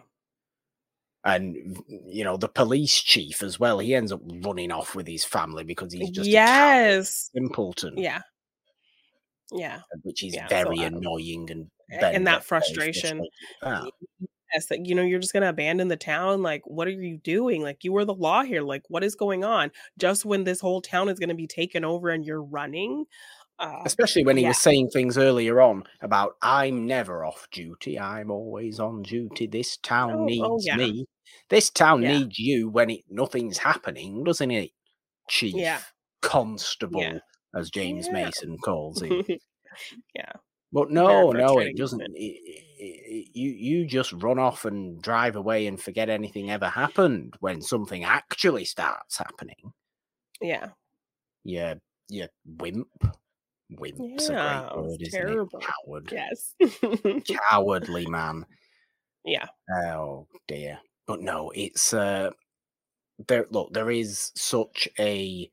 and 1.25 1.77
you 2.07 2.25
know 2.25 2.37
the 2.39 2.49
police 2.49 2.95
chief 3.03 3.43
as 3.43 3.59
well 3.61 3.81
he 3.81 3.95
ends 3.95 4.13
up 4.13 4.21
running 4.45 4.71
off 4.71 4.95
with 4.95 5.07
his 5.07 5.25
family 5.25 5.65
because 5.65 5.93
he's 5.93 6.11
just 6.11 6.29
a 6.29 6.31
yes. 6.31 7.31
simpleton 7.35 7.99
Yeah. 7.99 8.21
Yeah. 9.53 9.81
which 10.05 10.23
is 10.25 10.35
Yeah, 10.35 10.49
very 10.49 10.79
uh, 10.85 10.87
annoying 10.87 11.51
and 11.51 11.67
and 11.91 12.27
that 12.27 12.45
frustration. 12.45 13.19
frustrated 13.63 13.83
with 13.83 13.91
that. 14.21 14.29
Yes, 14.53 14.67
that 14.67 14.85
you 14.85 14.97
know, 14.97 15.03
you're 15.03 15.21
just 15.21 15.33
gonna 15.33 15.49
abandon 15.49 15.89
the 15.89 15.97
town. 15.97 16.43
Like, 16.43 16.63
what 16.65 16.89
are 16.89 16.91
you 16.91 17.19
doing? 17.19 17.63
Like, 17.63 17.85
you 17.85 17.93
were 17.93 18.05
the 18.05 18.15
law 18.15 18.43
here. 18.43 18.63
Like, 18.63 18.83
what 18.89 19.05
is 19.05 19.15
going 19.15 19.45
on? 19.45 19.71
Just 19.97 20.25
when 20.25 20.43
this 20.45 20.61
whole 20.61 20.81
town 20.83 21.09
is 21.09 21.19
gonna 21.21 21.35
be 21.35 21.47
taken 21.47 21.85
over 21.85 22.09
and 22.11 22.25
you're 22.25 22.43
running. 22.43 23.07
Uh, 23.61 23.83
Especially 23.85 24.25
when 24.25 24.39
he 24.39 24.43
yeah. 24.43 24.49
was 24.49 24.59
saying 24.59 24.89
things 24.89 25.19
earlier 25.19 25.61
on 25.61 25.85
about 26.01 26.37
I'm 26.41 26.87
never 26.87 27.25
off 27.27 27.47
duty, 27.53 27.99
I'm 27.99 28.31
always 28.31 28.81
on 28.81 29.03
duty. 29.03 29.47
This 29.47 29.77
town 29.77 30.13
Oh, 30.13 30.25
needs 30.25 30.43
oh, 30.45 30.59
yeah. 30.63 30.77
me. 30.77 31.07
This 31.51 31.69
town 31.71 32.03
Yeah. 32.03 32.19
needs 32.19 32.39
you 32.39 32.71
when 32.71 32.89
it 32.91 33.03
nothing's 33.11 33.59
happening, 33.59 34.25
doesn't 34.25 34.51
it? 34.51 34.71
Chief. 35.29 35.55
Constable, 36.23 37.21
as 37.55 37.71
James. 37.71 38.11
Mason 38.11 38.57
calls 38.59 39.03
him. 39.03 39.23
yeah. 40.15 40.33
But 40.73 40.91
no, 40.91 41.31
no, 41.33 41.59
it 41.59 41.77
doesn't. 41.77 42.01
It, 42.03 42.11
it- 42.17 42.65
you 43.35 43.51
you 43.51 43.87
just 43.87 44.13
run 44.15 44.39
off 44.39 44.65
and 44.65 45.03
drive 45.03 45.37
away 45.37 45.67
and 45.67 45.79
forget 45.81 46.09
anything 46.09 46.51
ever 46.51 46.69
happened 46.71 47.35
when 47.41 47.61
something 47.61 48.05
actually 48.05 48.65
starts 48.65 49.19
happening. 49.19 49.73
Yeah. 50.41 50.69
Yeah, 51.45 51.75
yeah, 52.09 52.29
wimp. 52.47 52.89
Wimp's 53.79 54.29
Yeah, 54.31 54.67
a 54.71 54.73
great 54.75 54.83
word, 54.83 55.03
isn't 55.03 55.21
terrible. 55.21 55.59
it? 55.61 55.67
Coward. 55.67 56.13
Yes. 56.13 56.55
Cowardly 57.51 58.07
man. 58.09 58.47
yeah. 59.27 59.47
Oh 59.85 60.27
dear. 60.49 60.79
But 61.07 61.21
no, 61.21 61.51
it's 61.55 61.93
uh 61.93 62.31
there 63.29 63.45
look, 63.51 63.73
there 63.75 63.91
is 63.91 64.33
such 64.37 64.89
a 64.99 65.51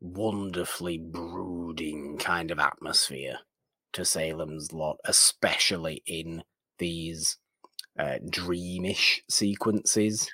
wonderfully 0.00 0.98
brooding 0.98 2.18
kind 2.18 2.50
of 2.50 2.58
atmosphere 2.58 3.38
to 3.92 4.04
Salem's 4.04 4.72
Lot, 4.72 4.98
especially 5.04 6.02
in 6.06 6.42
these 6.78 7.38
uh, 7.98 8.18
dreamish 8.30 9.20
sequences 9.28 10.28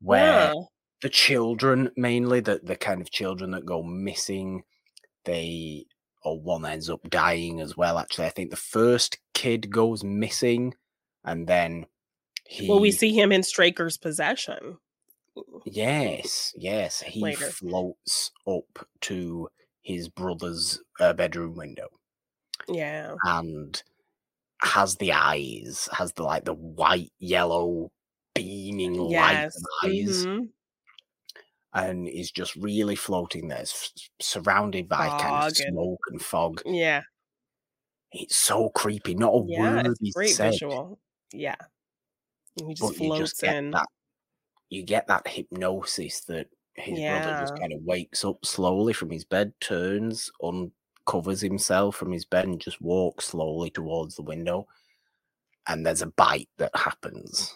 where 0.00 0.48
Yeah. 0.48 0.54
the 1.02 1.08
children 1.10 1.90
mainly 1.96 2.40
the 2.40 2.60
the 2.62 2.76
kind 2.76 3.00
of 3.02 3.10
children 3.10 3.50
that 3.50 3.66
go 3.66 3.82
missing 3.82 4.62
they 5.24 5.84
or 6.22 6.40
one 6.40 6.64
ends 6.64 6.88
up 6.88 7.00
dying 7.10 7.60
as 7.60 7.76
well 7.76 7.98
actually 7.98 8.24
i 8.24 8.30
think 8.30 8.50
the 8.50 8.56
first 8.56 9.18
kid 9.34 9.70
goes 9.70 10.02
missing 10.02 10.74
and 11.24 11.46
then 11.46 11.84
he 12.48 12.68
Well, 12.68 12.80
we 12.80 12.90
see 12.90 13.12
him 13.12 13.32
in 13.32 13.42
Straker's 13.42 13.98
possession. 13.98 14.78
yes 15.66 16.52
yes 16.56 17.00
he 17.02 17.20
Later. 17.20 17.46
floats 17.50 18.30
up 18.46 18.86
to 19.02 19.48
his 19.82 20.08
brother's 20.08 20.80
uh, 21.00 21.12
bedroom 21.12 21.54
window 21.54 21.88
Yeah. 22.68 23.14
and 23.24 23.82
has 24.62 24.96
the 24.96 25.12
eyes 25.12 25.88
has 25.92 26.12
the 26.14 26.22
like 26.22 26.44
the 26.44 26.54
white 26.54 27.12
yellow 27.18 27.90
beaming 28.34 28.94
light 28.98 29.32
Yes. 29.32 29.56
of 29.56 29.62
eyes 29.84 30.26
mhm. 30.26 30.48
and 31.74 32.08
is 32.08 32.30
just 32.30 32.54
really 32.56 32.96
floating 32.96 33.48
there, 33.48 33.64
surrounded 34.20 34.88
by 34.88 35.08
kind 35.08 35.22
of 35.22 35.22
Fog 35.42 35.44
and- 35.44 35.56
smoke 35.56 36.00
and 36.10 36.22
fog. 36.22 36.62
Yeah. 36.64 37.02
It's 38.12 38.36
so 38.36 38.68
creepy. 38.70 39.14
Not 39.14 39.34
a 39.34 39.44
Yeah. 39.46 39.60
word 39.82 39.96
It's 40.00 40.14
great 40.14 40.28
said, 40.30 40.52
visual. 40.52 40.98
Yeah. 41.32 41.56
And 42.58 42.68
he 42.68 42.74
just 42.74 42.92
but 42.92 43.00
you 43.02 43.08
floats 43.08 43.20
just 43.32 43.40
get 43.40 43.56
in. 43.56 43.70
that. 43.72 43.86
You 44.70 44.82
get 44.84 45.08
that 45.08 45.26
hypnosis 45.28 46.20
that 46.22 46.48
his 46.74 46.98
brother 46.98 47.40
just 47.40 47.56
kind 47.58 47.72
of 47.72 47.82
wakes 47.82 48.24
up 48.24 48.44
slowly 48.44 48.92
from 48.92 49.10
his 49.10 49.24
bed, 49.24 49.52
turns, 49.60 50.30
uncovers 51.06 51.40
himself 51.42 51.96
from 51.96 52.12
his 52.12 52.24
bed, 52.26 52.46
and 52.46 52.60
just 52.60 52.80
walks 52.82 53.26
slowly 53.26 53.70
towards 53.70 54.16
the 54.16 54.22
window. 54.22 54.66
And 55.68 55.86
there's 55.86 56.02
a 56.02 56.06
bite 56.08 56.50
that 56.58 56.76
happens. 56.76 57.54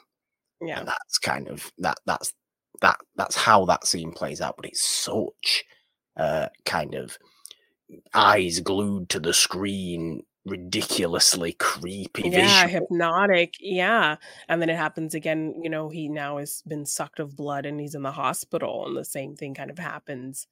Yeah. 0.62 0.80
and 0.80 0.88
that's 0.88 1.18
kind 1.18 1.48
of 1.48 1.72
that 1.78 1.98
that's 2.06 2.32
that 2.82 2.98
that's 3.16 3.36
how 3.36 3.64
that 3.66 3.86
scene 3.86 4.12
plays 4.12 4.40
out 4.40 4.56
but 4.56 4.66
it's 4.66 4.86
such 4.86 5.64
uh 6.16 6.48
kind 6.64 6.94
of 6.94 7.10
eyes 8.14 8.60
glued 8.60 9.08
to 9.10 9.20
the 9.20 9.32
screen, 9.34 10.22
ridiculously 10.44 11.52
creepy 11.54 12.30
Yeah, 12.30 12.30
visual. 12.30 12.68
hypnotic. 12.68 13.54
Yeah. 13.60 14.16
And 14.48 14.62
then 14.62 14.70
it 14.70 14.76
happens 14.76 15.14
again, 15.14 15.54
you 15.62 15.70
know, 15.70 15.88
he 15.90 16.08
now 16.08 16.38
has 16.38 16.62
been 16.66 16.86
sucked 16.86 17.20
of 17.20 17.36
blood 17.36 17.66
and 17.66 17.80
he's 17.80 17.94
in 17.94 18.02
the 18.02 18.12
hospital 18.12 18.86
and 18.86 18.96
the 18.96 19.04
same 19.04 19.36
thing 19.36 19.54
kind 19.54 19.70
of 19.70 19.78
happens 19.78 20.48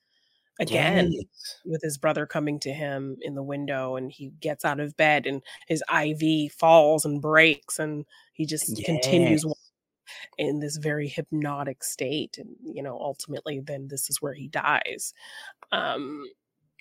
again 0.61 1.13
Yes. 1.13 1.25
with 1.65 1.83
his 1.83 1.99
brother 1.99 2.27
coming 2.27 2.59
to 2.61 2.73
him 2.73 3.17
in 3.23 3.35
the 3.35 3.43
window 3.43 3.97
and 3.97 4.11
he 4.11 4.31
gets 4.41 4.65
out 4.65 4.81
of 4.81 4.97
bed 4.97 5.27
and 5.27 5.43
his 5.69 5.83
IV 5.95 6.53
falls 6.53 7.05
and 7.05 7.21
breaks 7.21 7.79
and 7.79 8.05
he 8.33 8.47
just 8.47 8.83
continues 8.85 9.45
in 10.39 10.61
this 10.61 10.77
very 10.79 11.09
hypnotic 11.09 11.83
state 11.85 12.39
and 12.39 12.49
you 12.63 12.83
know 12.83 12.99
ultimately 12.99 13.61
then 13.61 13.89
this 13.89 14.09
is 14.11 14.23
where 14.23 14.35
he 14.35 14.49
dies. 14.49 15.13
Um 15.73 16.25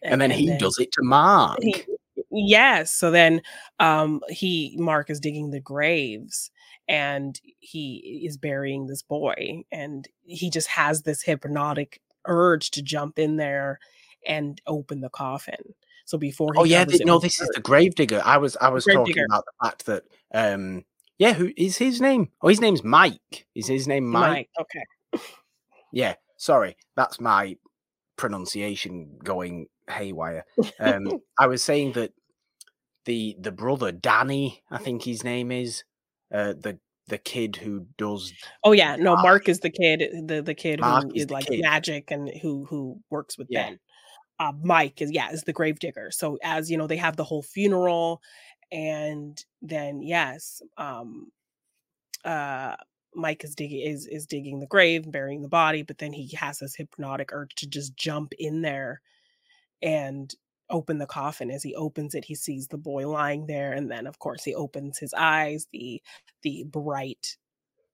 a- 0.04 0.08
And 0.12 0.22
then 0.22 0.32
and 0.32 0.40
he 0.40 0.48
then 0.48 0.58
does 0.60 0.78
it 0.80 0.92
to 0.94 1.02
Mark. 1.04 1.60
he 1.62 1.84
yes, 2.32 2.92
so 2.92 3.12
then, 3.12 3.42
um, 3.80 4.22
he 4.30 4.76
Mark 4.78 5.10
is 5.10 5.20
digging 5.22 5.52
the 5.52 5.60
graves, 5.62 6.52
and 6.88 7.40
he 7.60 8.22
is 8.28 8.38
burying 8.38 8.88
this 8.88 9.02
boy, 9.02 9.64
and 9.72 10.08
he 10.26 10.50
just 10.50 10.68
has 10.68 11.02
this 11.04 11.22
hypnotic 11.24 12.02
urge 12.28 12.72
to 12.72 12.82
jump 12.82 13.20
in 13.20 13.38
there 13.38 13.80
and 14.28 14.62
open 14.68 15.02
the 15.02 15.10
coffin. 15.10 15.74
So 16.06 16.18
before 16.18 16.54
he 16.54 16.60
Oh 16.60 16.64
yeah, 16.64 16.80
covers 16.80 16.92
th- 16.94 17.02
it 17.02 17.08
no, 17.08 17.20
this 17.20 17.40
is 17.42 17.48
dirt 17.48 17.56
the 17.56 17.62
Gravedigger. 17.62 18.22
I 18.24 18.38
was 18.38 18.58
I 18.58 18.70
was 18.70 18.86
talking 18.86 19.26
about 19.30 19.46
the 19.46 19.66
fact 19.66 19.86
that 19.88 20.04
um 20.34 20.84
yeah, 21.18 21.34
who 21.34 21.52
is 21.56 21.78
his 21.78 22.02
name? 22.02 22.30
Oh, 22.42 22.50
his 22.50 22.60
name's 22.62 22.84
Mike. 22.84 23.48
Is 23.56 23.68
his 23.68 23.88
name 23.88 24.06
Mike? 24.06 24.30
Mike, 24.30 24.50
okay. 24.60 24.84
Yeah, 25.92 26.16
sorry, 26.38 26.76
that's 26.96 27.20
my 27.20 27.58
pronunciation 28.18 29.18
going 29.24 29.68
haywire. 29.90 30.46
Um, 30.80 31.20
I 31.40 31.48
was 31.48 31.64
saying 31.64 31.94
that 31.94 32.12
the 33.06 33.36
the 33.40 33.52
brother 33.52 33.92
Danny, 33.92 34.64
I 34.70 34.78
think 34.78 35.04
his 35.04 35.24
name 35.24 35.52
is, 35.52 35.84
uh, 36.34 36.54
the 36.54 36.80
the 37.08 37.18
kid 37.18 37.56
who 37.56 37.86
does 37.98 38.34
Oh, 38.64 38.72
yeah, 38.72 38.96
no, 38.96 39.16
Mark. 39.16 39.48
Is 39.48 39.60
the 39.60 39.70
kid 39.70 40.28
the 40.28 40.42
the 40.42 40.56
kid 40.56 40.80
Mark 40.80 41.04
who 41.04 41.12
is 41.14 41.24
is 41.26 41.30
like 41.32 41.46
kid. 41.48 41.62
magic 41.62 42.12
and 42.12 42.30
who 42.42 42.66
who 42.66 43.00
works 43.10 43.38
with 43.38 43.48
Yeah. 43.50 43.68
Ben. 43.70 43.80
uh, 44.40 44.54
Mike 44.64 45.02
is 45.02 45.12
yeah 45.12 45.32
is 45.32 45.44
the 45.44 45.54
gravedigger. 45.54 46.12
So 46.12 46.38
as 46.44 46.70
you 46.72 46.78
know, 46.78 46.88
they 46.88 46.98
have 46.98 47.16
the 47.16 47.24
whole 47.24 47.44
funeral, 47.44 48.22
and 48.72 49.38
then 49.62 50.02
yes, 50.02 50.62
um, 50.78 51.32
uh, 52.24 52.76
Mike 53.14 53.44
is 53.44 53.56
digging 53.56 53.82
is 53.82 54.08
is 54.08 54.26
digging 54.26 54.60
the 54.60 54.68
grave, 54.68 55.10
burying 55.12 55.42
the 55.42 55.48
body, 55.48 55.84
but 55.84 56.00
then 56.00 56.12
he 56.12 56.36
has 56.36 56.60
this 56.60 56.76
hypnotic 56.76 57.30
urge 57.32 57.54
to 57.56 57.68
just 57.68 57.96
jump 57.96 58.34
in 58.40 58.62
there 58.62 59.02
and 59.82 60.34
open 60.70 60.98
the 60.98 61.06
coffin. 61.08 61.52
As 61.52 61.64
he 61.64 61.76
opens 61.76 62.16
it, 62.16 62.26
he 62.26 62.36
sees 62.36 62.68
the 62.68 62.78
boy 62.78 63.08
lying 63.10 63.48
there, 63.48 63.74
and 63.74 63.90
then 63.92 64.08
of 64.08 64.20
course 64.20 64.44
he 64.44 64.56
opens 64.56 64.98
his 65.00 65.14
eyes, 65.16 65.68
the 65.72 66.02
the 66.44 66.64
bright 66.68 67.38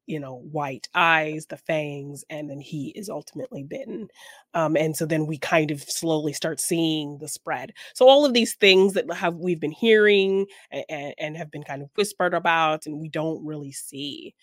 you 0.07 0.19
know, 0.19 0.39
white 0.51 0.89
eyes, 0.93 1.45
the 1.45 1.57
fangs, 1.57 2.25
and 2.29 2.49
then 2.49 2.59
he 2.59 2.89
is 2.95 3.09
ultimately 3.09 3.63
bitten. 3.63 4.07
Um, 4.53 4.75
and 4.75 4.95
so 4.97 5.05
then 5.05 5.25
we 5.27 5.37
kind 5.37 5.71
of 5.71 5.81
slowly 5.83 6.33
start 6.33 6.59
seeing 6.59 7.19
the 7.19 7.27
spread. 7.27 7.71
So 7.93 8.07
all 8.09 8.25
of 8.25 8.33
these 8.33 8.55
things 8.55 8.93
that 8.93 9.11
have 9.13 9.35
we've 9.35 9.59
been 9.59 9.71
hearing 9.71 10.47
and, 10.71 11.13
and 11.17 11.37
have 11.37 11.51
been 11.51 11.63
kind 11.63 11.81
of 11.81 11.89
whispered 11.95 12.33
about, 12.33 12.85
and 12.87 12.99
we 12.99 13.09
don't 13.09 13.45
really 13.45 13.71
see. 13.71 14.33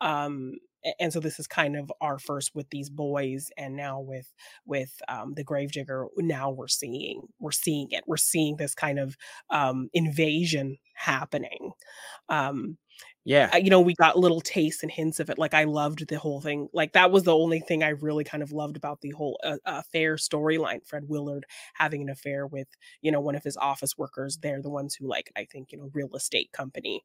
Um, 0.00 0.54
and 1.00 1.12
so 1.12 1.20
this 1.20 1.38
is 1.40 1.46
kind 1.46 1.76
of 1.76 1.92
our 2.00 2.18
first 2.18 2.54
with 2.54 2.70
these 2.70 2.90
boys, 2.90 3.50
and 3.56 3.76
now 3.76 4.00
with 4.00 4.32
with 4.66 5.00
um, 5.08 5.34
the 5.34 5.44
gravedigger. 5.44 6.06
Now 6.16 6.50
we're 6.50 6.68
seeing 6.68 7.22
we're 7.40 7.50
seeing 7.52 7.88
it. 7.90 8.04
We're 8.06 8.16
seeing 8.16 8.56
this 8.56 8.74
kind 8.74 8.98
of 8.98 9.16
um, 9.50 9.88
invasion 9.92 10.78
happening. 10.94 11.72
Um, 12.28 12.78
yeah. 13.24 13.54
you 13.56 13.68
know, 13.68 13.80
we 13.80 13.94
got 13.94 14.18
little 14.18 14.40
tastes 14.40 14.82
and 14.82 14.90
hints 14.90 15.20
of 15.20 15.28
it. 15.28 15.38
Like 15.38 15.52
I 15.52 15.64
loved 15.64 16.08
the 16.08 16.18
whole 16.18 16.40
thing. 16.40 16.68
Like 16.72 16.94
that 16.94 17.10
was 17.10 17.24
the 17.24 17.36
only 17.36 17.60
thing 17.60 17.82
I 17.82 17.90
really 17.90 18.24
kind 18.24 18.42
of 18.42 18.52
loved 18.52 18.76
about 18.76 19.02
the 19.02 19.10
whole 19.10 19.38
uh, 19.44 19.58
affair 19.66 20.16
storyline. 20.16 20.86
Fred 20.86 21.04
Willard 21.08 21.44
having 21.74 22.00
an 22.02 22.08
affair 22.08 22.46
with, 22.46 22.68
you 23.02 23.12
know, 23.12 23.20
one 23.20 23.34
of 23.34 23.44
his 23.44 23.56
office 23.58 23.98
workers. 23.98 24.38
They're 24.38 24.62
the 24.62 24.70
ones 24.70 24.94
who 24.94 25.06
like, 25.06 25.30
I 25.36 25.44
think, 25.44 25.72
you 25.72 25.78
know, 25.78 25.90
real 25.92 26.14
estate 26.16 26.52
company. 26.52 27.02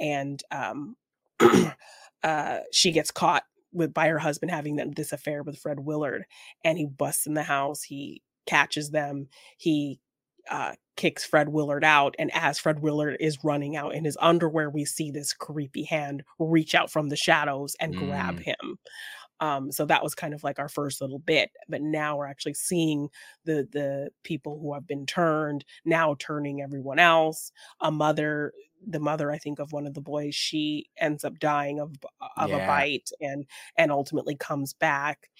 And 0.00 0.42
um 0.50 0.96
uh 2.22 2.58
she 2.72 2.92
gets 2.92 3.10
caught 3.10 3.44
with 3.72 3.94
by 3.94 4.08
her 4.08 4.18
husband 4.18 4.50
having 4.50 4.76
that, 4.76 4.94
this 4.96 5.12
affair 5.12 5.42
with 5.42 5.58
Fred 5.58 5.80
Willard 5.80 6.24
and 6.64 6.76
he 6.78 6.86
busts 6.86 7.26
in 7.26 7.34
the 7.34 7.42
house, 7.44 7.82
he 7.82 8.22
catches 8.46 8.90
them, 8.90 9.28
he 9.58 10.00
uh, 10.50 10.72
kicks 10.96 11.24
Fred 11.24 11.50
Willard 11.50 11.84
out. 11.84 12.16
And 12.18 12.30
as 12.34 12.58
Fred 12.58 12.80
Willard 12.80 13.16
is 13.20 13.38
running 13.44 13.76
out 13.76 13.94
in 13.94 14.04
his 14.04 14.16
underwear, 14.20 14.70
we 14.70 14.84
see 14.84 15.10
this 15.12 15.32
creepy 15.32 15.84
hand 15.84 16.24
reach 16.40 16.74
out 16.74 16.90
from 16.90 17.08
the 17.10 17.16
shadows 17.16 17.76
and 17.80 17.94
grab 17.94 18.40
Mm. 18.40 18.44
him. 18.44 18.78
Um, 19.40 19.72
so 19.72 19.86
that 19.86 20.02
was 20.02 20.14
kind 20.14 20.34
of 20.34 20.44
like 20.44 20.58
our 20.58 20.68
first 20.68 21.00
little 21.00 21.18
bit. 21.18 21.50
But 21.68 21.82
now 21.82 22.16
we're 22.16 22.26
actually 22.26 22.54
seeing 22.54 23.08
the 23.44 23.66
the 23.72 24.10
people 24.22 24.58
who 24.60 24.74
have 24.74 24.86
been 24.86 25.06
turned 25.06 25.64
now 25.84 26.16
turning 26.18 26.60
everyone 26.62 26.98
else. 26.98 27.52
A 27.80 27.90
mother, 27.90 28.52
the 28.86 29.00
mother, 29.00 29.30
I 29.30 29.38
think, 29.38 29.58
of 29.58 29.72
one 29.72 29.86
of 29.86 29.94
the 29.94 30.00
boys, 30.00 30.34
she 30.34 30.86
ends 30.98 31.24
up 31.24 31.38
dying 31.38 31.80
of 31.80 31.94
of 32.36 32.52
a 32.52 32.58
bite 32.58 33.10
and 33.20 33.46
and 33.76 33.90
ultimately 33.90 34.36
comes 34.36 34.72
back. 34.72 35.30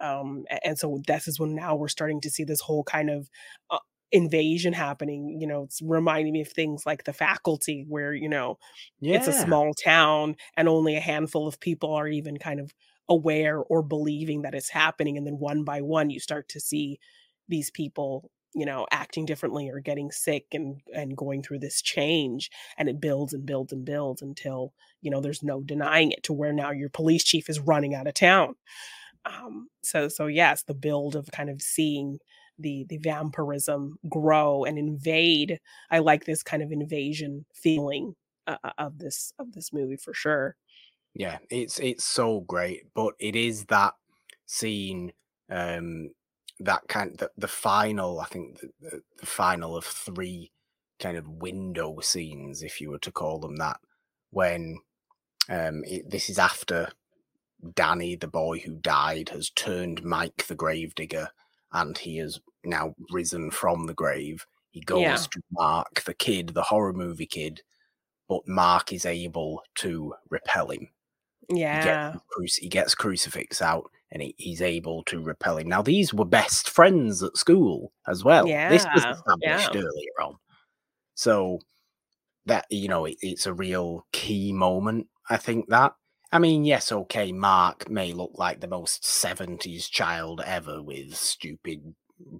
Um, 0.00 0.44
and 0.64 0.78
so 0.78 1.00
this 1.06 1.26
is 1.26 1.40
when 1.40 1.54
now 1.54 1.74
we're 1.76 1.88
starting 1.88 2.20
to 2.22 2.30
see 2.30 2.44
this 2.44 2.60
whole 2.60 2.84
kind 2.84 3.08
of 3.10 3.30
uh, 3.70 3.78
invasion 4.12 4.72
happening 4.72 5.36
you 5.40 5.48
know 5.48 5.64
it's 5.64 5.82
reminding 5.82 6.32
me 6.32 6.40
of 6.40 6.48
things 6.48 6.86
like 6.86 7.02
the 7.04 7.12
faculty 7.12 7.84
where 7.88 8.14
you 8.14 8.28
know 8.28 8.56
it's 9.02 9.26
a 9.26 9.32
small 9.32 9.74
town 9.74 10.36
and 10.56 10.68
only 10.68 10.96
a 10.96 11.00
handful 11.00 11.48
of 11.48 11.58
people 11.58 11.92
are 11.92 12.06
even 12.06 12.36
kind 12.36 12.60
of 12.60 12.72
aware 13.08 13.58
or 13.58 13.82
believing 13.82 14.42
that 14.42 14.54
it's 14.54 14.70
happening 14.70 15.18
and 15.18 15.26
then 15.26 15.38
one 15.38 15.64
by 15.64 15.80
one 15.80 16.08
you 16.08 16.20
start 16.20 16.48
to 16.48 16.60
see 16.60 17.00
these 17.48 17.70
people 17.70 18.30
you 18.54 18.66
know 18.66 18.86
acting 18.90 19.26
differently 19.26 19.68
or 19.68 19.80
getting 19.80 20.10
sick 20.10 20.46
and 20.52 20.80
and 20.94 21.16
going 21.16 21.42
through 21.42 21.58
this 21.58 21.82
change 21.82 22.50
and 22.78 22.88
it 22.88 23.00
builds 23.00 23.32
and 23.32 23.46
builds 23.46 23.72
and 23.72 23.84
builds 23.84 24.22
until 24.22 24.72
you 25.02 25.10
know 25.10 25.20
there's 25.20 25.42
no 25.42 25.60
denying 25.60 26.12
it 26.12 26.22
to 26.22 26.32
where 26.32 26.52
now 26.52 26.70
your 26.70 26.88
police 26.88 27.24
chief 27.24 27.48
is 27.48 27.60
running 27.60 27.94
out 27.94 28.06
of 28.06 28.14
town. 28.14 28.54
Um 29.24 29.68
so 29.82 30.08
so 30.08 30.26
yes 30.26 30.62
the 30.62 30.74
build 30.74 31.16
of 31.16 31.30
kind 31.32 31.50
of 31.50 31.62
seeing 31.62 32.18
the 32.58 32.86
the 32.88 32.98
vampirism 32.98 33.98
grow 34.08 34.64
and 34.64 34.78
invade 34.78 35.60
i 35.90 35.98
like 35.98 36.24
this 36.24 36.42
kind 36.42 36.62
of 36.62 36.72
invasion 36.72 37.44
feeling 37.52 38.14
uh, 38.46 38.56
uh, 38.62 38.70
of 38.78 38.98
this 38.98 39.32
of 39.38 39.52
this 39.52 39.72
movie 39.72 39.96
for 39.96 40.14
sure. 40.14 40.56
Yeah, 41.14 41.38
it's 41.50 41.78
it's 41.80 42.04
so 42.04 42.40
great, 42.40 42.82
but 42.94 43.14
it 43.18 43.34
is 43.34 43.64
that 43.66 43.94
scene, 44.44 45.12
um, 45.50 46.10
that 46.60 46.88
kind 46.88 47.16
the, 47.18 47.30
the 47.36 47.48
final, 47.48 48.20
I 48.20 48.26
think 48.26 48.60
the, 48.60 49.02
the, 49.20 49.26
final 49.26 49.76
of 49.76 49.84
three 49.84 50.52
kind 50.98 51.16
of 51.16 51.28
window 51.28 52.00
scenes, 52.00 52.62
if 52.62 52.80
you 52.80 52.90
were 52.90 52.98
to 53.00 53.12
call 53.12 53.38
them 53.38 53.56
that, 53.56 53.78
when 54.30 54.78
um 55.48 55.82
it, 55.84 56.10
this 56.10 56.28
is 56.30 56.38
after 56.38 56.88
Danny, 57.74 58.16
the 58.16 58.28
boy 58.28 58.58
who 58.60 58.76
died, 58.76 59.30
has 59.30 59.50
turned 59.50 60.04
Mike 60.04 60.46
the 60.46 60.54
gravedigger, 60.54 61.30
and 61.72 61.96
he 61.98 62.18
has 62.18 62.40
now 62.64 62.94
risen 63.10 63.50
from 63.50 63.86
the 63.86 63.94
grave. 63.94 64.46
He 64.70 64.80
goes 64.80 65.00
Yeah. 65.02 65.16
to 65.16 65.40
Mark, 65.52 66.02
the 66.04 66.14
kid, 66.14 66.50
the 66.50 66.62
horror 66.64 66.92
movie 66.92 67.26
kid, 67.26 67.62
but 68.28 68.46
Mark 68.46 68.92
is 68.92 69.06
able 69.06 69.62
to 69.76 70.14
repel 70.30 70.70
him 70.70 70.90
he 71.48 71.60
yeah 71.60 72.12
gets 72.12 72.24
cruci- 72.36 72.60
he 72.60 72.68
gets 72.68 72.94
crucifix 72.94 73.62
out 73.62 73.90
and 74.12 74.22
he, 74.22 74.34
he's 74.38 74.62
able 74.62 75.02
to 75.04 75.22
repel 75.22 75.58
him. 75.58 75.68
Now 75.68 75.82
these 75.82 76.14
were 76.14 76.24
best 76.24 76.70
friends 76.70 77.22
at 77.22 77.36
school 77.36 77.92
as 78.08 78.24
well. 78.24 78.46
Yeah, 78.46 78.68
This 78.68 78.86
was 78.94 79.04
established 79.04 79.74
yeah. 79.74 79.80
earlier 79.80 80.22
on, 80.22 80.36
so 81.14 81.58
that 82.46 82.66
you 82.70 82.88
know 82.88 83.04
it, 83.04 83.16
it's 83.20 83.46
a 83.46 83.54
real 83.54 84.06
key 84.12 84.52
moment. 84.52 85.08
I 85.28 85.36
think 85.36 85.68
that. 85.68 85.92
I 86.32 86.38
mean, 86.38 86.64
yes, 86.64 86.90
okay. 86.90 87.30
Mark 87.32 87.88
may 87.88 88.12
look 88.12 88.32
like 88.34 88.60
the 88.60 88.68
most 88.68 89.04
seventies 89.04 89.88
child 89.88 90.42
ever 90.44 90.82
with 90.82 91.14
stupid 91.14 91.94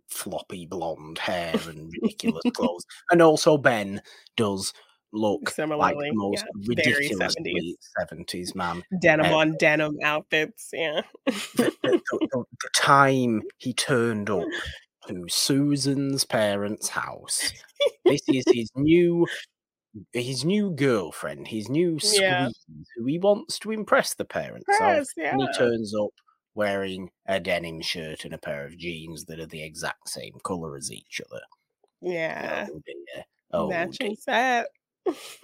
floppy 0.09 0.67
blonde 0.67 1.19
hair 1.19 1.55
and 1.69 1.93
ridiculous 2.03 2.43
clothes, 2.55 2.85
and 3.11 3.23
also 3.23 3.57
Ben 3.57 4.03
does 4.37 4.73
look 5.17 5.41
like 5.45 5.55
Similarly, 5.55 6.11
the 6.11 6.15
most 6.17 6.45
yeah, 6.45 6.67
ridiculously 6.69 7.77
seventies 7.99 8.55
man 8.55 8.83
denim 9.01 9.27
Uh, 9.27 9.37
on 9.37 9.57
denim 9.59 9.97
outfits 10.03 10.71
yeah 10.73 11.03
the, 11.25 11.33
the, 11.57 11.73
the, 11.83 12.29
the- 12.31 12.45
time 12.75 13.43
he 13.59 13.73
turned 13.73 14.31
up 14.31 14.47
to 15.09 15.25
Susan's 15.29 16.25
parents' 16.25 16.89
house. 16.89 17.53
This 18.05 18.23
is 18.29 18.45
his 18.53 18.71
new 18.75 19.27
his 20.13 20.45
new 20.45 20.71
girlfriend, 20.73 21.47
his 21.49 21.69
new 21.69 21.99
squeeze, 22.01 22.21
Yeah. 22.21 22.49
who 22.97 23.07
he 23.07 23.19
wants 23.19 23.59
to 23.61 23.71
impress 23.71 24.15
the 24.15 24.25
parents 24.25 24.67
of. 24.81 25.07
yeah 25.17 25.31
And 25.33 25.41
he 25.43 25.49
turns 25.57 25.95
up 25.95 26.11
wearing 26.55 27.09
a 27.27 27.39
denim 27.39 27.81
shirt 27.83 28.25
and 28.25 28.35
a 28.35 28.39
pair 28.39 28.67
of 28.67 28.77
jeans 28.77 29.25
that 29.27 29.39
are 29.39 29.47
the 29.47 29.63
exact 29.63 30.09
same 30.09 30.35
colour 30.45 30.77
as 30.77 30.91
each 30.91 31.21
other. 31.31 31.43
Yeah. 32.03 32.67
Oh 32.69 32.81
dear. 32.85 33.25
Oh 33.53 33.69
dear. 33.71 33.79
Matching 33.87 34.17
set. 34.17 34.67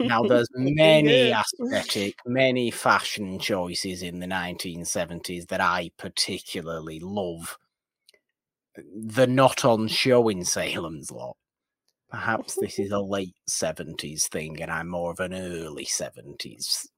Now, 0.02 0.24
there's 0.24 0.48
many 0.54 1.32
aesthetic, 1.32 2.16
many 2.26 2.70
fashion 2.70 3.38
choices 3.38 4.02
in 4.02 4.20
the 4.20 4.26
1970s 4.26 5.46
that 5.48 5.60
I 5.60 5.90
particularly 5.96 7.00
love. 7.00 7.58
They're 8.94 9.26
not 9.26 9.64
on 9.64 9.88
show 9.88 10.28
in 10.28 10.44
Salem's 10.44 11.10
Lot. 11.10 11.36
Perhaps 12.10 12.56
this 12.56 12.78
is 12.78 12.90
a 12.92 13.00
late 13.16 13.36
70s 13.48 14.28
thing 14.28 14.60
and 14.62 14.70
I'm 14.70 14.88
more 14.88 15.10
of 15.12 15.20
an 15.20 15.34
early 15.34 15.84
70s 15.86 16.88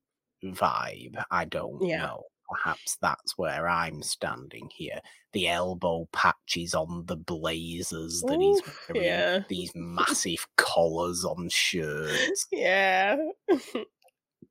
vibe. 0.44 1.22
I 1.30 1.44
don't 1.44 1.82
Yeah. 1.82 1.98
know. 1.98 2.24
Perhaps 2.48 2.98
that's 3.00 3.38
where 3.38 3.68
I'm 3.68 4.02
standing 4.02 4.68
here. 4.74 5.00
The 5.32 5.48
elbow 5.48 6.08
patches 6.12 6.74
on 6.74 7.04
the 7.06 7.16
blazers 7.16 8.22
that 8.22 8.40
he's 8.40 8.62
wearing, 8.88 9.04
yeah. 9.04 9.40
these 9.48 9.72
massive 9.74 10.46
collars 10.56 11.24
on 11.24 11.48
shirts 11.48 12.46
Yeah. 12.52 13.16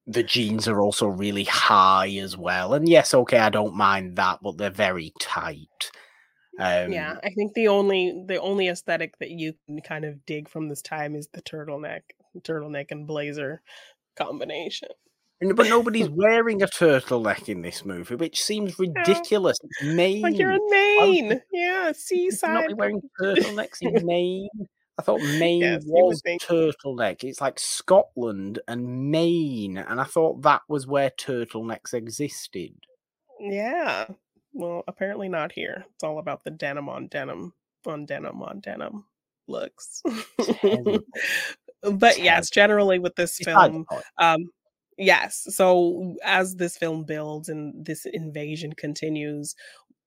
the 0.07 0.23
jeans 0.23 0.67
are 0.67 0.81
also 0.81 1.07
really 1.07 1.45
high 1.45 2.09
as 2.21 2.35
well. 2.35 2.73
And 2.73 2.89
yes, 2.89 3.13
okay, 3.13 3.39
I 3.39 3.49
don't 3.49 3.75
mind 3.75 4.17
that, 4.17 4.39
but 4.41 4.57
they're 4.57 4.69
very 4.69 5.13
tight. 5.19 5.91
Um, 6.59 6.91
yeah. 6.91 7.15
I 7.23 7.29
think 7.29 7.53
the 7.53 7.67
only 7.67 8.23
the 8.27 8.39
only 8.39 8.67
aesthetic 8.67 9.17
that 9.19 9.31
you 9.31 9.53
can 9.65 9.81
kind 9.81 10.05
of 10.05 10.25
dig 10.25 10.49
from 10.49 10.69
this 10.69 10.81
time 10.81 11.15
is 11.15 11.27
the 11.33 11.41
turtleneck, 11.41 12.01
turtleneck 12.39 12.91
and 12.91 13.07
blazer 13.07 13.61
combination. 14.15 14.89
But 15.51 15.67
nobody's 15.67 16.09
wearing 16.11 16.61
a 16.61 16.67
turtleneck 16.67 17.49
in 17.49 17.61
this 17.61 17.83
movie, 17.85 18.15
which 18.15 18.41
seems 18.41 18.77
ridiculous. 18.79 19.57
It's 19.63 19.83
Maine. 19.83 20.21
Like 20.21 20.37
you're 20.37 20.51
in 20.51 20.69
Maine. 20.69 21.41
Yeah, 21.51 21.87
Would 21.87 21.97
you 22.11 22.31
not 22.43 22.77
wearing 22.77 23.01
turtlenecks 23.21 23.77
in 23.81 24.05
Maine. 24.05 24.49
I 24.97 25.01
thought 25.01 25.21
Maine 25.21 25.61
Yes, 25.61 25.83
was 25.85 26.21
turtleneck. 26.41 27.23
It's 27.23 27.41
like 27.41 27.57
Scotland 27.57 28.59
and 28.67 29.09
Maine, 29.11 29.77
and 29.77 29.99
I 29.99 30.03
thought 30.03 30.43
that 30.43 30.61
was 30.67 30.85
where 30.85 31.09
turtlenecks 31.09 31.93
existed. 31.93 32.75
Yeah. 33.39 34.07
Well, 34.53 34.83
apparently 34.87 35.29
not 35.29 35.51
here. 35.51 35.85
It's 35.95 36.03
all 36.03 36.19
about 36.19 36.43
the 36.43 36.51
denim 36.51 36.89
on 36.89 37.07
denim 37.07 37.53
on 37.85 38.05
denim 38.05 38.41
on 38.43 38.59
denim 38.59 39.05
looks. 39.47 40.03
Terrible. 40.41 40.99
but 41.81 42.19
yes, 42.19 42.49
generally 42.49 42.99
with 42.99 43.15
this 43.15 43.37
film, 43.39 43.85
um 44.19 44.49
yes, 44.97 45.45
so 45.49 46.15
as 46.23 46.55
this 46.55 46.77
film 46.77 47.03
builds 47.03 47.49
and 47.49 47.85
this 47.85 48.05
invasion 48.05 48.73
continues, 48.73 49.55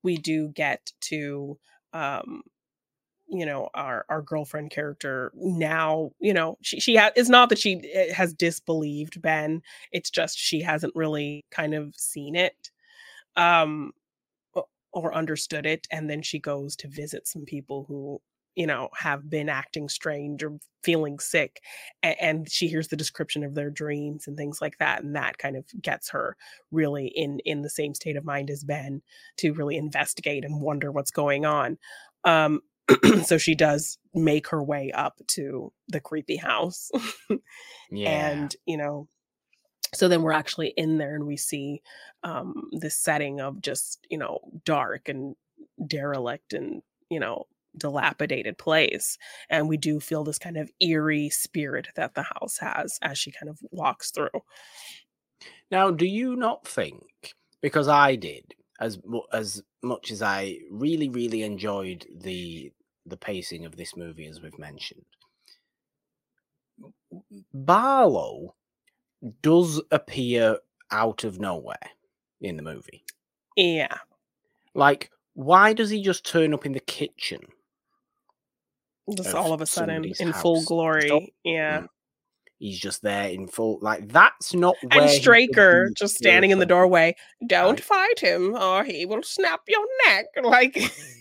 we 0.03 0.17
do 0.19 0.49
get 0.51 0.93
to 1.03 1.59
um 1.93 2.43
you 3.29 3.47
know 3.47 3.69
our 3.75 4.05
our 4.09 4.23
girlfriend 4.23 4.71
character 4.71 5.33
now 5.35 6.11
you 6.21 6.33
know 6.35 6.57
she 6.63 6.81
she 6.81 6.97
ha- 6.97 7.11
it's 7.17 7.29
not 7.29 7.49
that 7.49 7.59
she 7.59 7.81
eh, 7.93 8.13
has 8.13 8.33
disbelieved 8.35 9.21
ben 9.23 9.63
it's 9.93 10.11
just 10.11 10.39
she 10.39 10.61
hasn't 10.61 10.95
really 10.97 11.45
kind 11.51 11.75
of 11.75 11.95
seen 11.97 12.37
it 12.37 12.71
um 13.37 13.93
or 14.93 15.15
understood 15.15 15.67
it 15.67 15.87
and 15.91 16.09
then 16.09 16.23
she 16.23 16.39
goes 16.39 16.75
to 16.77 16.89
visit 16.89 17.27
some 17.27 17.45
people 17.45 17.85
who 17.89 18.21
you 18.57 18.67
know 18.67 18.89
have 18.95 19.31
been 19.31 19.49
acting 19.49 19.89
strange 19.89 20.43
or 20.43 20.59
feeling 20.83 21.19
sick 21.19 21.61
and, 22.03 22.17
and 22.21 22.51
she 22.51 22.69
hears 22.69 22.89
the 22.89 22.97
description 22.97 23.45
of 23.45 23.55
their 23.55 23.71
dreams 23.71 24.27
and 24.27 24.37
things 24.37 24.61
like 24.61 24.79
that 24.79 25.03
and 25.03 25.15
that 25.15 25.39
kind 25.39 25.57
of 25.57 25.65
gets 25.81 26.09
her 26.11 26.37
really 26.73 27.07
in 27.15 27.39
in 27.45 27.63
the 27.63 27.71
same 27.71 27.95
state 27.95 28.17
of 28.17 28.25
mind 28.25 28.51
as 28.51 28.65
ben 28.65 29.03
to 29.37 29.53
really 29.53 29.77
investigate 29.77 30.45
and 30.45 30.61
wonder 30.61 30.91
what's 30.91 31.11
going 31.11 31.45
on 31.45 31.79
um 32.25 32.61
so 33.25 33.37
she 33.37 33.55
does 33.55 33.99
make 34.15 34.49
her 34.49 34.63
way 34.63 34.91
up 34.93 35.21
to 35.27 35.73
the 35.89 36.01
creepy 36.01 36.37
house 36.37 36.91
Yeah. 37.91 38.31
and 38.31 38.57
you 38.65 38.77
know 38.77 39.09
so 39.95 40.09
then 40.09 40.23
we're 40.23 40.33
actually 40.33 40.73
in 40.77 40.99
there 40.99 41.15
and 41.15 41.27
we 41.27 41.37
see 41.37 41.83
um 42.23 42.69
this 42.73 42.97
setting 42.97 43.41
of 43.41 43.61
just 43.61 44.07
you 44.11 44.19
know 44.19 44.41
dark 44.65 45.09
and 45.09 45.37
derelict 45.87 46.53
and 46.53 46.83
you 47.11 47.21
know 47.21 47.47
dilapidated 47.79 48.59
place 48.59 49.19
and 49.51 49.69
we 49.69 49.77
do 49.77 50.01
feel 50.01 50.25
this 50.25 50.39
kind 50.39 50.57
of 50.57 50.71
eerie 50.81 51.31
spirit 51.31 51.89
that 51.97 52.15
the 52.15 52.23
house 52.23 52.59
has 52.59 52.99
as 53.03 53.19
she 53.19 53.31
kind 53.33 53.49
of 53.51 53.59
walks 53.71 54.11
through 54.11 54.31
Now, 55.71 55.91
do 55.91 56.07
you 56.07 56.37
not 56.37 56.67
think? 56.67 57.35
Because 57.61 57.89
I 57.89 58.17
did, 58.17 58.55
as 58.81 58.99
as 59.33 59.63
much 59.83 60.11
as 60.11 60.23
I 60.23 60.59
really, 60.71 61.09
really 61.09 61.43
enjoyed 61.43 62.07
the 62.15 62.73
the 63.05 63.17
pacing 63.17 63.65
of 63.65 63.77
this 63.77 63.97
movie, 63.97 64.27
as 64.27 64.41
we've 64.41 64.59
mentioned, 64.59 65.05
Barlow 67.53 68.55
does 69.43 69.83
appear 69.91 70.59
out 70.91 71.25
of 71.25 71.41
nowhere 71.41 71.91
in 72.41 72.57
the 72.57 72.63
movie. 72.63 73.05
yeah 73.57 73.99
Like, 74.75 75.11
why 75.35 75.73
does 75.73 75.91
he 75.91 76.03
just 76.03 76.25
turn 76.25 76.55
up 76.55 76.67
in 76.67 76.73
the 76.73 76.81
kitchen? 76.81 77.41
Just 79.15 79.35
all 79.35 79.53
of 79.53 79.61
a 79.61 79.67
sudden 79.67 80.05
in 80.19 80.33
full 80.33 80.57
house. 80.57 80.65
All- 80.71 80.77
glory 80.77 81.35
yeah 81.45 81.81
Mm. 81.81 81.89
He's 82.59 82.79
just 82.81 83.03
there 83.03 83.29
in 83.29 83.49
full. 83.49 83.79
Like, 83.83 84.09
that's 84.09 84.55
not 84.55 84.77
where 84.83 85.03
and 85.03 85.11
Straker 85.11 85.91
just 85.95 86.17
standing 86.17 86.53
in 86.53 86.59
the 86.59 86.65
doorway. 86.65 87.15
Don't 87.47 87.73
Right. 87.73 87.81
fight 87.85 88.21
him, 88.21 88.55
or 88.57 88.83
he 88.83 89.05
will 89.05 89.23
snap 89.23 89.61
your 89.69 89.85
neck. 90.07 90.25
Like, 90.43 90.73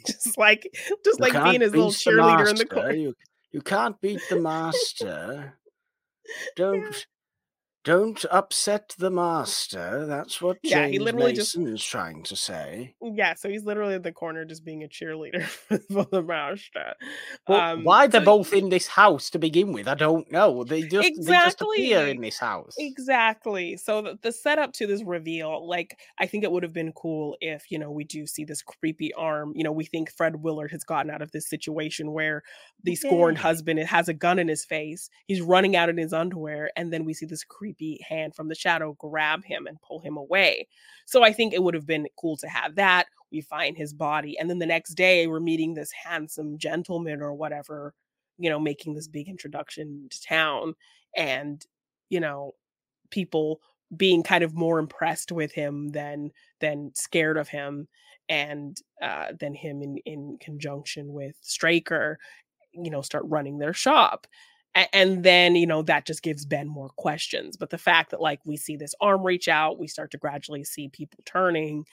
just 0.08 0.38
like, 0.38 0.70
just 1.04 1.20
You 1.20 1.26
like 1.26 1.34
being 1.44 1.60
his 1.60 1.74
little 1.76 1.92
cheerleader 1.92 2.50
in 2.50 2.56
the 2.56 2.66
corner. 2.66 2.94
You, 2.94 3.14
you 3.52 3.62
can't 3.62 4.00
beat 4.00 4.22
the 4.30 4.40
master. 4.40 5.56
Don't 6.56 7.06
don't 7.86 8.26
upset 8.32 8.94
the 8.98 9.10
master. 9.12 10.06
That's 10.08 10.42
what 10.42 10.58
Yeah, 10.64 10.88
he 10.88 10.94
James 10.94 11.04
literally 11.06 11.34
just- 11.34 11.56
Mason's 11.58 11.84
trying 11.86 12.24
to 12.24 12.36
say. 12.36 12.96
Yeah, 13.02 13.36
so 13.36 13.48
he's 13.48 13.64
literally 13.64 13.94
in 13.94 14.02
the 14.02 14.12
corner, 14.12 14.44
just 14.44 14.66
being 14.66 14.84
a 14.84 14.88
cheerleader 14.88 15.44
for 15.92 16.04
the 16.12 16.22
master. 16.22 16.96
Um, 17.48 17.84
why 17.84 18.08
they're 18.08 18.22
both 18.22 18.52
in 18.54 18.70
this 18.70 18.88
house 18.88 19.30
to 19.30 19.40
begin 19.40 19.72
with, 19.72 19.88
I 19.88 19.94
don't 19.96 20.30
know. 20.32 20.64
They 20.64 20.82
just 20.82 21.10
they 21.22 21.32
just 21.32 21.62
appear 21.62 22.08
in 22.08 22.20
this 22.22 22.40
house. 22.40 22.74
Exactly. 22.78 23.78
So 23.78 24.02
the, 24.02 24.20
the 24.22 24.32
setup 24.32 24.74
to 24.74 24.88
this 24.88 25.04
reveal, 25.04 25.68
like 25.68 26.00
I 26.20 26.26
think 26.26 26.44
it 26.44 26.52
would 26.52 26.64
have 26.64 26.74
been 26.74 26.92
cool 26.94 27.38
if, 27.40 27.70
you 27.70 27.78
know, 27.78 27.92
we 27.92 28.04
do 28.04 28.26
see 28.26 28.44
this 28.46 28.64
creepy 28.64 29.14
arm. 29.14 29.54
You 29.56 29.64
know, 29.64 29.72
we 29.72 29.86
think 29.86 30.12
Fred 30.12 30.42
Willard 30.42 30.72
has 30.72 30.84
gotten 30.84 31.12
out 31.12 31.22
of 31.22 31.32
this 31.32 31.48
situation 31.48 32.12
where 32.12 32.42
the 32.84 32.96
scorned 32.96 33.38
Yeah. 33.38 33.44
husband 33.44 33.80
has 33.80 34.10
a 34.10 34.14
gun 34.14 34.40
in 34.40 34.48
his 34.48 34.66
face. 34.66 35.10
He's 35.28 35.42
running 35.42 35.76
out 35.76 35.90
in 35.90 35.98
his 35.98 36.14
underwear, 36.14 36.72
and 36.76 36.92
then 36.92 37.06
we 37.06 37.14
see 37.14 37.28
this 37.28 37.44
creepy 37.44 37.75
hand 38.08 38.36
from 38.36 38.48
the 38.48 38.56
shadow 38.56 38.96
grab 39.00 39.44
him 39.44 39.68
and 39.68 39.82
pull 39.82 40.00
him 40.00 40.18
away. 40.18 40.68
So 41.06 41.24
I 41.24 41.34
think 41.34 41.54
it 41.54 41.64
would 41.64 41.74
have 41.74 41.86
been 41.86 42.08
cool 42.20 42.38
to 42.38 42.48
have 42.48 42.76
that. 42.76 43.08
We 43.32 43.42
find 43.42 43.76
his 43.78 43.94
body, 43.94 44.38
and 44.38 44.50
then 44.50 44.60
the 44.60 44.66
next 44.66 44.94
day 44.94 45.28
we're 45.28 45.40
meeting 45.40 45.74
this 45.74 45.92
handsome 45.92 46.58
gentleman 46.58 47.22
or 47.22 47.34
whatever, 47.34 47.94
you 48.38 48.50
know, 48.50 48.60
making 48.60 48.94
this 48.94 49.08
big 49.08 49.28
introduction 49.28 50.08
to 50.10 50.22
town. 50.22 50.74
And, 51.16 51.66
you 52.10 52.20
know, 52.20 52.54
people 53.10 53.62
being 53.96 54.24
kind 54.24 54.44
of 54.44 54.54
more 54.54 54.80
impressed 54.80 55.32
with 55.32 55.52
him 55.52 55.90
than 55.90 56.32
than 56.60 56.92
scared 56.96 57.38
of 57.38 57.48
him 57.48 57.88
and 58.30 58.82
uh 59.02 59.28
than 59.40 59.54
him 59.54 59.82
in 59.82 59.98
in 60.06 60.38
conjunction 60.42 61.14
with 61.14 61.36
Straker 61.42 62.18
you 62.74 62.90
know 62.90 63.02
start 63.02 63.24
running 63.28 63.58
their 63.58 63.74
shop 63.74 64.28
and 64.94 65.24
then 65.24 65.56
you 65.56 65.66
know 65.66 65.82
that 65.82 66.06
just 66.06 66.22
gives 66.22 66.46
Ben 66.46 66.68
more 66.68 66.90
questions 66.98 67.58
but 67.58 67.70
the 67.70 67.78
fact 67.78 68.12
that 68.12 68.22
like 68.22 68.40
we 68.46 68.58
see 68.58 68.76
this 68.76 68.94
arm 69.02 69.24
reach 69.24 69.48
out 69.48 69.80
we 69.80 69.88
start 69.88 70.12
to 70.12 70.18
gradually 70.18 70.64
see 70.64 70.90
people 70.90 71.20
turning 71.26 71.86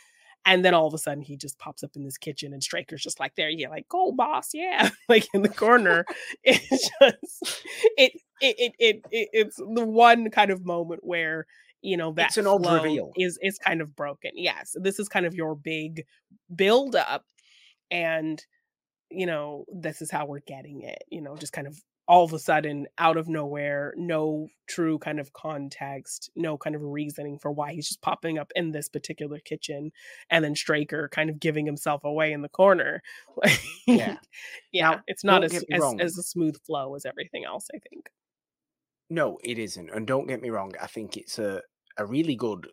and 0.45 0.65
then 0.65 0.75
all 0.75 0.87
of 0.89 0.95
a 0.95 0.99
sudden 0.99 1.23
he 1.23 1.37
just 1.37 1.59
pops 1.59 1.85
up 1.85 1.93
in 1.95 2.03
this 2.03 2.19
kitchen 2.19 2.53
and 2.53 2.63
Straker's 2.63 3.03
just 3.03 3.21
like 3.21 3.35
there 3.37 3.49
yeah 3.51 3.69
like 3.69 3.89
go 3.89 4.13
boss 4.13 4.51
yeah 4.53 4.91
like 5.09 5.27
in 5.33 5.43
the 5.43 5.49
corner 5.49 6.05
it's 6.45 6.91
just 7.01 7.63
it 7.97 8.13
it, 8.41 8.57
it 8.59 8.73
it 8.79 9.07
it 9.11 9.29
it's 9.33 9.57
the 9.57 9.85
one 9.85 10.31
kind 10.31 10.51
of 10.51 10.67
moment 10.67 11.01
where 11.05 11.47
you 11.81 11.97
know 11.97 12.13
that 12.13 12.29
It's 12.29 12.37
an 12.37 12.45
flow 12.45 12.83
reveal. 12.83 13.13
is 13.17 13.39
is 13.43 13.59
kind 13.59 13.81
of 13.81 13.95
broken 13.95 14.33
yes 14.35 14.75
this 14.81 14.99
is 14.99 15.09
kind 15.09 15.27
of 15.27 15.35
your 15.35 15.55
big 15.55 16.05
build 16.55 16.97
up 16.97 17.25
and 17.91 18.45
you 19.11 19.27
know 19.27 19.65
this 19.73 20.01
is 20.03 20.11
how 20.11 20.27
we're 20.27 20.41
getting 20.41 20.83
it 20.83 21.03
you 21.09 21.21
know 21.21 21.37
just 21.37 21.53
kind 21.53 21.67
of 21.67 21.81
all 22.09 22.25
of 22.25 22.33
a 22.33 22.39
sudden 22.39 22.87
out 22.99 23.17
of 23.17 23.29
nowhere 23.29 23.95
no 23.97 24.49
true 24.67 24.99
kind 24.99 25.21
of 25.21 25.33
context 25.33 26.31
no 26.37 26.57
kind 26.59 26.75
of 26.77 26.83
reasoning 26.83 27.39
for 27.39 27.51
why 27.53 27.73
he's 27.73 27.89
just 27.89 28.03
popping 28.03 28.39
up 28.39 28.51
in 28.57 28.73
this 28.73 28.89
particular 28.89 29.39
kitchen 29.39 29.93
and 30.31 30.45
then 30.45 30.55
straker 30.55 31.09
kind 31.13 31.31
of 31.31 31.39
giving 31.41 31.65
himself 31.67 32.05
away 32.05 32.33
in 32.33 32.43
the 32.43 32.49
corner 32.49 33.03
Yeah. 33.87 34.17
yeah 34.73 35.01
it's 35.07 35.25
not 35.25 35.45
as 35.45 35.65
as, 35.73 35.95
as 36.01 36.19
a 36.19 36.23
smooth 36.23 36.57
flow 36.65 36.95
as 36.95 37.05
everything 37.07 37.45
else 37.45 37.69
i 37.75 37.79
think 37.79 38.11
No, 39.11 39.39
it 39.45 39.59
isn't. 39.59 39.91
And 39.91 40.07
don't 40.07 40.27
get 40.27 40.41
me 40.43 40.51
wrong, 40.51 40.73
I 40.81 40.87
think 40.87 41.17
it's 41.17 41.39
a, 41.39 41.63
a 41.99 42.07
really 42.07 42.35
good 42.37 42.69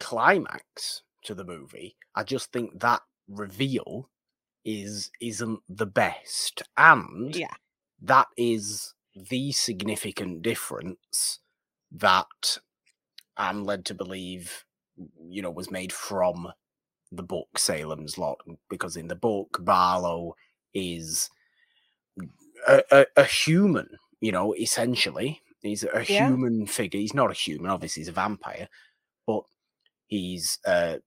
climax 0.00 1.02
to 1.24 1.34
the 1.34 1.44
movie. 1.44 1.96
I 2.14 2.22
just 2.24 2.52
think 2.52 2.80
that 2.80 3.02
reveal 3.28 4.10
is 4.64 5.10
isn't 5.20 5.60
the 5.68 5.86
best. 5.86 6.62
And 6.76 7.36
yeah 7.36 7.54
that 8.04 8.28
is 8.36 8.94
the 9.14 9.52
significant 9.52 10.42
difference 10.42 11.40
that 11.92 12.58
I'm 13.36 13.64
led 13.64 13.84
to 13.86 13.94
believe, 13.94 14.64
you 15.28 15.42
know, 15.42 15.50
was 15.50 15.70
made 15.70 15.92
from 15.92 16.52
the 17.12 17.22
book 17.22 17.58
Salem's 17.58 18.18
Lot, 18.18 18.38
because 18.70 18.96
in 18.96 19.08
the 19.08 19.16
book, 19.16 19.58
Barlow 19.64 20.36
is 20.74 21.30
a, 22.68 22.82
a, 22.90 23.06
a 23.16 23.24
human, 23.24 23.88
you 24.20 24.32
know, 24.32 24.54
essentially. 24.54 25.40
He's 25.62 25.84
a 25.84 26.02
Yeah. 26.06 26.36
human 26.36 26.66
figure. 26.66 27.00
He's 27.00 27.14
not 27.14 27.30
a 27.30 27.34
human, 27.34 27.70
obviously, 27.70 28.00
he's 28.02 28.08
a 28.08 28.12
vampire, 28.12 28.68
but 29.26 29.44
he's 30.08 30.58
uh 30.66 30.98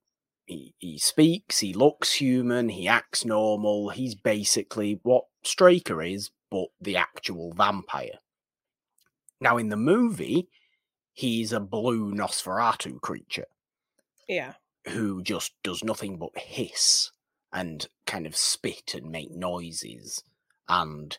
he, 0.47 0.73
he 0.79 0.97
speaks, 0.97 1.59
he 1.59 1.73
looks 1.73 2.13
human, 2.13 2.69
he 2.69 2.87
acts 2.87 3.25
normal. 3.25 3.89
He's 3.89 4.15
basically 4.15 4.99
what 5.03 5.25
Straker 5.43 6.01
is, 6.03 6.31
but 6.49 6.67
the 6.81 6.95
actual 6.97 7.53
vampire. 7.53 8.19
Now, 9.39 9.57
in 9.57 9.69
the 9.69 9.77
movie, 9.77 10.47
he's 11.13 11.51
a 11.51 11.59
blue 11.59 12.11
Nosferatu 12.13 12.99
creature 13.01 13.47
Yeah. 14.27 14.53
who 14.87 15.21
just 15.21 15.53
does 15.63 15.83
nothing 15.83 16.17
but 16.17 16.37
hiss 16.37 17.11
and 17.51 17.87
kind 18.05 18.25
of 18.25 18.35
spit 18.35 18.93
and 18.93 19.11
make 19.11 19.31
noises 19.31 20.23
and 20.67 21.17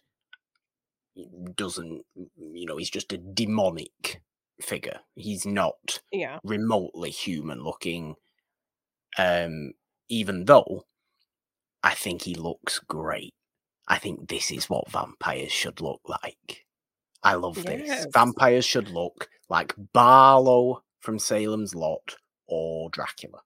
doesn't, 1.55 2.05
you 2.37 2.67
know, 2.67 2.77
he's 2.77 2.91
just 2.91 3.13
a 3.13 3.19
demonic 3.19 4.23
figure. 4.61 5.01
He's 5.15 5.45
not 5.47 6.01
Yeah. 6.13 6.39
remotely 6.45 7.11
human 7.11 7.63
looking. 7.63 8.17
Um, 9.17 9.73
even 10.09 10.45
though 10.45 10.87
I 11.83 11.95
think 11.95 12.23
he 12.23 12.35
looks 12.35 12.79
great. 12.79 13.35
I 13.89 13.99
think 13.99 14.29
this 14.29 14.51
is 14.51 14.69
what 14.69 14.91
vampires 14.91 15.51
should 15.51 15.81
look 15.81 16.03
like. 16.07 16.67
I 17.23 17.35
love 17.35 17.63
this. 17.65 18.07
Vampires 18.13 18.65
should 18.65 18.91
look 18.91 19.29
like 19.49 19.75
Barlow 19.93 20.83
from 21.01 21.19
Salem's 21.19 21.75
Lot 21.75 22.17
or 22.47 22.91
Dracula. 22.91 23.41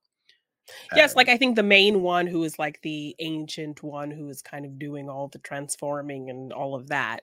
Yes, 0.95 1.11
Um, 1.11 1.15
like 1.17 1.29
I 1.29 1.37
think 1.37 1.55
the 1.55 1.63
main 1.63 2.01
one 2.01 2.27
who 2.27 2.43
is 2.43 2.59
like 2.59 2.81
the 2.81 3.15
ancient 3.19 3.83
one 3.83 4.11
who 4.11 4.29
is 4.29 4.41
kind 4.41 4.65
of 4.65 4.79
doing 4.79 5.09
all 5.09 5.27
the 5.27 5.39
transforming 5.39 6.29
and 6.29 6.53
all 6.53 6.75
of 6.75 6.87
that 6.87 7.21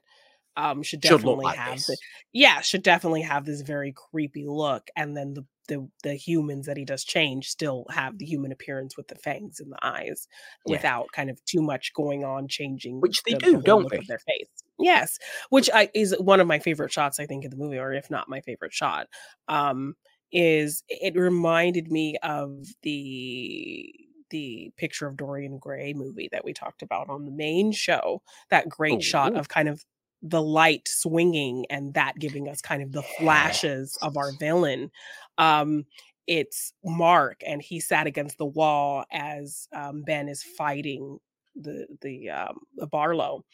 um 0.57 0.83
should 0.83 1.03
should 1.03 1.11
definitely 1.19 1.45
like 1.45 1.57
have 1.57 1.77
this. 1.77 1.87
the 1.87 1.97
yeah, 2.33 2.61
should 2.61 2.83
definitely 2.83 3.23
have 3.23 3.45
this 3.45 3.61
very 3.63 3.93
creepy 3.93 4.47
look 4.47 4.89
and 4.97 5.17
then 5.17 5.35
the 5.35 5.45
the 5.71 5.89
the 6.05 6.15
humans 6.17 6.67
that 6.67 6.77
he 6.77 6.85
does 6.85 7.05
change 7.05 7.49
still 7.49 7.87
have 7.91 8.19
the 8.19 8.27
human 8.27 8.53
appearance 8.53 8.97
with 8.99 9.09
the 9.09 9.17
fangs 9.17 9.61
and 9.61 9.73
the 9.73 9.79
eyes 9.83 10.29
Yeah. 10.67 10.85
without 10.85 11.13
kind 11.13 11.31
of 11.31 11.43
too 11.47 11.63
much 11.63 11.95
going 11.95 12.25
on 12.25 12.49
changing 12.49 13.03
Which 13.03 13.23
they 13.25 13.35
the, 13.35 13.41
do, 13.41 13.63
the 13.65 13.73
don't 13.73 13.89
look 13.93 13.93
they? 13.93 14.09
their 14.09 14.19
face. 14.21 14.49
Yes, 14.79 15.19
which 15.51 15.71
I 15.75 15.91
is 15.95 16.15
one 16.19 16.41
of 16.41 16.47
my 16.47 16.59
favorite 16.59 16.93
shots 16.93 17.21
I 17.21 17.27
think 17.27 17.45
in 17.45 17.51
the 17.51 17.57
movie 17.57 17.79
or 17.79 17.93
if 17.95 18.11
not 18.11 18.29
my 18.29 18.41
favorite 18.43 18.73
shot. 18.75 19.09
Um 19.49 19.95
is 20.33 20.85
it 20.89 21.17
reminded 21.17 21.91
me 21.91 22.17
of 22.23 22.67
the 22.83 23.95
the 24.31 24.73
picture 24.77 25.09
of 25.09 25.17
Dorian 25.17 25.59
Gray 25.59 25.93
movie 25.93 26.29
that 26.33 26.45
we 26.45 26.53
talked 26.53 26.83
about 26.83 27.09
on 27.11 27.25
the 27.25 27.33
main 27.33 27.73
show. 27.73 28.23
That 28.51 28.69
great 28.69 29.03
shot 29.03 29.35
Oh. 29.35 29.37
of 29.37 29.49
kind 29.49 29.69
of 29.69 29.85
the 30.23 30.43
light 30.43 30.87
swinging 30.89 31.67
and 31.71 31.95
that 31.95 32.15
giving 32.19 32.49
us 32.49 32.61
kind 32.61 32.83
of 32.83 32.93
the 32.93 33.03
flashes 33.03 33.97
of 34.03 34.17
our 34.17 34.33
villain. 34.39 34.91
Um, 35.39 35.85
it's 36.27 36.73
Mark, 36.85 37.41
and 37.47 37.61
he 37.63 37.81
sat 37.81 38.07
against 38.07 38.39
the 38.39 38.47
wall 38.47 39.05
as 39.11 39.67
um, 39.75 40.03
Ben 40.03 40.29
is 40.29 40.43
fighting 40.43 41.19
the 41.57 41.87
the 42.03 42.31
um, 42.31 42.59
the 42.77 42.87
Barlow. 42.87 43.45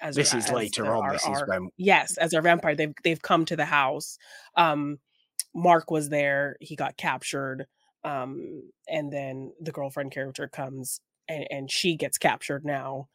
As 0.00 0.16
This 0.16 0.34
is 0.34 0.46
as 0.46 0.52
later 0.52 0.86
on. 0.96 1.04
our- 1.04 1.12
This 1.12 1.22
is 1.26 1.42
when 1.46 1.68
yes 1.76 2.16
as 2.18 2.34
our 2.34 2.42
vampire 2.42 2.74
they've 2.74 2.94
they've 3.04 3.22
come 3.22 3.44
to 3.44 3.56
the 3.56 3.64
house 3.66 4.18
um 4.56 4.98
mark 5.54 5.90
was 5.90 6.08
there 6.08 6.56
he 6.60 6.74
got 6.74 6.96
captured 6.96 7.66
um 8.02 8.62
and 8.88 9.12
then 9.12 9.52
the 9.60 9.70
girlfriend 9.70 10.10
character 10.10 10.48
comes 10.48 11.00
and 11.28 11.46
and 11.50 11.70
she 11.70 11.96
gets 11.96 12.18
captured 12.18 12.64
now 12.64 13.08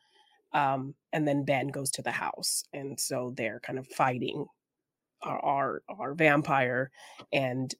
um 0.54 0.93
and 1.14 1.28
then 1.28 1.43
ben 1.43 1.68
goes 1.68 1.91
to 1.91 2.02
the 2.02 2.12
house 2.12 2.64
and 2.74 3.00
so 3.00 3.34
they're 3.36 3.60
kind 3.60 3.80
of 3.80 3.88
fighting 3.88 4.45
our 5.22 5.39
our, 5.43 5.82
our 6.00 6.14
vampire 6.14 6.91
and 7.34 7.76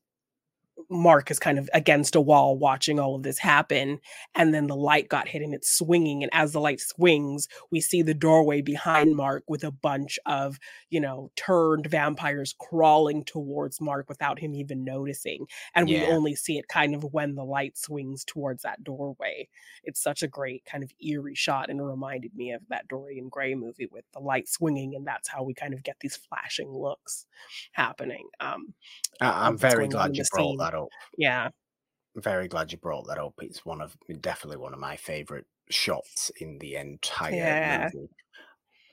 Mark 0.90 1.30
is 1.32 1.40
kind 1.40 1.60
of 1.60 1.70
against 1.74 2.16
a 2.16 2.22
wall 2.22 2.58
watching 2.58 3.00
all 3.00 3.16
of 3.16 3.24
this 3.24 3.40
happen. 3.40 4.00
And 4.36 4.54
then 4.54 4.68
the 4.68 4.76
light 4.76 5.10
got 5.10 5.28
hit 5.28 5.42
and 5.42 5.54
it's 5.54 5.70
swinging. 5.70 6.24
And 6.24 6.34
as 6.34 6.54
the 6.54 6.60
light 6.60 6.80
swings, 6.80 7.48
we 7.72 7.82
see 7.82 8.02
the 8.02 8.14
doorway 8.14 8.62
behind 8.62 9.16
Mark 9.16 9.44
with 9.48 9.64
a 9.64 9.72
bunch 9.72 10.20
of, 10.26 10.60
you 10.90 11.00
know, 11.00 11.32
turned 11.36 11.88
vampires 11.88 12.56
crawling 12.60 13.24
towards 13.24 13.82
Mark 13.82 14.08
without 14.10 14.40
him 14.40 14.56
even 14.56 14.84
noticing. 14.84 15.46
And 15.76 15.88
we 15.88 16.02
only 16.06 16.36
see 16.36 16.58
it 16.58 16.68
kind 16.68 16.96
of 16.96 17.04
when 17.04 17.36
the 17.36 17.44
light 17.44 17.78
swings 17.78 18.24
towards 18.24 18.64
that 18.64 18.84
doorway. 18.84 19.48
It's 19.84 20.02
such 20.02 20.24
a 20.24 20.28
great 20.28 20.66
kind 20.66 20.84
of 20.84 20.92
eerie 21.06 21.36
shot 21.36 21.70
and 21.70 21.80
it 21.80 21.84
reminded 21.84 22.36
me 22.36 22.52
of 22.52 22.62
that 22.70 22.88
Dorian 22.88 23.30
Gray 23.30 23.56
movie 23.56 23.88
with 23.92 24.06
the 24.14 24.20
light 24.20 24.48
swinging. 24.48 24.96
And 24.96 25.06
that's 25.06 25.30
how 25.30 25.44
we 25.44 25.54
kind 25.54 25.74
of 25.74 25.84
get 25.84 25.98
these 26.00 26.16
flashing 26.16 26.70
looks 26.70 27.26
happening. 27.74 28.28
Um, 28.40 28.74
I'm 29.22 29.58
very 29.58 29.88
going 29.88 29.96
on 29.96 30.08
in 30.08 30.14
glad 30.14 30.18
you 30.18 30.26
brought 30.32 30.48
scene. 30.48 30.69
That 30.72 30.78
up. 30.78 30.90
yeah. 31.18 31.50
Very 32.16 32.48
glad 32.48 32.72
you 32.72 32.78
brought 32.78 33.08
that 33.08 33.18
up. 33.20 33.34
It's 33.40 33.66
one 33.66 33.82
of 33.82 33.96
definitely 34.22 34.58
one 34.58 34.74
of 34.74 34.80
my 34.80 34.96
favorite 34.98 35.46
shots 35.70 36.32
in 36.42 36.58
the 36.60 36.76
entire 36.76 37.34
Yeah. 37.36 37.90
movie. 37.94 38.10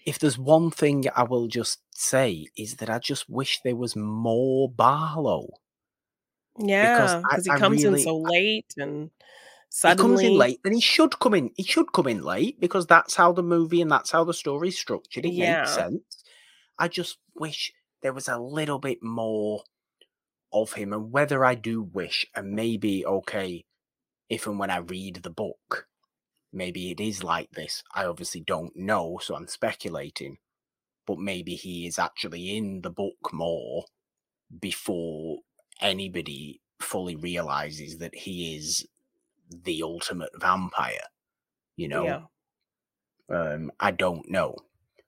If 0.05 0.18
there's 0.18 0.39
one 0.39 0.70
thing 0.70 1.05
I 1.16 1.24
will 1.24 1.49
just 1.49 1.81
say 1.91 2.47
is 2.57 2.77
that 2.77 2.91
I 2.91 2.99
just 2.99 3.29
wish 3.29 3.61
there 3.62 3.74
was 3.74 3.97
more 3.97 4.70
Barlow. 4.70 5.49
Yeah, 6.59 7.22
because 7.27 7.45
he 7.45 7.51
I 7.51 7.59
comes 7.59 7.85
in 7.85 7.99
so 7.99 8.16
late 8.18 8.72
and 8.77 9.11
He 9.11 9.11
suddenly 9.70 10.03
comes 10.16 10.22
in 10.22 10.39
late, 10.39 10.61
and 10.64 10.74
he 10.74 10.81
should 10.81 11.18
come 11.18 11.35
in. 11.35 11.51
He 11.57 11.64
should 11.64 11.93
come 11.93 12.07
in 12.07 12.22
late 12.22 12.61
because 12.61 12.87
that's 12.87 13.14
how 13.16 13.33
the 13.33 13.43
movie 13.43 13.83
and 13.83 13.91
that's 13.91 14.11
how 14.11 14.24
the 14.24 14.33
story's 14.35 14.79
structured. 14.79 15.27
It 15.27 15.33
Yeah. 15.35 15.61
makes 15.61 15.74
sense. 15.74 16.24
I 16.79 16.89
just 16.89 17.18
wish 17.35 17.72
there 18.03 18.12
was 18.12 18.29
a 18.29 18.39
little 18.39 18.79
bit 18.79 19.03
more 19.03 19.64
of 20.62 20.74
him, 20.74 20.92
and 20.92 21.12
whether 21.12 21.44
I 21.44 21.54
do 21.54 21.82
wish, 21.82 22.26
and 22.34 22.52
maybe 22.52 23.04
okay, 23.07 23.64
if 24.28 24.46
and 24.46 24.59
when 24.59 24.70
I 24.70 24.78
read 24.78 25.16
the 25.16 25.30
book, 25.30 25.88
maybe 26.52 26.90
it 26.90 27.00
is 27.00 27.22
like 27.24 27.52
this. 27.52 27.82
I 27.94 28.07
obviously 28.07 28.40
don't 28.40 28.76
know, 28.76 29.18
so 29.22 29.34
I'm 29.36 29.48
speculating. 29.48 30.38
But 31.07 31.18
maybe 31.18 31.54
he 31.54 31.86
is 31.86 31.98
actually 31.98 32.57
in 32.57 32.82
the 32.82 32.90
book 32.90 33.32
more 33.32 33.86
before 34.61 35.40
anybody 35.80 36.61
fully 36.80 37.16
realizes 37.16 37.98
that 37.98 38.14
he 38.14 38.57
is 38.57 38.86
the 39.50 39.82
ultimate 39.82 40.30
vampire. 40.40 41.09
You 41.76 41.88
know, 41.88 42.07
Yeah. 42.07 42.26
um, 43.28 43.70
I 43.80 43.90
don't 43.90 44.28
know. 44.30 44.57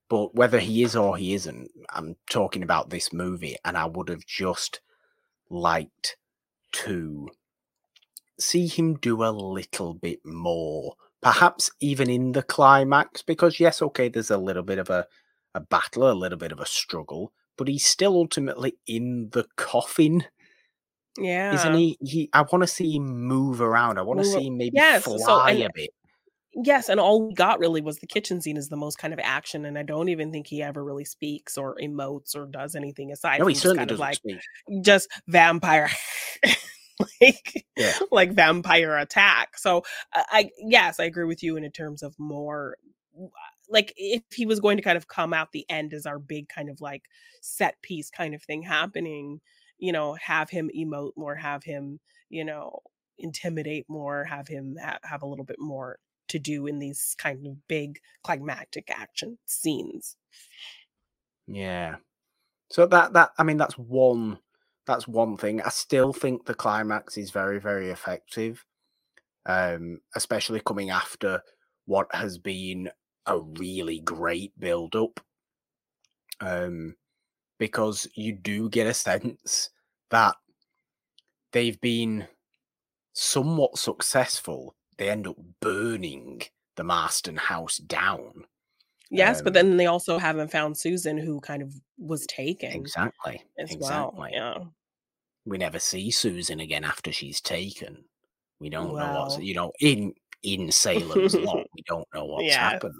But 0.09 0.35
whether 0.35 0.59
he 0.61 0.83
is 0.83 0.97
or 0.97 1.17
he 1.17 1.35
isn't, 1.35 1.71
I'm 1.91 2.17
talking 2.31 2.63
about 2.63 2.91
this 2.91 3.13
movie, 3.13 3.57
and 3.65 3.77
I 3.77 3.87
would 3.87 4.09
have 4.09 4.27
just 4.27 4.81
liked 5.51 6.17
to 6.73 7.29
see 8.39 8.67
him 8.67 8.95
do 8.95 9.23
a 9.25 9.31
little 9.31 9.95
bit 9.95 10.21
more, 10.25 10.95
perhaps 11.23 11.71
even 11.81 12.09
in 12.11 12.33
the 12.33 12.43
climax. 12.43 13.23
Because 13.23 13.59
yes, 13.61 13.83
okay, 13.83 14.09
there's 14.09 14.31
a 14.31 14.39
little 14.39 14.63
bit 14.63 14.79
of 14.79 14.91
a, 14.91 15.07
a 15.55 15.61
battle, 15.61 16.11
a 16.11 16.13
little 16.13 16.39
bit 16.39 16.53
of 16.53 16.61
a 16.61 16.67
struggle, 16.67 17.33
but 17.57 17.69
he's 17.69 17.85
still 17.87 18.15
ultimately 18.15 18.77
in 18.87 19.31
the 19.33 19.45
coffin, 19.57 20.25
Yeah. 21.19 21.55
isn't 21.55 21.75
he? 21.75 21.99
He, 22.01 22.31
I 22.33 22.43
want 22.43 22.63
to 22.63 22.69
see 22.69 22.95
him 22.97 23.07
move 23.27 23.61
around. 23.61 23.99
I 23.99 24.03
want 24.03 24.21
to 24.21 24.27
see 24.27 24.47
him 24.47 24.57
maybe 24.57 24.77
Yes, 24.77 25.05
so- 25.05 25.19
fly 25.19 25.53
and- 25.53 25.63
a 25.65 25.71
bit. 25.75 25.91
Yes, 26.61 26.89
and 26.89 26.99
all 26.99 27.29
we 27.29 27.35
got 27.35 27.61
really 27.61 27.81
was 27.81 27.99
the 27.99 28.07
kitchen 28.07 28.41
scene 28.41 28.57
is 28.57 28.69
the 28.69 28.77
most 28.77 28.99
kind 28.99 29.13
of 29.15 29.21
action, 29.23 29.65
and 29.65 29.79
I 29.79 29.83
don't 29.85 30.09
even 30.09 30.33
think 30.33 30.47
he 30.49 30.63
ever 30.63 30.83
really 30.83 31.05
speaks 31.05 31.57
or 31.57 31.77
emotes 31.81 32.35
or 32.35 32.47
does 32.47 32.75
anything 32.75 33.13
aside 33.13 33.39
No, 33.39 33.45
from 33.45 33.49
he 33.51 33.55
just 33.55 33.63
certainly 33.63 33.87
kind 33.87 33.89
doesn't 33.91 34.01
like 34.01 34.17
speak. 34.17 34.41
just 34.83 35.09
vampire 35.29 35.89
like 37.21 37.67
Yeah. 37.77 37.93
like 38.11 38.33
vampire 38.33 38.97
attack. 38.99 39.57
So 39.57 39.83
I, 40.13 40.25
I 40.31 40.51
yes, 40.59 40.99
I 40.99 41.05
agree 41.05 41.25
with 41.27 41.43
you 41.43 41.57
in 41.57 41.71
terms 41.71 42.03
of 42.03 42.15
more 42.19 42.77
like 43.69 43.93
if 43.97 44.23
he 44.35 44.47
was 44.47 44.61
going 44.61 44.77
to 44.79 44.83
kind 44.83 44.97
of 44.97 45.09
come 45.09 45.33
out 45.33 45.53
the 45.53 45.67
end 45.69 45.93
as 45.93 46.07
our 46.07 46.19
big 46.19 46.49
kind 46.49 46.69
of 46.71 46.81
like 46.81 47.05
set 47.41 47.81
piece 47.83 48.11
kind 48.11 48.35
of 48.35 48.43
thing 48.43 48.63
happening, 48.63 49.41
you 49.79 49.93
know, 49.93 50.15
have 50.15 50.51
him 50.51 50.71
emote 50.77 51.13
more, 51.17 51.35
have 51.37 51.63
him, 51.65 52.01
you 52.31 52.45
know, 52.45 52.81
intimidate 53.19 53.87
more, 53.89 54.25
have 54.25 54.49
him 54.49 54.77
ha- 54.83 54.99
have 55.05 55.23
a 55.23 55.27
little 55.27 55.45
bit 55.45 55.59
more 55.61 55.99
to 56.29 56.39
do 56.39 56.67
in 56.67 56.79
these 56.79 57.15
kind 57.19 57.47
of 57.47 57.67
big 57.69 58.01
climactic 58.25 58.91
action 58.91 59.39
scenes. 59.47 60.17
Yeah. 61.47 61.97
So 62.71 62.87
that 62.87 63.15
that 63.15 63.33
I 63.39 63.43
mean 63.45 63.59
that's 63.59 63.79
one 63.79 64.41
that's 64.87 65.09
one 65.09 65.37
thing. 65.39 65.63
I 65.63 65.71
still 65.71 66.13
think 66.13 66.47
the 66.47 66.55
climax 66.55 67.19
is 67.19 67.31
very 67.31 67.61
very 67.61 67.91
effective. 67.91 68.65
Um 69.47 70.01
especially 70.17 70.61
coming 70.61 70.91
after 70.91 71.43
what 71.87 72.15
has 72.15 72.39
been 72.39 72.91
a 73.27 73.41
really 73.41 74.01
great 74.01 74.59
build 74.61 74.97
up. 74.97 75.21
um, 76.41 76.97
because 77.59 78.09
you 78.15 78.35
do 78.35 78.69
get 78.71 78.87
a 78.87 78.95
sense 78.95 79.71
that 80.11 80.37
they've 81.53 81.81
been 81.81 82.27
somewhat 83.15 83.79
successful. 83.79 84.77
They 84.99 85.11
end 85.11 85.27
up 85.27 85.37
burning 85.61 86.43
the 86.77 86.85
Marsten 86.85 87.37
house 87.37 87.79
down. 87.79 88.45
Yes, 89.11 89.41
but 89.41 89.49
Um, 89.49 89.55
then 89.55 89.77
they 89.79 89.87
also 89.87 90.19
haven't 90.19 90.51
found 90.51 90.77
Susan, 90.77 91.17
who 91.17 91.41
kind 91.41 91.63
of 91.63 91.73
was 91.97 92.27
taken 92.27 92.73
exactly. 92.73 93.43
as 93.59 93.71
Exactly. 93.73 94.19
well. 94.21 94.29
Yeah. 94.31 94.65
We 95.47 95.57
never 95.57 95.79
see 95.79 96.11
Susan 96.11 96.61
again 96.61 96.85
after 96.85 97.11
she's 97.11 97.41
taken. 97.41 98.05
We 98.61 98.69
don't 98.69 98.95
know 98.95 99.21
what's 99.21 99.39
you 99.39 99.55
know 99.55 99.73
in 99.81 100.13
in 100.43 100.71
Salem's 100.73 101.35
Lot. 101.35 101.67
We 101.75 101.83
don't 101.87 102.07
know 102.15 102.27
what's 102.27 102.55
happened. 102.55 102.95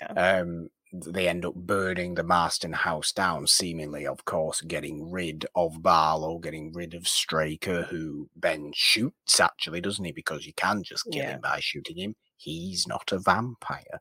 Yeah. 0.00 0.38
um, 0.40 0.70
they 1.04 1.28
end 1.28 1.44
up 1.44 1.54
burning 1.54 2.14
the 2.14 2.22
Marsten 2.22 2.72
house 2.72 3.12
down, 3.12 3.46
seemingly, 3.46 4.06
of 4.06 4.24
course, 4.24 4.60
getting 4.60 5.10
rid 5.10 5.46
of 5.54 5.82
Barlow, 5.82 6.38
getting 6.38 6.72
rid 6.72 6.94
of 6.94 7.06
Straker, 7.08 7.82
who 7.82 8.28
Ben 8.36 8.72
shoots, 8.74 9.40
actually, 9.40 9.80
doesn't 9.80 10.04
he? 10.04 10.12
Because 10.12 10.46
you 10.46 10.52
can 10.54 10.82
just 10.82 11.04
kill 11.04 11.22
Yeah. 11.22 11.34
him 11.34 11.40
by 11.40 11.60
shooting 11.60 11.98
him. 11.98 12.16
He's 12.36 12.86
not 12.86 13.12
a 13.12 13.18
vampire. 13.18 14.00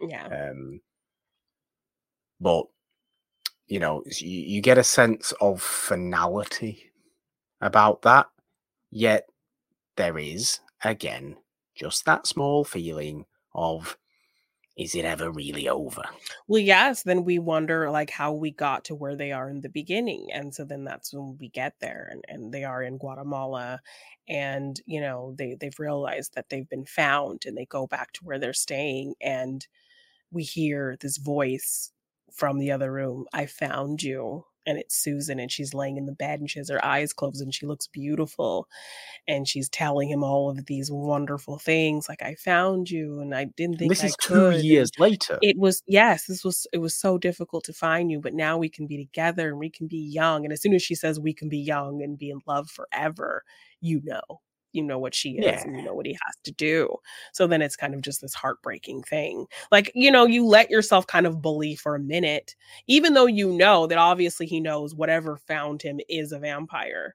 Yeah. 0.00 0.26
Um, 0.50 0.80
but, 2.40 2.66
you 3.66 3.78
know, 3.80 4.02
you, 4.18 4.28
you 4.28 4.60
get 4.60 4.78
a 4.78 4.84
sense 4.84 5.32
of 5.40 5.62
finality 5.62 6.90
about 7.60 8.02
that, 8.02 8.26
yet 8.90 9.26
there 9.96 10.18
is, 10.18 10.60
again, 10.84 11.36
just 11.74 12.04
that 12.04 12.26
small 12.26 12.64
feeling 12.64 13.24
of, 13.54 13.96
is 14.76 14.94
it 14.94 15.04
ever 15.04 15.30
really 15.30 15.68
over? 15.68 16.04
Well, 16.48 16.60
yes, 16.60 17.02
then 17.02 17.24
we 17.24 17.38
wonder 17.38 17.90
like 17.90 18.10
how 18.10 18.32
we 18.32 18.50
got 18.50 18.84
to 18.86 18.94
where 18.94 19.16
they 19.16 19.32
are 19.32 19.48
in 19.48 19.60
the 19.60 19.68
beginning. 19.68 20.28
And 20.32 20.54
so 20.54 20.64
then 20.64 20.84
that's 20.84 21.12
when 21.12 21.36
we 21.38 21.48
get 21.48 21.74
there 21.80 22.08
and, 22.10 22.24
and 22.28 22.52
they 22.52 22.64
are 22.64 22.82
in 22.82 22.98
Guatemala 22.98 23.80
and 24.28 24.80
you 24.86 25.00
know, 25.00 25.34
they 25.38 25.54
they've 25.58 25.78
realized 25.78 26.34
that 26.34 26.48
they've 26.48 26.68
been 26.68 26.86
found 26.86 27.44
and 27.46 27.56
they 27.56 27.66
go 27.66 27.86
back 27.86 28.12
to 28.14 28.24
where 28.24 28.38
they're 28.38 28.52
staying 28.52 29.14
and 29.20 29.66
we 30.32 30.44
hear 30.44 30.96
this 31.00 31.18
voice 31.18 31.92
from 32.32 32.58
the 32.58 32.72
other 32.72 32.92
room, 32.92 33.26
I 33.32 33.46
found 33.46 34.02
you. 34.02 34.46
And 34.66 34.78
it's 34.78 34.96
Susan 34.96 35.38
and 35.38 35.50
she's 35.50 35.72
laying 35.74 35.96
in 35.96 36.06
the 36.06 36.12
bed 36.12 36.40
and 36.40 36.50
she 36.50 36.58
has 36.58 36.68
her 36.70 36.84
eyes 36.84 37.12
closed 37.12 37.40
and 37.40 37.54
she 37.54 37.66
looks 37.66 37.86
beautiful 37.86 38.66
and 39.28 39.46
she's 39.46 39.68
telling 39.68 40.08
him 40.08 40.24
all 40.24 40.50
of 40.50 40.66
these 40.66 40.90
wonderful 40.90 41.58
things 41.58 42.08
like 42.08 42.22
I 42.22 42.34
found 42.34 42.90
you 42.90 43.20
and 43.20 43.34
I 43.34 43.44
didn't 43.44 43.78
think 43.78 43.90
This 43.92 44.02
I 44.02 44.06
is 44.06 44.16
two 44.20 44.34
could. 44.34 44.54
and- 44.56 44.64
years 44.64 44.90
later. 44.98 45.38
it 45.42 45.56
was 45.56 45.82
yes 45.86 46.26
this 46.26 46.44
was 46.44 46.66
it 46.72 46.78
was 46.78 46.94
so 46.94 47.16
difficult 47.18 47.64
to 47.64 47.72
find 47.72 48.10
you 48.10 48.20
but 48.20 48.34
now 48.34 48.58
we 48.58 48.68
can 48.68 48.86
be 48.86 48.96
together 48.96 49.48
and 49.48 49.58
we 49.58 49.70
can 49.70 49.86
be 49.86 49.98
young 49.98 50.44
and 50.44 50.52
as 50.52 50.60
soon 50.62 50.74
as 50.74 50.82
she 50.82 50.94
says 50.94 51.20
we 51.20 51.32
can 51.32 51.48
be 51.48 51.58
young 51.58 52.02
and 52.02 52.18
be 52.18 52.30
in 52.30 52.40
love 52.46 52.68
forever 52.70 53.44
you 53.80 54.00
know 54.04 54.40
you 54.76 54.82
know 54.82 54.98
what 54.98 55.14
she 55.14 55.38
is 55.38 55.62
and 55.62 55.76
you 55.76 55.82
know 55.82 55.94
what 55.94 56.06
he 56.06 56.12
has 56.12 56.36
to 56.44 56.52
do. 56.52 56.94
So 57.32 57.46
then 57.46 57.62
it's 57.62 57.76
kind 57.76 57.94
of 57.94 58.02
just 58.02 58.20
this 58.20 58.34
heartbreaking 58.34 59.02
thing. 59.04 59.46
Like 59.72 59.90
you 59.94 60.10
know 60.10 60.26
you 60.26 60.46
let 60.46 60.70
yourself 60.70 61.06
kind 61.06 61.26
of 61.26 61.42
believe 61.42 61.80
for 61.80 61.94
a 61.94 62.00
minute 62.00 62.54
even 62.86 63.14
though 63.14 63.26
you 63.26 63.52
know 63.52 63.86
that 63.86 63.98
obviously 63.98 64.46
he 64.46 64.60
knows 64.60 64.94
whatever 64.94 65.36
found 65.36 65.82
him 65.82 66.00
is 66.08 66.32
a 66.32 66.38
vampire 66.38 67.14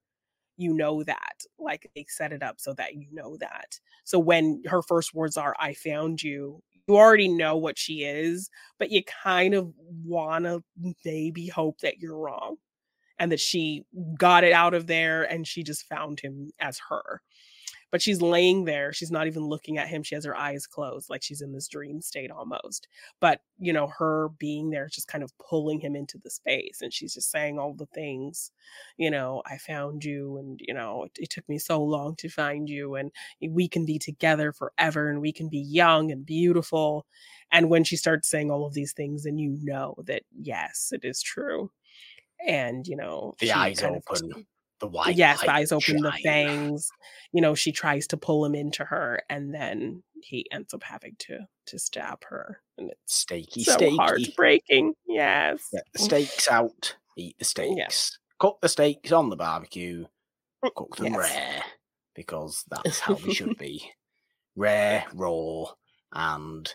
you 0.58 0.74
know 0.74 1.04
that 1.04 1.44
like 1.60 1.90
they 1.96 2.06
set 2.08 2.34
it 2.34 2.44
up 2.44 2.60
so 2.60 2.74
that 2.74 2.96
you 2.96 3.08
know 3.12 3.38
that. 3.38 3.80
So 4.04 4.20
when 4.20 4.62
her 4.68 4.82
first 4.82 5.14
words 5.14 5.38
are 5.38 5.56
i 5.60 5.74
found 5.74 6.22
you 6.22 6.62
you 6.88 6.98
already 6.98 7.28
know 7.28 7.58
what 7.58 7.78
she 7.78 8.04
is 8.04 8.50
but 8.78 8.92
you 8.92 9.04
kind 9.04 9.54
of 9.54 9.72
want 10.04 10.46
to 10.46 10.64
maybe 11.06 11.48
hope 11.48 11.80
that 11.80 12.00
you're 12.00 12.18
wrong 12.18 12.58
and 13.20 13.32
that 13.32 13.40
she 13.40 13.86
got 14.18 14.44
it 14.44 14.52
out 14.52 14.74
of 14.74 14.88
there 14.88 15.24
and 15.24 15.48
she 15.48 15.64
just 15.64 15.88
found 15.88 16.20
him 16.20 16.50
as 16.60 16.80
her 16.90 17.22
but 17.92 18.02
she's 18.02 18.22
laying 18.22 18.66
there 18.66 18.94
she's 18.94 19.12
not 19.12 19.28
even 19.28 19.44
looking 19.44 19.78
at 19.78 19.88
him 19.88 20.04
she 20.04 20.16
has 20.16 20.26
her 20.26 20.36
eyes 20.36 20.66
closed 20.66 21.10
like 21.10 21.24
she's 21.24 21.42
in 21.42 21.52
this 21.52 21.68
dream 21.68 22.02
state 22.02 22.32
almost. 22.32 22.88
But 23.20 23.42
you 23.60 23.74
know 23.74 23.88
her 23.88 24.30
being 24.40 24.70
there 24.70 24.86
is 24.86 24.94
just 24.94 25.08
kind 25.08 25.24
of 25.24 25.38
pulling 25.38 25.80
him 25.80 25.96
into 25.96 26.18
the 26.18 26.30
space 26.30 26.82
and 26.82 26.94
she's 26.94 27.14
just 27.14 27.30
saying 27.30 27.60
all 27.60 27.74
the 27.74 27.86
things 27.88 28.52
you 28.98 29.12
know 29.12 29.42
i 29.46 29.58
found 29.58 30.04
you 30.04 30.38
and 30.38 30.60
you 30.68 30.74
know 30.74 31.04
it, 31.04 31.12
it 31.16 31.30
took 31.30 31.48
me 31.48 31.60
so 31.60 31.82
long 31.84 32.16
to 32.16 32.30
find 32.30 32.70
you 32.70 32.96
and 32.96 33.12
we 33.50 33.68
can 33.68 33.86
be 33.86 34.00
together 34.00 34.52
forever 34.52 35.10
and 35.10 35.22
we 35.22 35.32
can 35.32 35.50
be 35.50 35.60
young 35.60 36.12
and 36.12 36.26
beautiful. 36.26 37.06
And 37.52 37.70
when 37.70 37.84
she 37.84 37.98
starts 37.98 38.30
saying 38.30 38.50
all 38.52 38.66
of 38.66 38.74
these 38.74 38.94
things 38.94 39.24
then 39.24 39.38
you 39.38 39.58
know 39.62 39.96
that 40.06 40.24
yes 40.40 40.90
it 40.92 41.04
is 41.04 41.22
true. 41.22 41.72
And 42.48 42.88
you 42.88 42.96
know 42.96 43.34
the 43.40 43.52
eyes 43.54 43.82
kind 43.82 43.96
of 43.96 44.04
open, 44.10 44.46
the 44.82 44.88
white. 44.88 45.16
yes, 45.16 45.40
the 45.42 45.52
eyes 45.52 45.72
open, 45.72 46.02
the 46.02 46.12
fangs. 46.24 46.90
You 47.32 47.42
know, 47.42 47.56
she 47.56 47.72
tries 47.72 48.08
to 48.08 48.18
pull 48.18 48.44
him 48.46 48.54
into 48.56 48.84
her, 48.84 49.22
and 49.30 49.54
then 49.54 50.04
he 50.22 50.46
ends 50.52 50.74
up 50.74 50.84
having 50.84 51.16
to 51.20 51.40
to 51.68 51.80
stab 51.80 52.24
her, 52.26 52.62
and 52.78 52.90
it's 52.92 53.26
Steaky, 53.26 53.64
so 53.64 53.78
steaky. 53.78 53.96
heartbreaking. 53.96 54.94
Yes, 55.08 55.70
Get 55.72 55.84
the 55.94 56.00
steaks 56.00 56.50
out, 56.52 56.96
eat 57.18 57.38
the 57.40 57.46
Yeah. 57.46 57.88
steaks. 57.88 58.20
Cook 58.40 58.60
the 58.62 58.68
steaks 58.70 59.12
on 59.14 59.30
the 59.30 59.36
barbecue, 59.38 60.06
cook 60.76 60.96
them 60.98 61.14
Yes. 61.14 61.18
rare, 61.32 61.64
because 62.16 62.66
that's 62.70 63.00
how 63.00 63.14
they 63.16 63.32
should 63.34 63.58
be. 63.58 63.90
Rare, 64.58 65.06
raw, 65.14 65.66
and 66.12 66.74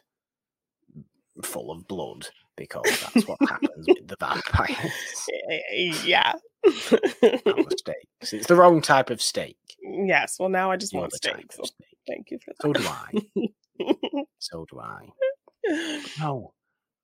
full 1.43 1.71
of 1.71 1.87
blood, 1.87 2.29
because 2.57 2.85
that's 3.01 3.27
what 3.27 3.39
happens 3.47 3.87
with 3.89 4.09
the 4.09 4.17
vampires 4.21 5.29
Eh, 5.51 5.93
yeah. 6.05 6.33
steaks. 7.79 8.33
It's 8.33 8.47
the 8.47 8.57
wrong 8.57 8.81
type 8.83 9.11
of 9.11 9.21
steak. 9.23 9.57
yes. 9.83 10.37
Well, 10.39 10.49
now 10.49 10.71
I 10.71 10.77
just 10.77 10.93
Not 10.93 11.01
want 11.01 11.13
the 11.13 11.17
steak. 11.19 11.35
type 11.35 11.53
So 11.53 11.63
steak. 11.65 11.87
thank 12.09 12.31
you 12.31 12.39
for 12.45 12.53
that. 12.55 12.63
So 12.63 12.73
do 12.73 12.87
I. 12.89 14.23
So 14.39 14.67
do 14.71 14.81
I. 14.81 16.03
No, 16.21 16.53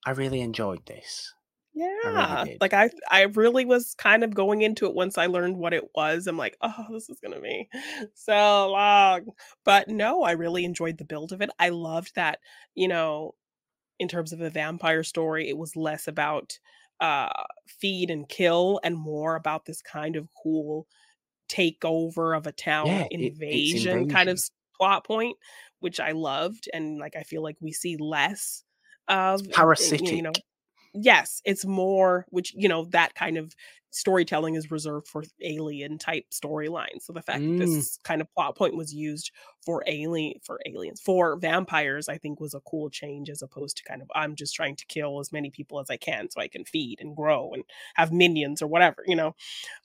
I 0.06 0.12
really 0.12 0.40
enjoyed 0.40 0.84
this. 0.86 1.32
Yeah, 1.74 2.44
did. 2.46 2.58
like 2.60 2.74
I 2.74 2.90
I 3.10 3.22
really 3.22 3.64
was 3.64 3.94
kind 3.96 4.22
of 4.24 4.34
going 4.34 4.60
into 4.62 4.86
it 4.86 4.94
once 4.94 5.16
I 5.18 5.26
learned 5.26 5.56
what 5.56 5.72
it 5.74 5.84
was. 5.94 6.26
I'm 6.26 6.36
like, 6.36 6.56
oh, 6.62 6.86
this 6.92 7.08
is 7.08 7.18
gonna 7.22 7.40
be 7.40 7.68
so 8.14 8.70
long. 8.70 9.26
But 9.64 9.88
no, 9.88 10.22
I 10.22 10.32
really 10.32 10.64
enjoyed 10.64 10.98
the 10.98 11.04
build 11.04 11.32
of 11.32 11.40
it. 11.40 11.50
I 11.58 11.70
loved 11.70 12.14
that, 12.14 12.38
you 12.74 12.88
know, 12.88 13.34
in 13.98 14.08
terms 14.08 14.32
of 14.32 14.40
a 14.40 14.50
vampire 14.50 15.02
story, 15.02 15.48
it 15.48 15.56
was 15.58 15.74
less 15.76 16.08
about 16.08 16.58
uh 17.02 17.44
feed 17.68 18.10
and 18.10 18.28
kill 18.30 18.80
and 18.84 18.96
more 18.96 19.36
about 19.36 19.66
this 19.66 19.82
kind 19.82 20.16
of 20.16 20.28
cool 20.42 20.88
takeover 21.48 22.36
of 22.36 22.46
a 22.46 22.52
town 22.52 22.86
Yeah, 22.88 23.04
it- 23.10 23.10
invasion 23.12 24.08
kind 24.08 24.28
of 24.28 24.40
plot 24.78 25.06
point, 25.06 25.36
which 25.80 26.00
I 26.00 26.12
loved. 26.12 26.68
And 26.72 26.98
like 26.98 27.16
I 27.16 27.22
feel 27.24 27.42
like 27.42 27.56
we 27.60 27.72
see 27.72 27.96
less 27.98 28.64
of 29.08 29.42
Parasitic. 29.52 30.12
you 30.12 30.22
know 30.22 30.32
yes 30.94 31.40
it's 31.44 31.64
more 31.64 32.26
which 32.30 32.52
you 32.54 32.68
know 32.68 32.84
that 32.86 33.14
kind 33.14 33.38
of 33.38 33.54
storytelling 33.94 34.54
is 34.54 34.70
reserved 34.70 35.06
for 35.06 35.22
alien 35.42 35.98
type 35.98 36.24
storylines 36.32 37.02
so 37.02 37.12
the 37.12 37.22
fact 37.22 37.40
Mm. 37.40 37.58
that 37.58 37.64
this 37.66 37.98
kind 38.04 38.20
of 38.22 38.32
plot 38.34 38.56
point 38.56 38.74
was 38.76 38.92
used 38.92 39.30
for 39.64 39.82
alien 39.86 40.34
for 40.42 40.60
aliens 40.66 41.00
for 41.00 41.36
vampires 41.36 42.08
i 42.08 42.16
think 42.18 42.40
was 42.40 42.54
a 42.54 42.60
cool 42.60 42.88
change 42.90 43.28
as 43.30 43.42
opposed 43.42 43.76
to 43.76 43.84
kind 43.84 44.00
of 44.02 44.10
i'm 44.14 44.34
just 44.34 44.54
trying 44.54 44.76
to 44.76 44.86
kill 44.86 45.20
as 45.20 45.32
many 45.32 45.50
people 45.50 45.78
as 45.80 45.90
i 45.90 45.96
can 45.96 46.30
so 46.30 46.40
i 46.40 46.48
can 46.48 46.64
feed 46.64 47.00
and 47.00 47.16
grow 47.16 47.52
and 47.52 47.64
have 47.94 48.12
minions 48.12 48.62
or 48.62 48.66
whatever 48.66 49.02
you 49.06 49.16
know 49.16 49.34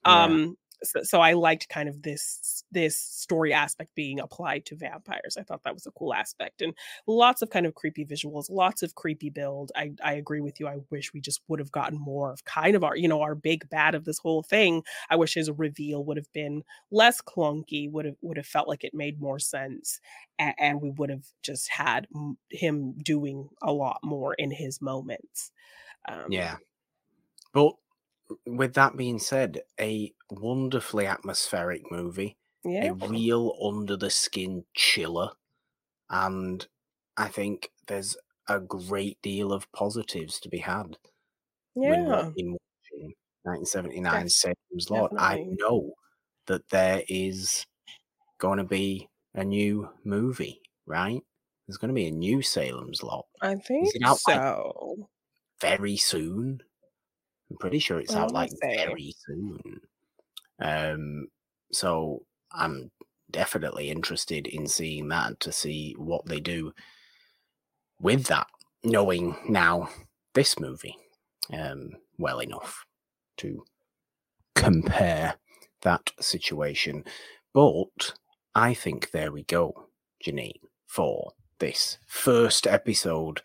Yeah. 0.05 0.37
um 0.37 0.57
so, 0.83 1.01
so 1.03 1.21
i 1.21 1.33
liked 1.33 1.69
kind 1.69 1.89
of 1.89 2.01
this 2.03 2.63
this 2.71 2.97
story 2.97 3.53
aspect 3.53 3.95
being 3.95 4.19
applied 4.19 4.65
to 4.65 4.75
vampires. 4.75 5.37
I 5.39 5.43
thought 5.43 5.63
that 5.63 5.73
was 5.73 5.85
a 5.87 5.91
cool 5.91 6.13
aspect 6.13 6.61
and 6.61 6.73
lots 7.07 7.41
of 7.41 7.49
kind 7.49 7.65
of 7.65 7.75
creepy 7.75 8.05
visuals 8.05 8.49
lots 8.49 8.83
of 8.83 8.95
creepy 8.95 9.29
build. 9.29 9.71
I 9.75 9.91
i 10.03 10.13
agree 10.13 10.41
with 10.41 10.59
you 10.59 10.67
i 10.67 10.77
wish 10.89 11.13
we 11.13 11.21
just 11.21 11.41
would 11.47 11.59
have 11.59 11.71
gotten 11.71 11.99
more 11.99 12.31
of 12.31 12.43
kind 12.45 12.75
of 12.75 12.83
our 12.83 12.95
you 12.95 13.07
know 13.07 13.21
our 13.21 13.35
big 13.35 13.69
bad 13.69 13.95
of 13.95 14.05
this 14.05 14.19
whole 14.19 14.43
thing. 14.43 14.83
I 15.09 15.15
wish 15.15 15.33
his 15.35 15.49
reveal 15.51 16.03
would 16.05 16.17
have 16.17 16.31
been 16.33 16.63
less 16.91 17.21
clunky 17.21 17.91
would 17.91 18.05
have 18.05 18.15
would 18.21 18.37
have 18.37 18.45
felt 18.45 18.67
like 18.67 18.83
it 18.83 18.93
made 18.93 19.19
more 19.21 19.39
sense 19.39 19.99
and, 20.39 20.53
and 20.57 20.81
we 20.81 20.91
would 20.91 21.09
have 21.09 21.25
just 21.43 21.69
had 21.69 22.07
him 22.51 22.93
doing 23.03 23.49
a 23.61 23.71
lot 23.71 23.99
more 24.03 24.33
in 24.35 24.51
his 24.51 24.81
moments. 24.81 25.51
Um, 26.07 26.25
Yeah. 26.29 26.57
But 27.53 27.73
with 28.45 28.73
that 28.75 28.97
being 28.97 29.19
said, 29.19 29.61
a 29.79 30.13
wonderfully 30.29 31.05
atmospheric 31.05 31.91
movie, 31.91 32.37
yeah 32.63 32.89
a 32.89 32.93
real 32.93 33.57
under 33.63 33.97
the 33.97 34.09
skin 34.09 34.65
chiller. 34.75 35.31
And 36.09 36.67
I 37.17 37.29
think 37.29 37.71
there's 37.87 38.17
a 38.47 38.59
great 38.59 39.21
deal 39.21 39.53
of 39.53 39.71
positives 39.73 40.39
to 40.41 40.49
be 40.49 40.59
had 40.59 40.97
yeah 41.75 42.25
in 42.35 42.51
watching 42.53 43.15
1979 43.43 44.25
Def- 44.25 44.31
Salem's 44.31 44.89
Lot. 44.89 45.13
I 45.17 45.39
know 45.47 45.93
that 46.47 46.69
there 46.69 47.03
is 47.09 47.65
going 48.39 48.57
to 48.59 48.65
be 48.65 49.09
a 49.35 49.43
new 49.45 49.89
movie, 50.03 50.61
right? 50.85 51.21
There's 51.67 51.77
going 51.77 51.89
to 51.89 51.95
be 51.95 52.07
a 52.07 52.11
new 52.11 52.41
Salem's 52.41 53.03
Lot 53.03 53.27
i 53.41 53.55
think 53.55 53.95
it 53.95 54.03
out 54.05 54.21
by- 54.25 54.41
so 54.41 55.09
very 55.61 55.97
soon. 55.97 56.61
I'm 57.49 57.57
pretty 57.57 57.79
sure 57.79 57.99
it's 57.99 58.15
I 58.15 58.21
out 58.21 58.31
like 58.31 58.51
very 58.61 59.13
soon. 59.25 59.81
Um, 60.59 61.27
so 61.71 62.23
I'm 62.51 62.91
definitely 63.31 63.89
interested 63.89 64.47
in 64.47 64.67
seeing 64.67 65.07
that 65.09 65.39
to 65.41 65.51
see 65.51 65.95
what 65.97 66.25
they 66.25 66.39
do 66.39 66.73
with 67.99 68.25
that, 68.25 68.47
knowing 68.83 69.35
now 69.47 69.89
this 70.33 70.59
movie 70.59 70.95
um, 71.53 71.91
well 72.17 72.39
enough 72.39 72.85
to 73.37 73.63
compare 74.55 75.35
that 75.81 76.09
situation. 76.19 77.03
But 77.53 78.13
I 78.55 78.73
think 78.73 79.11
there 79.11 79.31
we 79.31 79.43
go, 79.43 79.87
Jeannine, 80.21 80.59
for 80.85 81.31
this 81.59 81.97
first 82.07 82.67
episode 82.67 83.41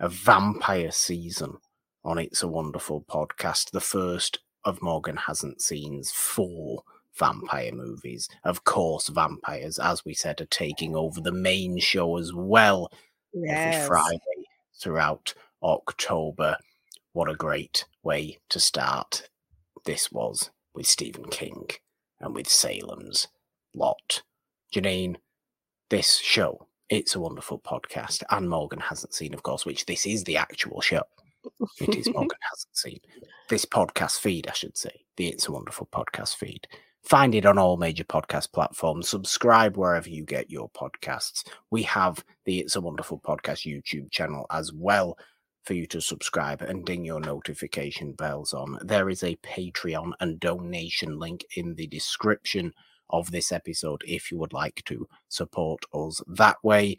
of 0.00 0.12
Vampire 0.12 0.92
Season 0.92 1.58
on 2.08 2.16
It's 2.16 2.42
a 2.42 2.48
Wonderful 2.48 3.02
podcast, 3.02 3.70
the 3.70 3.82
first 3.82 4.38
of 4.64 4.80
Morgan 4.80 5.18
Hasn't 5.18 5.60
Seen's 5.60 6.10
four 6.10 6.82
vampire 7.14 7.70
movies. 7.70 8.30
Of 8.44 8.64
course, 8.64 9.08
vampires, 9.08 9.78
as 9.78 10.06
we 10.06 10.14
said, 10.14 10.40
are 10.40 10.46
taking 10.46 10.96
over 10.96 11.20
the 11.20 11.32
main 11.32 11.78
show 11.78 12.16
as 12.16 12.32
well 12.32 12.90
every 13.46 13.86
Friday 13.86 14.46
throughout 14.80 15.34
October. 15.62 16.56
What 17.12 17.28
a 17.28 17.34
great 17.34 17.84
way 18.02 18.38
to 18.48 18.58
start 18.58 19.28
this 19.84 20.10
was 20.10 20.50
with 20.74 20.86
Stephen 20.86 21.28
King 21.28 21.68
and 22.20 22.34
with 22.34 22.48
Salem's 22.48 23.28
Lot. 23.74 24.22
Jeannine, 24.72 25.18
this 25.90 26.16
show, 26.16 26.68
it's 26.88 27.14
a 27.14 27.20
wonderful 27.20 27.58
podcast, 27.58 28.22
and 28.30 28.48
Morgan 28.48 28.80
hasn't 28.80 29.12
seen, 29.12 29.34
of 29.34 29.42
course, 29.42 29.66
which 29.66 29.84
this 29.84 30.06
is 30.06 30.24
the 30.24 30.38
actual 30.38 30.80
show. 30.80 31.02
It 31.80 31.94
is 31.94 32.08
Morgan 32.12 32.38
hasn't 32.50 32.76
seen. 32.76 33.00
This 33.48 33.64
podcast 33.64 34.20
feed, 34.20 34.46
I 34.48 34.52
should 34.52 34.76
say, 34.76 35.04
the 35.16 35.28
It's 35.28 35.48
a 35.48 35.52
Wonderful 35.52 35.88
podcast 35.92 36.36
feed. 36.36 36.66
Find 37.04 37.34
it 37.34 37.46
on 37.46 37.58
all 37.58 37.76
major 37.76 38.04
podcast 38.04 38.52
platforms. 38.52 39.08
Subscribe 39.08 39.76
wherever 39.76 40.08
you 40.08 40.24
get 40.24 40.50
your 40.50 40.68
podcasts. 40.70 41.48
We 41.70 41.82
have 41.84 42.24
the 42.44 42.58
It's 42.60 42.76
a 42.76 42.80
Wonderful 42.80 43.20
Podcast 43.20 43.66
YouTube 43.66 44.10
channel 44.10 44.46
as 44.50 44.72
well 44.72 45.16
for 45.64 45.74
you 45.74 45.86
to 45.86 46.00
subscribe 46.00 46.62
and 46.62 46.84
ding 46.84 47.04
your 47.04 47.20
notification 47.20 48.12
bells 48.12 48.52
on. 48.52 48.78
There 48.82 49.08
is 49.08 49.22
a 49.22 49.36
Patreon 49.36 50.12
and 50.20 50.40
donation 50.40 51.18
link 51.18 51.44
in 51.56 51.74
the 51.74 51.86
description 51.86 52.74
of 53.10 53.30
this 53.30 53.52
episode 53.52 54.02
if 54.06 54.30
you 54.30 54.38
would 54.38 54.52
like 54.52 54.82
to 54.86 55.08
support 55.28 55.84
us 55.94 56.20
that 56.26 56.56
way. 56.62 56.98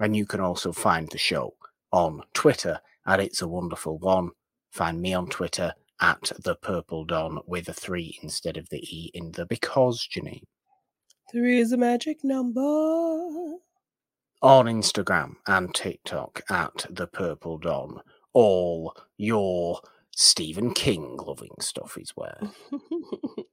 And 0.00 0.16
you 0.16 0.26
can 0.26 0.40
also 0.40 0.72
find 0.72 1.08
the 1.08 1.18
show 1.18 1.54
on 1.92 2.22
Twitter 2.34 2.80
at 3.10 3.18
It's 3.18 3.42
a 3.42 3.48
Wonderful 3.48 3.98
One. 3.98 4.30
Find 4.70 5.02
me 5.02 5.14
on 5.14 5.28
Twitter 5.28 5.74
at 6.00 6.30
the 6.44 6.54
Purple 6.54 7.04
Dawn 7.04 7.40
with 7.44 7.68
a 7.68 7.72
three 7.72 8.16
instead 8.22 8.56
of 8.56 8.68
the 8.68 8.78
E 8.78 9.10
in 9.14 9.32
the 9.32 9.46
because, 9.46 10.06
Jeannine. 10.06 10.46
Three 11.32 11.58
is 11.58 11.72
a 11.72 11.76
magic 11.76 12.22
number. 12.22 12.60
On 12.60 13.58
Instagram 14.66 15.34
and 15.48 15.74
TikTok 15.74 16.42
at 16.48 16.86
the 16.88 17.08
Purple 17.08 17.58
Dawn. 17.58 18.00
All 18.32 18.94
your 19.16 19.80
Stephen 20.14 20.72
King 20.72 21.16
loving 21.16 21.56
stuff 21.58 21.98
is 21.98 22.10
where. 22.10 22.38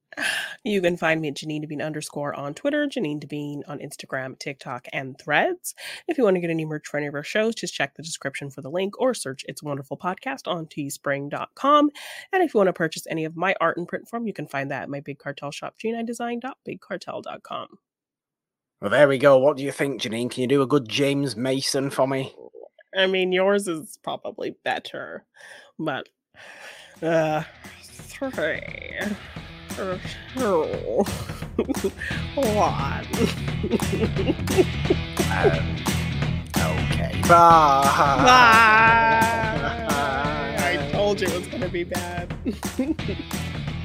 you 0.63 0.81
can 0.81 0.97
find 0.97 1.21
me 1.21 1.29
at 1.29 1.35
Jeannine 1.35 1.61
Devine 1.61 1.81
underscore 1.81 2.33
on 2.33 2.53
Twitter, 2.53 2.87
Jeannine 2.87 3.19
Devine 3.19 3.63
on 3.67 3.79
Instagram, 3.79 4.37
TikTok, 4.37 4.87
and 4.93 5.17
Threads. 5.19 5.75
If 6.07 6.17
you 6.17 6.23
want 6.23 6.35
to 6.35 6.41
get 6.41 6.49
any 6.49 6.65
merch 6.65 6.87
for 6.87 6.97
any 6.97 7.07
of 7.07 7.13
our 7.13 7.23
shows, 7.23 7.55
just 7.55 7.73
check 7.73 7.95
the 7.95 8.03
description 8.03 8.49
for 8.49 8.61
the 8.61 8.69
link 8.69 8.99
or 8.99 9.13
search 9.13 9.45
It's 9.47 9.63
Wonderful 9.63 9.97
Podcast 9.97 10.47
on 10.47 10.65
teespring.com. 10.67 11.89
And 12.33 12.43
if 12.43 12.53
you 12.53 12.57
want 12.57 12.67
to 12.67 12.73
purchase 12.73 13.05
any 13.09 13.25
of 13.25 13.35
my 13.35 13.55
art 13.61 13.77
in 13.77 13.85
print 13.85 14.07
form, 14.07 14.27
you 14.27 14.33
can 14.33 14.47
find 14.47 14.71
that 14.71 14.83
at 14.83 14.89
my 14.89 14.99
Big 14.99 15.19
Cartel 15.19 15.51
shop, 15.51 15.75
gnidesign.bigcartel.com. 15.83 17.67
Well, 18.81 18.91
there 18.91 19.07
we 19.07 19.17
go. 19.17 19.39
What 19.39 19.57
do 19.57 19.63
you 19.63 19.71
think, 19.71 20.01
Jeannine? 20.01 20.29
Can 20.29 20.41
you 20.41 20.47
do 20.47 20.61
a 20.61 20.67
good 20.67 20.87
James 20.87 21.35
Mason 21.35 21.89
for 21.89 22.07
me? 22.07 22.33
I 22.95 23.07
mean, 23.07 23.31
yours 23.31 23.67
is 23.67 23.97
probably 24.03 24.55
better, 24.63 25.25
but 25.77 26.07
uh, 27.01 27.43
three, 27.81 28.61
one. 32.35 33.05
Um, 35.29 35.75
okay. 36.55 37.21
Bye. 37.27 37.83
Bye. 38.25 39.57
I 40.59 40.89
told 40.91 41.21
you 41.21 41.27
it 41.27 41.37
was 41.37 41.47
gonna 41.47 41.69
be 41.69 41.83
bad. 41.83 42.33